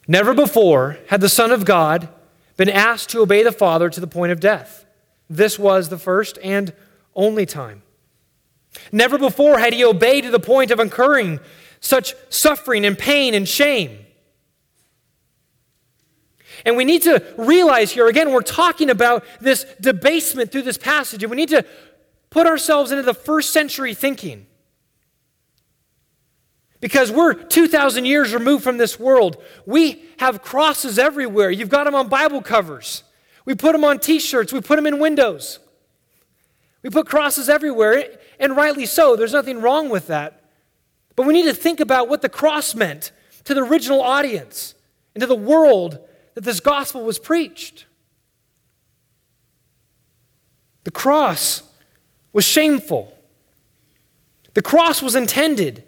Never 0.08 0.34
before 0.34 0.97
had 1.08 1.22
the 1.22 1.30
Son 1.30 1.52
of 1.52 1.66
God 1.66 2.10
been 2.58 2.70
asked 2.70 3.10
to 3.10 3.22
obey 3.22 3.43
the 3.43 3.52
Father 3.52 3.89
to 3.89 4.00
the 4.00 4.08
point 4.08 4.32
of 4.32 4.39
death. 4.39 4.86
This 5.30 5.58
was 5.58 5.89
the 5.89 5.97
first 5.97 6.38
and 6.43 6.74
only 7.16 7.45
time. 7.45 7.82
Never 8.91 9.17
before 9.17 9.59
had 9.59 9.74
he 9.74 9.84
obeyed 9.84 10.24
to 10.24 10.32
the 10.32 10.39
point 10.39 10.72
of 10.72 10.80
incurring 10.80 11.39
such 11.80 12.13
suffering 12.30 12.86
and 12.86 12.97
pain 12.97 13.34
and 13.34 13.47
shame. 13.47 14.05
And 16.65 16.76
we 16.76 16.84
need 16.84 17.03
to 17.03 17.24
realize 17.38 17.91
here 17.91 18.07
again, 18.07 18.32
we're 18.32 18.41
talking 18.41 18.89
about 18.89 19.24
this 19.39 19.65
debasement 19.80 20.51
through 20.51 20.63
this 20.63 20.78
passage, 20.78 21.24
and 21.24 21.32
we 21.32 21.38
need 21.38 21.49
to 21.49 21.65
put 22.30 22.47
ourselves 22.47 22.91
into 22.91 23.03
the 23.03 23.13
first 23.13 23.51
century 23.51 23.93
thinking. 23.93 24.45
Because 26.82 27.11
we're 27.11 27.34
2,000 27.34 28.05
years 28.05 28.34
removed 28.34 28.63
from 28.63 28.78
this 28.78 28.99
world. 28.99 29.38
We 29.65 30.03
have 30.17 30.41
crosses 30.41 30.97
everywhere. 30.97 31.51
You've 31.51 31.70
got 31.70 31.84
them 31.86 31.95
on 31.95 32.07
Bible 32.07 32.41
covers. 32.41 33.03
We 33.45 33.55
put 33.55 33.74
them 33.74 33.84
on 33.84 33.99
t 33.99 34.20
shirts. 34.20 34.53
We 34.53 34.61
put 34.61 34.78
them 34.78 34.86
in 34.86 34.99
windows. 34.99 35.59
We 36.82 36.89
put 36.89 37.07
crosses 37.07 37.49
everywhere, 37.49 38.05
and 38.39 38.55
rightly 38.55 38.85
so. 38.85 39.15
There's 39.15 39.33
nothing 39.33 39.61
wrong 39.61 39.89
with 39.89 40.07
that. 40.07 40.43
But 41.15 41.25
we 41.25 41.33
need 41.33 41.45
to 41.45 41.53
think 41.53 41.79
about 41.79 42.07
what 42.07 42.21
the 42.21 42.29
cross 42.29 42.73
meant 42.73 43.11
to 43.43 43.53
the 43.53 43.63
original 43.63 44.01
audience 44.01 44.75
and 45.13 45.21
to 45.21 45.27
the 45.27 45.35
world 45.35 45.99
that 46.35 46.43
this 46.43 46.59
gospel 46.59 47.03
was 47.03 47.19
preached. 47.19 47.85
The 50.85 50.91
cross 50.91 51.63
was 52.31 52.45
shameful. 52.45 53.13
The 54.53 54.61
cross 54.61 55.01
was 55.01 55.15
intended 55.15 55.83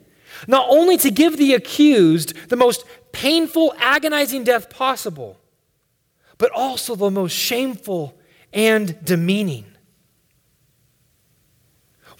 not 0.47 0.67
only 0.69 0.97
to 0.97 1.11
give 1.11 1.37
the 1.37 1.53
accused 1.53 2.49
the 2.49 2.55
most 2.55 2.83
painful, 3.11 3.73
agonizing 3.77 4.43
death 4.43 4.69
possible, 4.69 5.39
but 6.37 6.51
also 6.51 6.95
the 6.95 7.11
most 7.11 7.33
shameful 7.33 8.17
and 8.51 9.03
demeaning. 9.05 9.70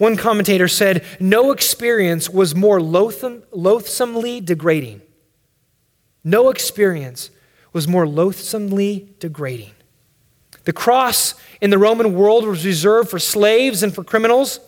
One 0.01 0.17
commentator 0.17 0.67
said, 0.67 1.05
No 1.19 1.51
experience 1.51 2.27
was 2.27 2.55
more 2.55 2.81
loathsome, 2.81 3.43
loathsomely 3.51 4.41
degrading. 4.41 5.03
No 6.23 6.49
experience 6.49 7.29
was 7.71 7.87
more 7.87 8.07
loathsomely 8.07 9.13
degrading. 9.19 9.73
The 10.63 10.73
cross 10.73 11.35
in 11.61 11.69
the 11.69 11.77
Roman 11.77 12.15
world 12.15 12.47
was 12.47 12.65
reserved 12.65 13.11
for 13.11 13.19
slaves 13.19 13.83
and 13.83 13.93
for 13.93 14.03
criminals. 14.03 14.59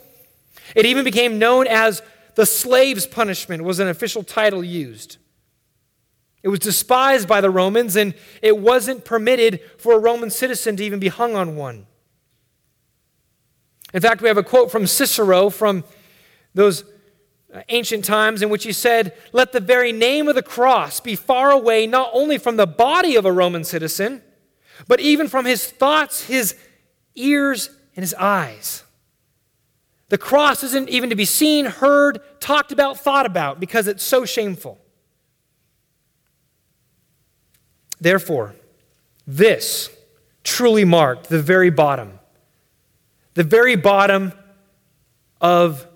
It 0.76 0.86
even 0.86 1.04
became 1.04 1.40
known 1.40 1.66
as 1.66 2.04
the 2.36 2.46
slave's 2.46 3.08
punishment 3.08 3.64
was 3.64 3.80
an 3.80 3.88
official 3.88 4.24
title 4.24 4.64
used. 4.64 5.18
It 6.44 6.50
was 6.50 6.60
despised 6.60 7.28
by 7.28 7.42
the 7.42 7.50
Romans, 7.50 7.96
and 7.96 8.14
it 8.44 8.60
wasn't 8.60 9.04
permitted 9.04 9.62
for 9.80 9.94
a 9.94 10.00
Roman 10.00 10.30
citizen 10.30 10.76
to 10.76 10.86
even 10.86 11.00
be 11.00 11.08
hung 11.08 11.36
on 11.36 11.56
one. 11.56 11.88
In 13.94 14.02
fact, 14.02 14.22
we 14.22 14.28
have 14.28 14.38
a 14.38 14.44
quote 14.44 14.72
from 14.72 14.88
Cicero 14.88 15.50
from 15.50 15.84
those 16.54 16.84
ancient 17.70 18.04
times 18.04 18.42
in 18.42 18.50
which 18.50 18.64
he 18.64 18.72
said, 18.72 19.14
Let 19.32 19.52
the 19.52 19.60
very 19.60 19.92
name 19.92 20.28
of 20.28 20.36
the 20.36 20.44
cross 20.44 21.00
be 21.00 21.16
far 21.16 21.52
away, 21.52 21.86
not 21.86 22.10
only 22.14 22.38
from 22.38 22.58
the 22.58 22.68
body 22.68 23.16
of 23.16 23.26
a 23.26 23.32
Roman 23.32 23.64
citizen, 23.64 24.22
but 24.88 25.00
even 25.00 25.28
from 25.28 25.46
his 25.46 25.70
thoughts, 25.70 26.24
his 26.26 26.56
ears, 27.16 27.70
and 27.96 28.04
his 28.04 28.14
eyes. 28.16 28.84
The 30.10 30.18
cross 30.18 30.64
isn't 30.64 30.90
even 30.90 31.10
to 31.10 31.16
be 31.16 31.26
seen, 31.26 31.66
heard, 31.66 32.20
talked 32.40 32.72
about, 32.72 33.00
thought 33.00 33.26
about 33.26 33.60
because 33.60 33.88
it's 33.88 34.04
so 34.04 34.26
shameful. 34.26 34.80
Therefore, 38.00 38.56
this 39.26 39.90
truly 40.44 40.84
marked 40.84 41.30
the 41.30 41.42
very 41.42 41.70
bottom, 41.70 42.20
the 43.34 43.44
very 43.44 43.76
bottom 43.76 44.34
of 45.42 45.88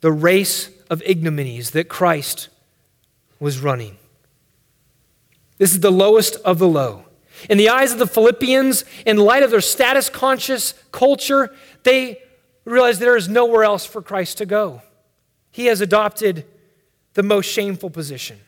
the 0.00 0.12
race 0.12 0.70
of 0.88 1.02
ignominies 1.02 1.72
that 1.72 1.88
Christ 1.88 2.48
was 3.38 3.60
running. 3.60 3.96
This 5.58 5.72
is 5.72 5.80
the 5.80 5.90
lowest 5.90 6.36
of 6.36 6.58
the 6.58 6.68
low. 6.68 7.04
In 7.48 7.58
the 7.58 7.68
eyes 7.68 7.92
of 7.92 7.98
the 7.98 8.06
Philippians, 8.06 8.84
in 9.06 9.16
light 9.16 9.42
of 9.42 9.50
their 9.50 9.60
status 9.60 10.10
conscious 10.10 10.74
culture, 10.92 11.54
they 11.84 12.20
realize 12.64 12.98
there 12.98 13.16
is 13.16 13.28
nowhere 13.28 13.64
else 13.64 13.86
for 13.86 14.02
Christ 14.02 14.38
to 14.38 14.46
go. 14.46 14.82
He 15.50 15.66
has 15.66 15.80
adopted 15.80 16.44
the 17.14 17.22
most 17.22 17.46
shameful 17.46 17.90
position. 17.90 18.40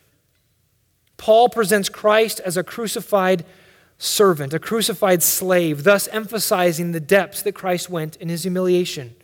Paul 1.17 1.49
presents 1.49 1.89
Christ 1.89 2.39
as 2.41 2.57
a 2.57 2.63
crucified 2.63 3.45
servant, 4.03 4.53
a 4.53 4.59
crucified 4.59 5.23
slave, 5.23 5.83
thus 5.83 6.07
emphasizing 6.09 6.91
the 6.91 6.99
depths 6.99 7.41
that 7.41 7.53
Christ 7.53 7.89
went 7.89 8.17
in 8.17 8.29
his 8.29 8.43
humiliation. 8.43 9.15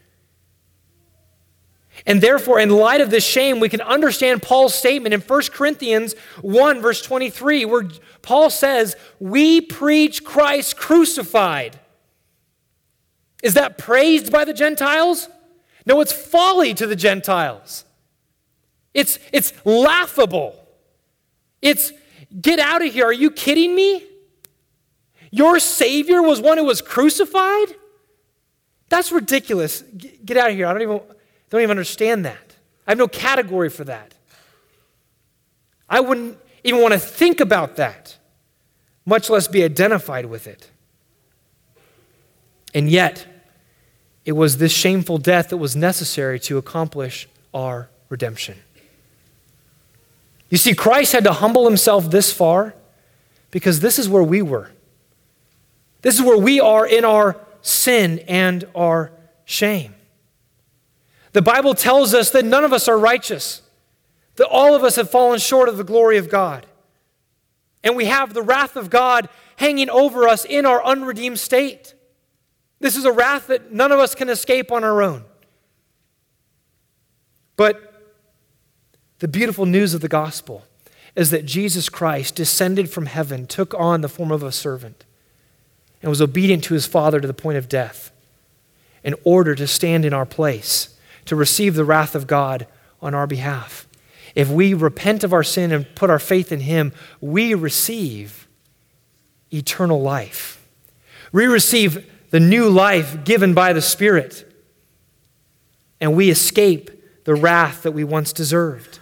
And 2.06 2.22
therefore, 2.22 2.62
in 2.62 2.70
light 2.70 3.02
of 3.02 3.10
this 3.10 3.26
shame, 3.26 3.60
we 3.60 3.68
can 3.68 3.82
understand 3.82 4.42
Paul's 4.42 4.74
statement 4.74 5.14
in 5.14 5.20
1 5.20 5.42
Corinthians 5.52 6.16
1, 6.42 6.82
verse 6.82 7.02
23, 7.02 7.66
where 7.66 7.90
Paul 8.22 8.50
says, 8.50 8.96
We 9.20 9.60
preach 9.60 10.24
Christ 10.24 10.78
crucified. 10.78 11.78
Is 13.44 13.56
that 13.56 13.78
praised 13.78 14.32
by 14.32 14.46
the 14.46 14.54
Gentiles? 14.54 15.28
No, 15.86 16.00
it's 16.00 16.14
folly 16.14 16.74
to 16.76 16.88
the 16.88 16.96
Gentiles. 16.96 17.84
It's, 18.94 19.20
it's 19.34 19.54
laughable. 19.66 20.56
It's 21.62 21.92
get 22.40 22.60
out 22.60 22.86
of 22.86 22.94
here. 22.94 23.06
Are 23.06 23.14
you 23.14 23.30
kidding 23.30 23.76
me? 23.76 24.06
Your 25.32 25.60
Savior 25.60 26.22
was 26.22 26.42
one 26.42 26.58
who 26.58 26.66
was 26.66 26.82
crucified? 26.82 27.76
That's 28.90 29.12
ridiculous. 29.12 29.84
Get 30.26 30.38
out 30.38 30.50
of 30.50 30.56
here. 30.56 30.66
I 30.68 30.74
don't 30.74 30.82
even, 30.82 31.02
don't 31.50 31.62
even 31.62 31.72
understand 31.72 32.26
that. 32.26 32.56
I 32.88 32.92
have 32.92 32.98
no 32.98 33.08
category 33.08 33.70
for 33.70 33.84
that. 33.84 34.16
I 35.88 36.00
wouldn't 36.00 36.38
even 36.64 36.82
want 36.82 36.94
to 36.94 37.00
think 37.00 37.40
about 37.40 37.76
that, 37.76 38.18
much 39.06 39.30
less 39.30 39.48
be 39.48 39.64
identified 39.64 40.26
with 40.26 40.48
it. 40.48 40.70
And 42.74 42.90
yet, 42.90 43.26
it 44.26 44.34
was 44.34 44.58
this 44.58 44.72
shameful 44.72 45.18
death 45.18 45.50
that 45.50 45.58
was 45.58 45.76
necessary 45.76 46.40
to 46.42 46.58
accomplish 46.58 47.28
our 47.54 47.90
redemption. 48.10 48.58
You 50.50 50.58
see, 50.58 50.74
Christ 50.74 51.14
had 51.14 51.24
to 51.24 51.34
humble 51.34 51.66
himself 51.66 52.10
this 52.10 52.34
far 52.34 52.74
because 53.52 53.80
this 53.80 54.00
is 54.00 54.10
where 54.10 54.24
we 54.24 54.42
were. 54.42 54.72
This 56.02 56.16
is 56.16 56.22
where 56.22 56.38
we 56.38 56.60
are 56.60 56.86
in 56.86 57.06
our 57.06 57.38
sin 57.62 58.20
and 58.28 58.66
our 58.76 59.12
shame. 59.46 59.96
The 61.34 61.42
Bible 61.42 61.74
tells 61.74 62.14
us 62.14 62.30
that 62.32 62.46
none 62.46 62.64
of 62.64 62.74
us 62.74 62.88
are 62.88 62.98
righteous, 62.98 63.62
that 64.36 64.48
all 64.48 64.76
of 64.76 64.84
us 64.84 64.96
have 64.96 65.10
fallen 65.10 65.40
short 65.40 65.70
of 65.70 65.78
the 65.78 65.84
glory 65.84 66.18
of 66.18 66.30
God. 66.30 66.66
And 67.84 67.96
we 67.96 68.06
have 68.06 68.34
the 68.34 68.42
wrath 68.42 68.76
of 68.76 68.90
God 68.90 69.30
hanging 69.58 69.90
over 69.90 70.28
us 70.28 70.46
in 70.46 70.66
our 70.66 70.84
unredeemed 70.84 71.40
state. 71.40 71.94
This 72.80 72.96
is 72.96 73.06
a 73.06 73.12
wrath 73.12 73.48
that 73.48 73.72
none 73.74 73.92
of 73.92 74.00
us 74.00 74.16
can 74.16 74.30
escape 74.30 74.72
on 74.72 74.84
our 74.84 75.02
own. 75.02 75.24
But 77.56 77.90
the 79.20 79.28
beautiful 79.28 79.66
news 79.66 79.94
of 79.94 80.00
the 80.00 80.08
gospel 80.08 80.66
is 81.16 81.30
that 81.32 81.46
Jesus 81.46 81.90
Christ 81.90 82.36
descended 82.36 82.90
from 82.90 83.06
heaven, 83.06 83.46
took 83.46 83.74
on 83.74 84.00
the 84.00 84.08
form 84.08 84.32
of 84.32 84.44
a 84.44 84.52
servant, 84.52 85.06
and 86.02 86.10
was 86.10 86.22
obedient 86.22 86.64
to 86.66 86.74
his 86.74 86.86
Father 86.86 87.20
to 87.20 87.28
the 87.28 87.34
point 87.34 87.58
of 87.58 87.70
death 87.70 88.12
in 89.04 89.16
order 89.24 89.56
to 89.56 89.68
stand 89.68 90.06
in 90.06 90.14
our 90.14 90.26
place, 90.26 90.98
to 91.26 91.36
receive 91.36 91.76
the 91.76 91.86
wrath 91.86 92.16
of 92.16 92.28
God 92.28 92.68
on 93.02 93.14
our 93.14 93.28
behalf. 93.28 93.88
If 94.36 94.50
we 94.50 94.74
repent 94.74 95.24
of 95.24 95.34
our 95.34 95.44
sin 95.44 95.72
and 95.72 95.94
put 95.96 96.10
our 96.10 96.20
faith 96.20 96.52
in 96.52 96.62
him, 96.62 96.94
we 97.22 97.54
receive 97.54 98.48
eternal 99.52 100.02
life. 100.02 100.66
We 101.32 101.46
receive 101.46 102.10
the 102.30 102.40
new 102.40 102.70
life 102.70 103.24
given 103.24 103.54
by 103.54 103.74
the 103.74 103.82
Spirit, 103.82 104.46
and 106.00 106.16
we 106.16 106.30
escape 106.30 106.92
the 107.26 107.36
wrath 107.36 107.84
that 107.84 107.92
we 107.92 108.04
once 108.04 108.34
deserved. 108.34 109.00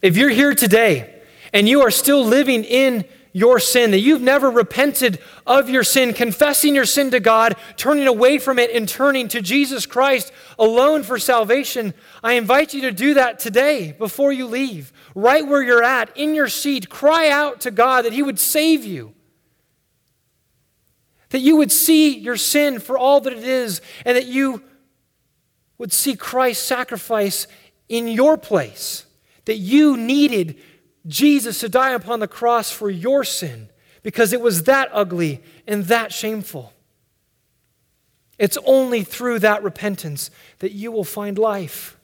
If 0.00 0.16
you're 0.16 0.30
here 0.30 0.54
today 0.54 1.22
and 1.52 1.68
you 1.68 1.82
are 1.82 1.90
still 1.90 2.24
living 2.24 2.64
in 2.64 3.04
your 3.32 3.58
sin, 3.58 3.90
that 3.92 4.00
you've 4.00 4.22
never 4.22 4.50
repented 4.50 5.18
of 5.46 5.68
your 5.68 5.84
sin, 5.84 6.12
confessing 6.12 6.74
your 6.74 6.84
sin 6.84 7.10
to 7.10 7.20
God, 7.20 7.56
turning 7.76 8.06
away 8.06 8.38
from 8.38 8.58
it, 8.58 8.70
and 8.70 8.88
turning 8.88 9.28
to 9.28 9.40
Jesus 9.40 9.86
Christ 9.86 10.32
alone 10.58 11.02
for 11.02 11.18
salvation, 11.18 11.94
I 12.22 12.34
invite 12.34 12.74
you 12.74 12.82
to 12.82 12.92
do 12.92 13.14
that 13.14 13.38
today 13.38 13.92
before 13.92 14.32
you 14.32 14.46
leave. 14.46 14.92
Right 15.14 15.46
where 15.46 15.62
you're 15.62 15.84
at, 15.84 16.16
in 16.16 16.34
your 16.34 16.48
seat, 16.48 16.88
cry 16.88 17.30
out 17.30 17.60
to 17.62 17.70
God 17.70 18.04
that 18.04 18.12
He 18.12 18.22
would 18.22 18.38
save 18.38 18.84
you. 18.84 19.14
That 21.30 21.40
you 21.40 21.56
would 21.56 21.72
see 21.72 22.18
your 22.18 22.36
sin 22.36 22.78
for 22.78 22.98
all 22.98 23.20
that 23.22 23.32
it 23.32 23.44
is, 23.44 23.80
and 24.04 24.16
that 24.16 24.26
you 24.26 24.62
would 25.78 25.92
see 25.92 26.14
Christ's 26.14 26.64
sacrifice 26.64 27.46
in 27.88 28.08
your 28.08 28.36
place 28.36 29.06
that 29.44 29.56
you 29.56 29.96
needed 29.96 30.60
Jesus 31.06 31.60
to 31.60 31.68
die 31.68 31.92
upon 31.92 32.20
the 32.20 32.28
cross 32.28 32.70
for 32.70 32.88
your 32.90 33.24
sin 33.24 33.68
because 34.02 34.32
it 34.32 34.40
was 34.40 34.64
that 34.64 34.88
ugly 34.92 35.42
and 35.66 35.84
that 35.84 36.12
shameful. 36.12 36.72
It's 38.38 38.58
only 38.64 39.04
through 39.04 39.40
that 39.40 39.62
repentance 39.62 40.30
that 40.60 40.72
you 40.72 40.90
will 40.90 41.04
find 41.04 41.38
life. 41.38 41.96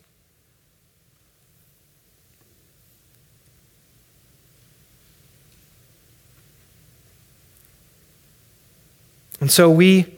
And 9.40 9.50
so 9.50 9.70
we 9.70 10.14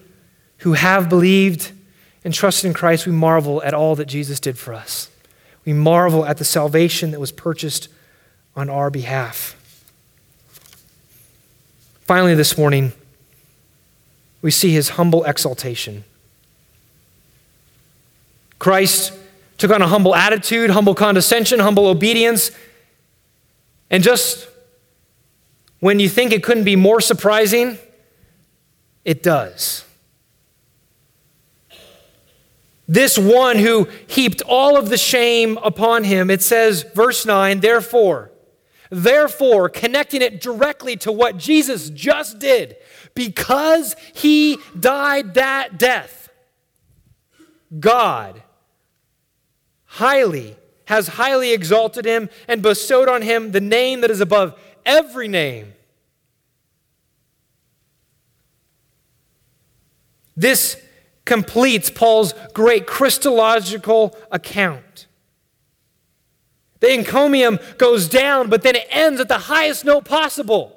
who 0.59 0.75
have 0.75 1.09
believed 1.09 1.73
and 2.25 2.35
trusted 2.35 2.67
in 2.67 2.75
Christ, 2.75 3.07
we 3.07 3.13
marvel 3.13 3.63
at 3.63 3.75
all 3.75 3.95
that 3.97 4.07
Jesus 4.07 4.41
did 4.41 4.59
for 4.59 4.75
us. 4.75 5.11
We 5.65 5.73
marvel 5.73 6.25
at 6.25 6.39
the 6.39 6.45
salvation 6.45 7.11
that 7.11 7.21
was 7.21 7.33
purchased 7.33 7.89
on 8.57 8.69
our 8.69 8.91
behalf. 8.91 9.57
Finally, 12.03 12.35
this 12.35 12.59
morning, 12.59 12.93
we 14.43 14.51
see 14.51 14.73
his 14.73 14.91
humble 14.91 15.25
exaltation. 15.25 16.05
Christ 18.59 19.13
took 19.59 19.71
on 19.71 19.83
a 19.83 19.87
humble 19.87 20.15
attitude, 20.15 20.71
humble 20.71 20.95
condescension, 20.95 21.61
humble 21.61 21.87
obedience. 21.87 22.51
And 23.91 24.03
just 24.03 24.49
when 25.81 26.01
you 26.01 26.09
think 26.09 26.33
it 26.33 26.43
couldn't 26.43 26.65
be 26.65 26.77
more 26.77 27.01
surprising, 27.01 27.79
it 29.05 29.23
does. 29.23 29.85
This 32.89 33.17
one 33.17 33.57
who 33.57 33.87
heaped 34.09 34.43
all 34.43 34.77
of 34.77 34.89
the 34.89 34.99
shame 34.99 35.59
upon 35.59 36.05
him, 36.05 36.29
it 36.29 36.43
says, 36.43 36.85
verse 36.95 37.25
9, 37.25 37.61
therefore, 37.61 38.30
therefore, 38.91 39.69
connecting 39.69 40.21
it 40.21 40.41
directly 40.41 40.97
to 40.97 41.11
what 41.11 41.37
Jesus 41.39 41.89
just 41.91 42.39
did, 42.39 42.77
because 43.15 43.97
he 44.15 44.59
died 44.79 45.35
that 45.35 45.79
death, 45.79 46.29
God 47.79 48.43
highly 49.85 50.57
has 50.87 51.07
highly 51.07 51.53
exalted 51.53 52.05
him 52.05 52.29
and 52.49 52.63
bestowed 52.63 53.09
on 53.09 53.23
him 53.23 53.53
the 53.53 53.61
name 53.61 54.01
that 54.01 54.11
is 54.11 54.21
above 54.21 54.61
every 54.85 55.29
name. 55.29 55.73
This 60.37 60.81
completes 61.25 61.91
Paul's 61.91 62.35
great 62.55 62.87
Christological 62.87 64.17
account. 64.33 64.83
The 66.81 66.93
encomium 66.93 67.59
goes 67.79 68.09
down, 68.09 68.49
but 68.49 68.63
then 68.63 68.75
it 68.75 68.87
ends 68.91 69.21
at 69.21 69.29
the 69.29 69.39
highest 69.39 69.85
note 69.85 70.05
possible. 70.05 70.77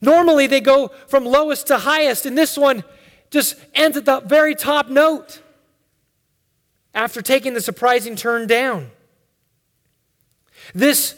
Normally, 0.00 0.46
they 0.46 0.60
go 0.60 0.88
from 1.06 1.24
lowest 1.24 1.66
to 1.68 1.78
highest, 1.78 2.26
and 2.26 2.36
this 2.36 2.56
one 2.56 2.84
just 3.30 3.56
ends 3.74 3.96
at 3.96 4.04
the 4.04 4.20
very 4.20 4.54
top 4.54 4.88
note 4.88 5.42
after 6.94 7.20
taking 7.20 7.54
the 7.54 7.60
surprising 7.60 8.16
turn 8.16 8.46
down. 8.46 8.90
This 10.74 11.16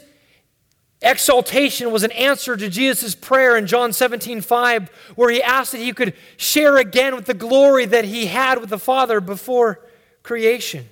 Exaltation 1.01 1.93
was 1.93 2.03
an 2.03 2.11
answer 2.13 2.57
to 2.57 2.69
Jesus' 2.69 3.15
prayer 3.15 3.57
in 3.57 3.69
John 3.69 3.93
17, 3.93 4.41
5, 4.41 5.13
where 5.15 5.31
he 5.31 5.41
asked 5.41 5.73
that 5.73 5.79
he 5.79 5.93
could 5.93 6.13
share 6.37 6.77
again 6.77 7.15
with 7.15 7.27
the 7.27 7.35
glory 7.35 7.87
that 7.87 8.05
he 8.05 8.27
had 8.27 8.59
with 8.59 8.71
the 8.71 8.81
Father 8.81 9.21
before 9.21 9.81
creation. 10.25 10.89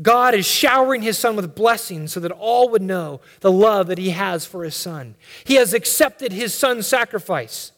God 0.00 0.34
is 0.34 0.46
showering 0.46 1.02
his 1.02 1.18
Son 1.18 1.34
with 1.34 1.54
blessings 1.54 2.12
so 2.12 2.20
that 2.20 2.30
all 2.30 2.68
would 2.70 2.82
know 2.82 3.20
the 3.40 3.50
love 3.50 3.88
that 3.88 3.98
he 3.98 4.10
has 4.10 4.46
for 4.46 4.64
his 4.64 4.74
Son. 4.74 5.16
He 5.44 5.54
has 5.54 5.74
accepted 5.74 6.32
his 6.32 6.54
Son's 6.54 6.86
sacrifice. 6.86 7.72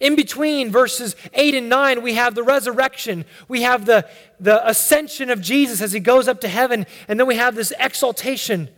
In 0.00 0.16
between 0.16 0.70
verses 0.70 1.16
8 1.34 1.54
and 1.54 1.68
9, 1.68 2.02
we 2.02 2.14
have 2.14 2.34
the 2.34 2.42
resurrection. 2.42 3.24
We 3.48 3.62
have 3.62 3.84
the, 3.84 4.08
the 4.40 4.66
ascension 4.66 5.28
of 5.28 5.40
Jesus 5.40 5.82
as 5.82 5.92
he 5.92 6.00
goes 6.00 6.28
up 6.28 6.40
to 6.42 6.48
heaven. 6.48 6.86
And 7.08 7.18
then 7.18 7.26
we 7.26 7.36
have 7.36 7.54
this 7.54 7.72
exaltation 7.78 8.70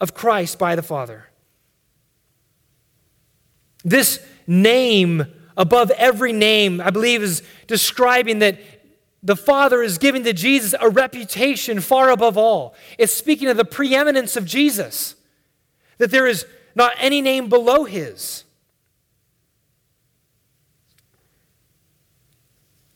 of 0.00 0.14
Christ 0.14 0.58
by 0.58 0.74
the 0.76 0.82
Father. 0.82 1.28
This 3.84 4.24
name 4.46 5.24
above 5.56 5.90
every 5.92 6.32
name, 6.32 6.80
I 6.80 6.90
believe, 6.90 7.22
is 7.22 7.42
describing 7.66 8.38
that 8.38 8.58
the 9.22 9.36
Father 9.36 9.82
is 9.82 9.98
giving 9.98 10.24
to 10.24 10.32
Jesus 10.32 10.74
a 10.80 10.88
reputation 10.88 11.80
far 11.80 12.10
above 12.10 12.38
all. 12.38 12.74
It's 12.98 13.12
speaking 13.12 13.48
of 13.48 13.56
the 13.56 13.64
preeminence 13.64 14.36
of 14.36 14.44
Jesus, 14.44 15.16
that 15.98 16.10
there 16.10 16.26
is 16.26 16.46
not 16.74 16.92
any 16.98 17.20
name 17.20 17.48
below 17.48 17.84
his. 17.84 18.44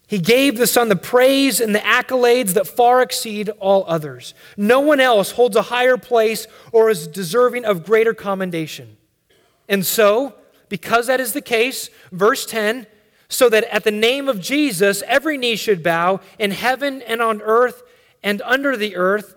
He 0.06 0.18
gave 0.18 0.58
the 0.58 0.66
Son 0.66 0.90
the 0.90 0.96
praise 0.96 1.58
and 1.58 1.74
the 1.74 1.78
accolades 1.78 2.52
that 2.52 2.66
far 2.66 3.00
exceed 3.00 3.48
all 3.58 3.84
others. 3.88 4.34
No 4.58 4.78
one 4.80 5.00
else 5.00 5.30
holds 5.30 5.56
a 5.56 5.62
higher 5.62 5.96
place 5.96 6.46
or 6.70 6.90
is 6.90 7.06
deserving 7.06 7.64
of 7.64 7.82
greater 7.82 8.12
commendation. 8.12 8.98
And 9.70 9.86
so, 9.86 10.34
because 10.68 11.06
that 11.06 11.18
is 11.18 11.32
the 11.32 11.40
case, 11.40 11.88
verse 12.12 12.44
10 12.44 12.86
so 13.32 13.48
that 13.48 13.64
at 13.64 13.82
the 13.82 13.90
name 13.90 14.28
of 14.28 14.40
Jesus, 14.40 15.02
every 15.06 15.38
knee 15.38 15.56
should 15.56 15.82
bow 15.82 16.20
in 16.38 16.50
heaven 16.50 17.00
and 17.02 17.22
on 17.22 17.40
earth 17.40 17.82
and 18.22 18.42
under 18.42 18.76
the 18.76 18.94
earth, 18.94 19.34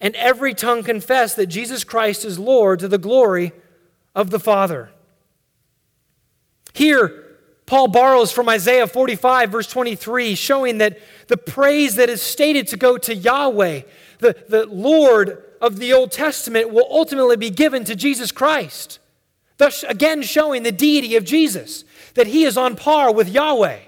and 0.00 0.14
every 0.16 0.52
tongue 0.52 0.82
confess 0.82 1.34
that 1.34 1.46
Jesus 1.46 1.84
Christ 1.84 2.24
is 2.24 2.38
Lord 2.38 2.80
to 2.80 2.88
the 2.88 2.98
glory 2.98 3.52
of 4.14 4.30
the 4.30 4.38
Father. 4.38 4.90
Here, 6.74 7.38
Paul 7.64 7.88
borrows 7.88 8.30
from 8.30 8.48
Isaiah 8.48 8.86
45, 8.86 9.50
verse 9.50 9.66
23, 9.68 10.34
showing 10.34 10.78
that 10.78 10.98
the 11.28 11.38
praise 11.38 11.96
that 11.96 12.10
is 12.10 12.20
stated 12.20 12.66
to 12.68 12.76
go 12.76 12.98
to 12.98 13.14
Yahweh, 13.14 13.82
the, 14.18 14.36
the 14.48 14.66
Lord 14.66 15.42
of 15.62 15.78
the 15.78 15.94
Old 15.94 16.12
Testament, 16.12 16.70
will 16.70 16.86
ultimately 16.90 17.36
be 17.36 17.50
given 17.50 17.84
to 17.84 17.96
Jesus 17.96 18.32
Christ. 18.32 18.98
Thus, 19.56 19.84
again, 19.84 20.22
showing 20.22 20.62
the 20.64 20.72
deity 20.72 21.16
of 21.16 21.24
Jesus, 21.24 21.84
that 22.14 22.26
he 22.26 22.44
is 22.44 22.56
on 22.56 22.76
par 22.76 23.12
with 23.12 23.28
Yahweh. 23.28 23.80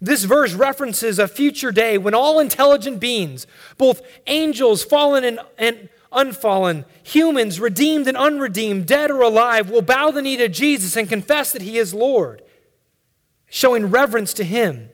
This 0.00 0.24
verse 0.24 0.54
references 0.54 1.18
a 1.18 1.28
future 1.28 1.72
day 1.72 1.98
when 1.98 2.14
all 2.14 2.40
intelligent 2.40 3.00
beings, 3.00 3.46
both 3.76 4.00
angels, 4.26 4.82
fallen 4.82 5.24
and, 5.24 5.40
and 5.58 5.90
unfallen, 6.10 6.86
humans, 7.02 7.60
redeemed 7.60 8.08
and 8.08 8.16
unredeemed, 8.16 8.86
dead 8.86 9.10
or 9.10 9.20
alive, 9.20 9.70
will 9.70 9.82
bow 9.82 10.10
the 10.10 10.22
knee 10.22 10.38
to 10.38 10.48
Jesus 10.48 10.96
and 10.96 11.08
confess 11.08 11.52
that 11.52 11.62
he 11.62 11.76
is 11.76 11.92
Lord, 11.92 12.42
showing 13.50 13.90
reverence 13.90 14.32
to 14.34 14.44
him. 14.44 14.88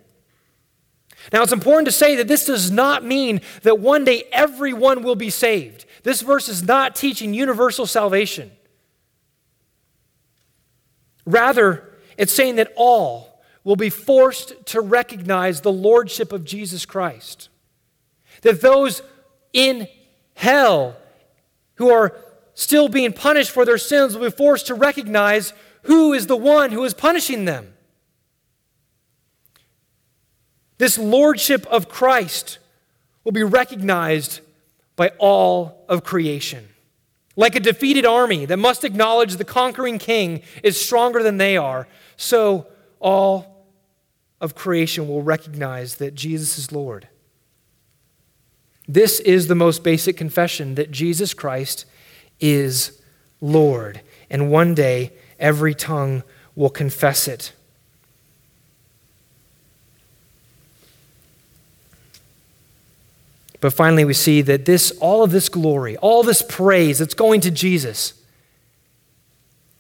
Now, 1.33 1.43
it's 1.43 1.53
important 1.53 1.87
to 1.87 1.93
say 1.93 2.17
that 2.17 2.29
this 2.29 2.47
does 2.47 2.71
not 2.71 3.05
mean 3.05 3.41
that 3.63 3.79
one 3.79 4.05
day 4.05 4.25
everyone 4.33 5.03
will 5.03 5.17
be 5.17 5.31
saved. 5.31 5.85
This 6.03 6.21
verse 6.21 6.49
is 6.49 6.63
not 6.63 6.95
teaching 6.95 7.35
universal 7.35 7.87
salvation. 7.87 8.56
Rather, 11.27 11.93
it's 12.17 12.33
saying 12.33 12.57
that 12.57 12.73
all 12.77 13.43
will 13.65 13.77
be 13.77 13.91
forced 13.91 14.55
to 14.67 14.81
recognize 14.81 15.61
the 15.61 15.73
lordship 15.73 16.33
of 16.33 16.45
Jesus 16.45 16.87
Christ. 16.87 17.49
That 18.43 18.61
those 18.61 19.03
in 19.53 19.89
hell 20.35 20.97
who 21.75 21.91
are 21.91 22.17
still 22.55 22.89
being 22.89 23.13
punished 23.13 23.51
for 23.51 23.65
their 23.65 23.77
sins 23.77 24.15
will 24.17 24.31
be 24.31 24.37
forced 24.37 24.69
to 24.69 24.75
recognize 24.75 25.53
who 25.83 26.13
is 26.13 26.27
the 26.27 26.37
one 26.37 26.71
who 26.71 26.85
is 26.85 26.95
punishing 26.95 27.45
them. 27.45 27.75
This 30.79 30.97
lordship 30.99 31.67
of 31.67 31.89
Christ 31.89 32.59
will 33.25 33.33
be 33.33 33.43
recognized 33.43 34.41
by 34.95 35.09
all 35.19 35.85
of 35.89 36.05
creation. 36.05 36.69
Like 37.37 37.55
a 37.55 37.61
defeated 37.61 38.07
army 38.07 38.47
that 38.47 38.57
must 38.57 38.83
acknowledge 38.83 39.37
the 39.37 39.45
conquering 39.45 39.99
king 39.99 40.43
is 40.63 40.81
stronger 40.81 41.23
than 41.23 41.37
they 41.37 41.57
are, 41.57 41.87
so 42.17 42.67
all 42.99 43.67
of 44.41 44.55
creation 44.55 45.07
will 45.07 45.23
recognize 45.23 45.97
that 45.97 46.15
Jesus 46.15 46.59
is 46.59 46.73
Lord. 46.73 47.09
This 48.89 49.21
is 49.21 49.49
the 49.49 49.55
most 49.55 49.83
basic 49.83 50.17
confession 50.17 50.77
that 50.77 50.91
Jesus 50.91 51.35
Christ 51.35 51.85
is 52.41 53.03
Lord. 53.41 54.01
And 54.31 54.51
one 54.51 54.75
day, 54.75 55.13
every 55.39 55.75
tongue 55.75 56.23
will 56.55 56.71
confess 56.71 57.29
it. 57.29 57.53
But 63.61 63.73
finally, 63.73 64.05
we 64.05 64.15
see 64.15 64.43
that 64.43 64.65
this, 64.65 64.91
all 65.01 65.23
of 65.23 65.31
this 65.31 65.49
glory, 65.49 65.97
all 65.99 66.23
this 66.23 66.43
praise 66.43 66.99
that's 66.99 67.15
going 67.15 67.41
to 67.43 67.51
Jesus, 67.51 68.15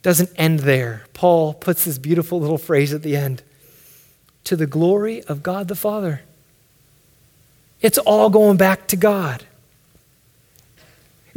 doesn't 0.02 0.30
end 0.36 0.60
there. 0.60 1.04
Paul 1.14 1.52
puts 1.52 1.84
this 1.84 1.98
beautiful 1.98 2.40
little 2.40 2.58
phrase 2.58 2.94
at 2.94 3.02
the 3.02 3.16
end 3.16 3.42
to 4.44 4.56
the 4.56 4.66
glory 4.66 5.22
of 5.24 5.42
God 5.42 5.68
the 5.68 5.74
Father. 5.74 6.22
It's 7.80 7.98
all 7.98 8.30
going 8.30 8.56
back 8.56 8.86
to 8.88 8.96
God. 8.96 9.44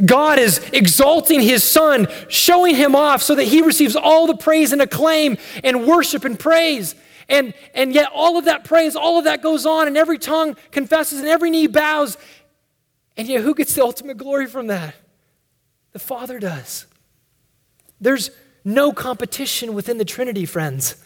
God 0.04 0.38
is 0.38 0.58
exalting 0.72 1.40
his 1.42 1.62
son, 1.62 2.08
showing 2.28 2.74
him 2.74 2.94
off 2.94 3.22
so 3.22 3.34
that 3.34 3.44
he 3.44 3.60
receives 3.60 3.96
all 3.96 4.26
the 4.26 4.36
praise 4.36 4.72
and 4.72 4.80
acclaim 4.80 5.36
and 5.62 5.86
worship 5.86 6.24
and 6.24 6.38
praise. 6.38 6.94
And, 7.30 7.54
and 7.72 7.94
yet, 7.94 8.10
all 8.12 8.36
of 8.36 8.44
that 8.44 8.64
praise, 8.64 8.96
all 8.96 9.18
of 9.18 9.24
that 9.24 9.40
goes 9.40 9.64
on, 9.64 9.86
and 9.86 9.96
every 9.96 10.18
tongue 10.18 10.56
confesses 10.70 11.20
and 11.20 11.28
every 11.28 11.48
knee 11.48 11.68
bows. 11.68 12.18
And 13.16 13.26
yet, 13.26 13.42
who 13.42 13.54
gets 13.54 13.74
the 13.74 13.82
ultimate 13.82 14.18
glory 14.18 14.46
from 14.46 14.66
that? 14.66 14.94
The 15.92 15.98
Father 15.98 16.38
does. 16.38 16.86
There's 18.00 18.30
no 18.64 18.92
competition 18.92 19.74
within 19.74 19.98
the 19.98 20.04
Trinity, 20.04 20.44
friends. 20.44 20.96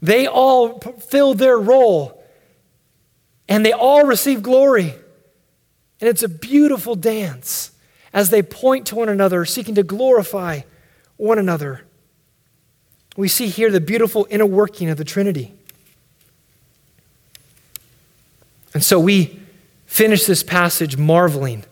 They 0.00 0.26
all 0.26 0.78
fill 0.80 1.34
their 1.34 1.58
role 1.58 2.22
and 3.48 3.64
they 3.64 3.72
all 3.72 4.04
receive 4.04 4.42
glory. 4.42 4.94
And 6.00 6.08
it's 6.08 6.22
a 6.22 6.28
beautiful 6.28 6.94
dance 6.94 7.72
as 8.12 8.30
they 8.30 8.42
point 8.42 8.86
to 8.88 8.94
one 8.94 9.08
another, 9.08 9.44
seeking 9.44 9.74
to 9.76 9.82
glorify 9.82 10.60
one 11.16 11.38
another. 11.38 11.85
We 13.16 13.28
see 13.28 13.48
here 13.48 13.70
the 13.70 13.80
beautiful 13.80 14.26
inner 14.30 14.46
working 14.46 14.90
of 14.90 14.98
the 14.98 15.04
Trinity. 15.04 15.54
And 18.74 18.84
so 18.84 19.00
we 19.00 19.40
finish 19.86 20.26
this 20.26 20.42
passage 20.42 20.98
marveling 20.98 21.64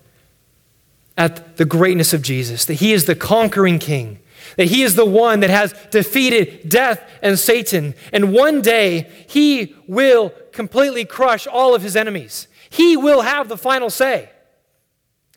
at 1.17 1.59
the 1.59 1.65
greatness 1.65 2.13
of 2.13 2.23
Jesus, 2.23 2.65
that 2.65 2.75
he 2.75 2.93
is 2.93 3.05
the 3.05 3.15
conquering 3.15 3.79
king, 3.79 4.19
that 4.57 4.69
he 4.69 4.83
is 4.83 4.95
the 4.97 5.05
one 5.05 5.41
that 5.41 5.51
has 5.51 5.75
defeated 5.91 6.69
death 6.69 7.01
and 7.23 7.39
Satan. 7.39 7.95
And 8.13 8.33
one 8.33 8.63
day 8.63 9.11
he 9.29 9.75
will 9.87 10.33
completely 10.53 11.05
crush 11.05 11.47
all 11.47 11.75
of 11.75 11.83
his 11.83 11.95
enemies. 11.95 12.49
He 12.71 12.97
will 12.97 13.21
have 13.21 13.49
the 13.49 13.57
final 13.57 13.91
say. 13.91 14.31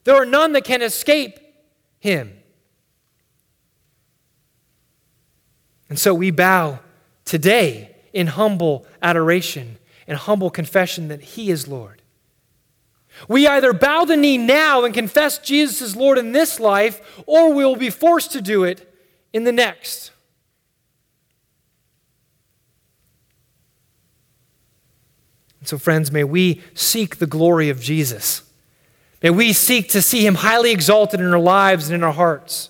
There 0.04 0.16
are 0.16 0.26
none 0.26 0.54
that 0.54 0.64
can 0.64 0.82
escape 0.82 1.38
him. 2.00 2.37
And 5.90 5.98
so 5.98 6.14
we 6.14 6.32
bow 6.32 6.80
today 7.26 7.96
in 8.14 8.28
humble 8.28 8.86
adoration 9.02 9.78
and 10.08 10.18
humble 10.18 10.50
confession 10.50 11.08
that 11.10 11.22
he 11.22 11.50
is 11.50 11.68
Lord. 11.68 12.02
We 13.28 13.48
either 13.48 13.74
bow 13.74 14.06
the 14.06 14.18
knee 14.18 14.38
now 14.38 14.84
and 14.84 14.94
confess 14.94 15.40
Jesus 15.40 15.82
as 15.82 15.96
Lord 15.96 16.18
in 16.18 16.34
this 16.34 16.60
life, 16.60 17.02
or 17.26 17.54
we 17.54 17.66
will 17.66 17.76
be 17.76 17.90
forced 17.90 18.32
to 18.34 18.42
do 18.42 18.64
it 18.64 18.94
in 19.34 19.44
the 19.44 19.52
next. 19.52 20.12
And 25.60 25.68
so, 25.68 25.78
friends, 25.78 26.12
may 26.12 26.24
we 26.24 26.62
seek 26.74 27.18
the 27.18 27.28
glory 27.28 27.70
of 27.70 27.82
Jesus. 27.82 28.44
May 29.24 29.32
we 29.32 29.52
seek 29.52 29.90
to 29.90 30.02
see 30.02 30.26
him 30.26 30.36
highly 30.36 30.72
exalted 30.72 31.20
in 31.20 31.34
our 31.34 31.40
lives 31.40 31.88
and 31.90 31.96
in 31.96 32.04
our 32.04 32.14
hearts. 32.14 32.70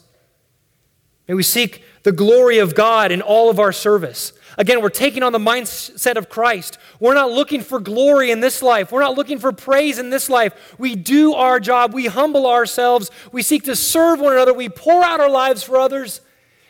May 1.28 1.34
we 1.34 1.44
seek 1.44 1.84
the 2.08 2.14
glory 2.14 2.60
of 2.60 2.74
God 2.74 3.12
in 3.12 3.22
all 3.22 3.50
of 3.50 3.60
our 3.60 3.74
service. 3.74 4.32
Again, 4.58 4.82
we're 4.82 4.88
taking 4.88 5.24
on 5.24 5.34
the 5.34 5.40
mindset 5.40 6.16
of 6.16 6.30
Christ. 6.30 6.78
We're 7.02 7.14
not 7.14 7.32
looking 7.32 7.60
for 7.60 7.82
glory 7.82 8.32
in 8.32 8.40
this 8.40 8.62
life. 8.62 8.94
We're 8.94 9.02
not 9.02 9.16
looking 9.16 9.40
for 9.40 9.52
praise 9.52 10.00
in 10.00 10.10
this 10.10 10.30
life. 10.30 10.74
We 10.80 10.96
do 10.96 11.34
our 11.34 11.60
job. 11.60 11.94
We 11.94 12.06
humble 12.06 12.48
ourselves. 12.48 13.12
We 13.34 13.42
seek 13.42 13.64
to 13.64 13.76
serve 13.76 14.22
one 14.22 14.32
another. 14.32 14.54
We 14.54 14.70
pour 14.70 15.04
out 15.04 15.20
our 15.20 15.30
lives 15.30 15.64
for 15.64 15.76
others, 15.76 16.22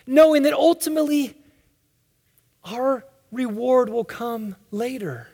knowing 0.07 0.41
that 0.41 0.53
ultimately 0.53 1.35
our 2.65 3.05
reward 3.31 3.91
will 3.91 4.05
come 4.05 4.55
later. 4.71 5.27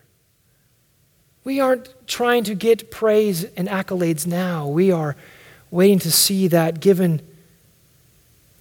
We 1.46 1.62
aren't 1.62 1.94
trying 2.08 2.44
to 2.44 2.56
get 2.56 2.92
praise 2.92 3.46
and 3.56 3.70
accolades 3.70 4.28
now. 4.28 4.68
We 4.68 4.92
are 4.92 5.16
waiting 5.72 6.00
to 6.00 6.12
see 6.12 6.50
that 6.50 6.82
given 6.82 7.22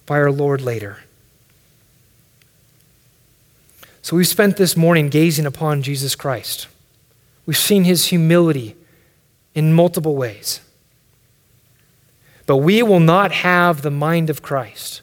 by 0.05 0.19
our 0.19 0.31
Lord 0.31 0.61
later. 0.61 1.02
So 4.03 4.17
we've 4.17 4.27
spent 4.27 4.57
this 4.57 4.75
morning 4.75 5.07
gazing 5.07 5.45
upon 5.45 5.81
Jesus 5.81 6.13
Christ. 6.13 6.67
We've 7.45 7.57
seen 7.57 7.85
his 7.85 8.07
humility 8.07 8.75
in 9.55 9.73
multiple 9.73 10.17
ways. 10.17 10.59
But 12.45 12.57
we 12.57 12.83
will 12.83 12.99
not 12.99 13.31
have 13.31 13.81
the 13.81 13.89
mind 13.89 14.29
of 14.29 14.41
Christ. 14.41 15.01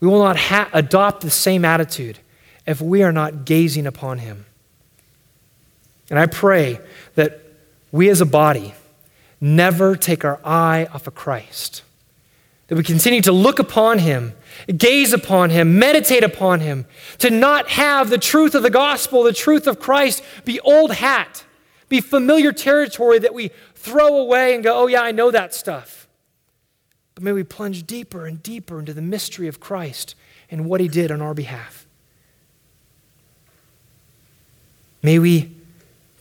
We 0.00 0.08
will 0.08 0.24
not 0.24 0.38
ha- 0.38 0.70
adopt 0.72 1.20
the 1.20 1.28
same 1.28 1.66
attitude 1.66 2.18
if 2.66 2.80
we 2.80 3.02
are 3.02 3.12
not 3.12 3.44
gazing 3.44 3.86
upon 3.86 4.20
him. 4.20 4.46
And 6.08 6.18
I 6.18 6.24
pray 6.24 6.80
that 7.16 7.42
we 7.92 8.08
as 8.08 8.22
a 8.22 8.26
body 8.26 8.72
never 9.38 9.96
take 9.96 10.24
our 10.24 10.40
eye 10.42 10.88
off 10.94 11.06
of 11.06 11.14
Christ, 11.14 11.82
that 12.68 12.76
we 12.76 12.82
continue 12.82 13.20
to 13.20 13.32
look 13.32 13.58
upon 13.58 13.98
him, 13.98 14.32
gaze 14.66 15.12
upon 15.12 15.50
him, 15.50 15.78
meditate 15.78 16.24
upon 16.24 16.60
him, 16.60 16.86
to 17.18 17.30
not 17.30 17.70
have 17.70 18.10
the 18.10 18.18
truth 18.18 18.54
of 18.54 18.62
the 18.62 18.70
gospel, 18.70 19.22
the 19.22 19.32
truth 19.32 19.66
of 19.66 19.78
Christ 19.78 20.22
be 20.44 20.60
old 20.60 20.94
hat, 20.94 21.44
be 21.88 22.00
familiar 22.00 22.52
territory 22.52 23.18
that 23.18 23.34
we 23.34 23.50
throw 23.74 24.16
away 24.16 24.54
and 24.54 24.64
go, 24.64 24.76
oh, 24.76 24.86
yeah, 24.86 25.02
I 25.02 25.12
know 25.12 25.30
that 25.30 25.54
stuff. 25.54 26.08
But 27.14 27.24
may 27.24 27.32
we 27.32 27.44
plunge 27.44 27.86
deeper 27.86 28.26
and 28.26 28.42
deeper 28.42 28.78
into 28.78 28.94
the 28.94 29.02
mystery 29.02 29.46
of 29.48 29.60
Christ 29.60 30.14
and 30.50 30.66
what 30.66 30.80
he 30.80 30.88
did 30.88 31.10
on 31.10 31.20
our 31.20 31.34
behalf. 31.34 31.86
May 35.02 35.18
we 35.18 35.54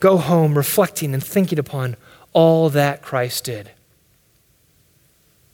go 0.01 0.17
home 0.17 0.57
reflecting 0.57 1.13
and 1.13 1.23
thinking 1.23 1.57
upon 1.57 1.95
all 2.33 2.69
that 2.69 3.01
Christ 3.01 3.45
did. 3.45 3.71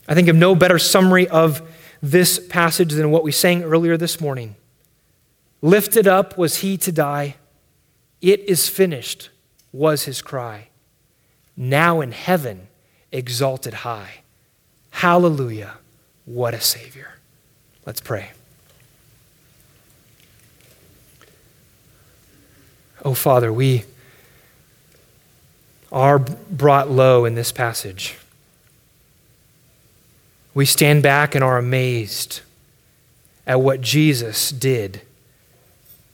I 0.08 0.16
think 0.16 0.28
of 0.28 0.36
no 0.36 0.56
better 0.56 0.80
summary 0.80 1.28
of 1.28 1.62
this 2.02 2.40
passage 2.48 2.94
than 2.94 3.12
what 3.12 3.24
we 3.24 3.32
sang 3.32 3.64
earlier 3.64 3.98
this 3.98 4.22
morning. 4.22 4.56
Lifted 5.62 6.08
up 6.08 6.38
was 6.38 6.58
he 6.58 6.78
to 6.78 6.92
die. 6.92 7.36
It 8.22 8.42
is 8.42 8.70
finished 8.70 9.30
was 9.72 10.04
his 10.04 10.22
cry. 10.22 10.70
Now 11.56 12.02
in 12.02 12.12
heaven, 12.12 12.68
exalted 13.12 13.74
high. 13.74 14.22
Hallelujah. 14.92 15.78
What 16.26 16.54
a 16.54 16.62
Savior. 16.62 17.16
Let's 17.86 18.02
pray. 18.02 18.32
Oh, 23.04 23.14
Father, 23.14 23.52
we 23.52 23.86
are 25.92 26.20
brought 26.20 26.90
low 26.92 27.26
in 27.26 27.36
this 27.36 27.52
passage. 27.52 28.19
We 30.60 30.66
stand 30.66 31.04
back 31.04 31.36
and 31.36 31.42
are 31.42 31.58
amazed 31.58 32.42
at 33.48 33.62
what 33.62 33.80
Jesus 33.80 34.52
did 34.52 35.00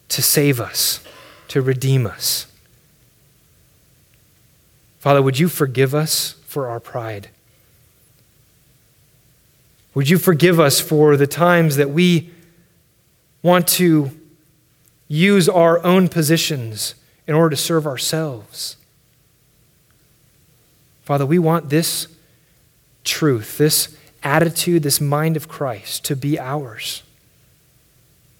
to 0.09 0.21
save 0.21 0.59
us, 0.59 0.99
to 1.47 1.63
redeem 1.63 2.05
us. 2.05 2.45
Father, 4.99 5.19
would 5.23 5.39
you 5.39 5.47
forgive 5.47 5.95
us 5.95 6.35
for 6.45 6.67
our 6.67 6.79
pride? 6.79 7.29
Would 9.95 10.11
you 10.11 10.19
forgive 10.19 10.59
us 10.59 10.79
for 10.79 11.17
the 11.17 11.25
times 11.25 11.77
that 11.77 11.89
we 11.89 12.29
want 13.41 13.67
to 13.69 14.11
use 15.07 15.49
our 15.49 15.83
own 15.83 16.07
positions 16.07 16.93
in 17.25 17.33
order 17.33 17.49
to 17.49 17.59
serve 17.59 17.87
ourselves? 17.87 18.77
Father, 21.01 21.25
we 21.25 21.39
want 21.39 21.71
this 21.71 22.05
truth, 23.03 23.57
this 23.57 23.94
attitude, 24.25 24.83
this 24.83 24.99
mind 24.99 25.37
of 25.37 25.47
Christ 25.47 26.03
to 26.05 26.15
be 26.15 26.37
ours. 26.37 27.03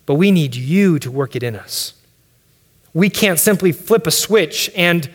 But 0.06 0.16
we 0.16 0.32
need 0.32 0.56
you 0.56 1.00
to 1.00 1.10
work 1.10 1.36
it 1.36 1.44
in 1.44 1.56
us. 1.56 1.94
We 2.94 3.10
can't 3.10 3.40
simply 3.40 3.72
flip 3.72 4.08
a 4.08 4.12
switch 4.12 4.70
and 4.76 5.10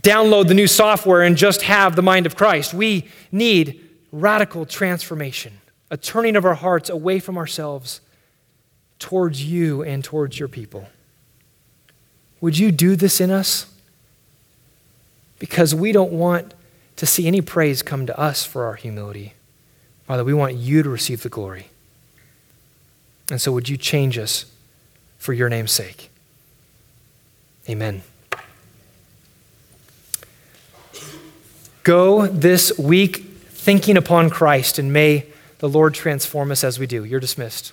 download 0.00 0.48
the 0.48 0.54
new 0.54 0.66
software 0.66 1.22
and 1.22 1.36
just 1.36 1.62
have 1.62 1.94
the 1.94 2.02
mind 2.02 2.26
of 2.26 2.34
Christ. 2.34 2.74
We 2.74 3.08
need 3.30 3.80
radical 4.10 4.66
transformation, 4.66 5.52
a 5.90 5.96
turning 5.96 6.36
of 6.36 6.44
our 6.44 6.54
hearts 6.54 6.90
away 6.90 7.20
from 7.20 7.36
ourselves 7.36 8.00
towards 8.98 9.44
you 9.44 9.82
and 9.82 10.02
towards 10.02 10.38
your 10.38 10.48
people. 10.48 10.88
Would 12.40 12.58
you 12.58 12.72
do 12.72 12.96
this 12.96 13.20
in 13.20 13.30
us? 13.30 13.66
because 15.42 15.74
we 15.74 15.90
don't 15.90 16.12
want 16.12 16.54
to 16.94 17.04
see 17.04 17.26
any 17.26 17.40
praise 17.40 17.82
come 17.82 18.06
to 18.06 18.16
us 18.16 18.44
for 18.44 18.64
our 18.64 18.76
humility. 18.76 19.34
Father, 20.06 20.24
we 20.24 20.34
want 20.34 20.54
you 20.54 20.82
to 20.82 20.90
receive 20.90 21.22
the 21.22 21.28
glory. 21.28 21.68
And 23.30 23.40
so, 23.40 23.52
would 23.52 23.68
you 23.68 23.76
change 23.76 24.18
us 24.18 24.46
for 25.18 25.32
your 25.32 25.48
name's 25.48 25.72
sake? 25.72 26.10
Amen. 27.68 28.02
Go 31.82 32.26
this 32.26 32.76
week 32.78 33.18
thinking 33.48 33.96
upon 33.96 34.30
Christ, 34.30 34.78
and 34.78 34.92
may 34.92 35.26
the 35.58 35.68
Lord 35.68 35.94
transform 35.94 36.50
us 36.50 36.64
as 36.64 36.78
we 36.78 36.86
do. 36.86 37.04
You're 37.04 37.20
dismissed. 37.20 37.72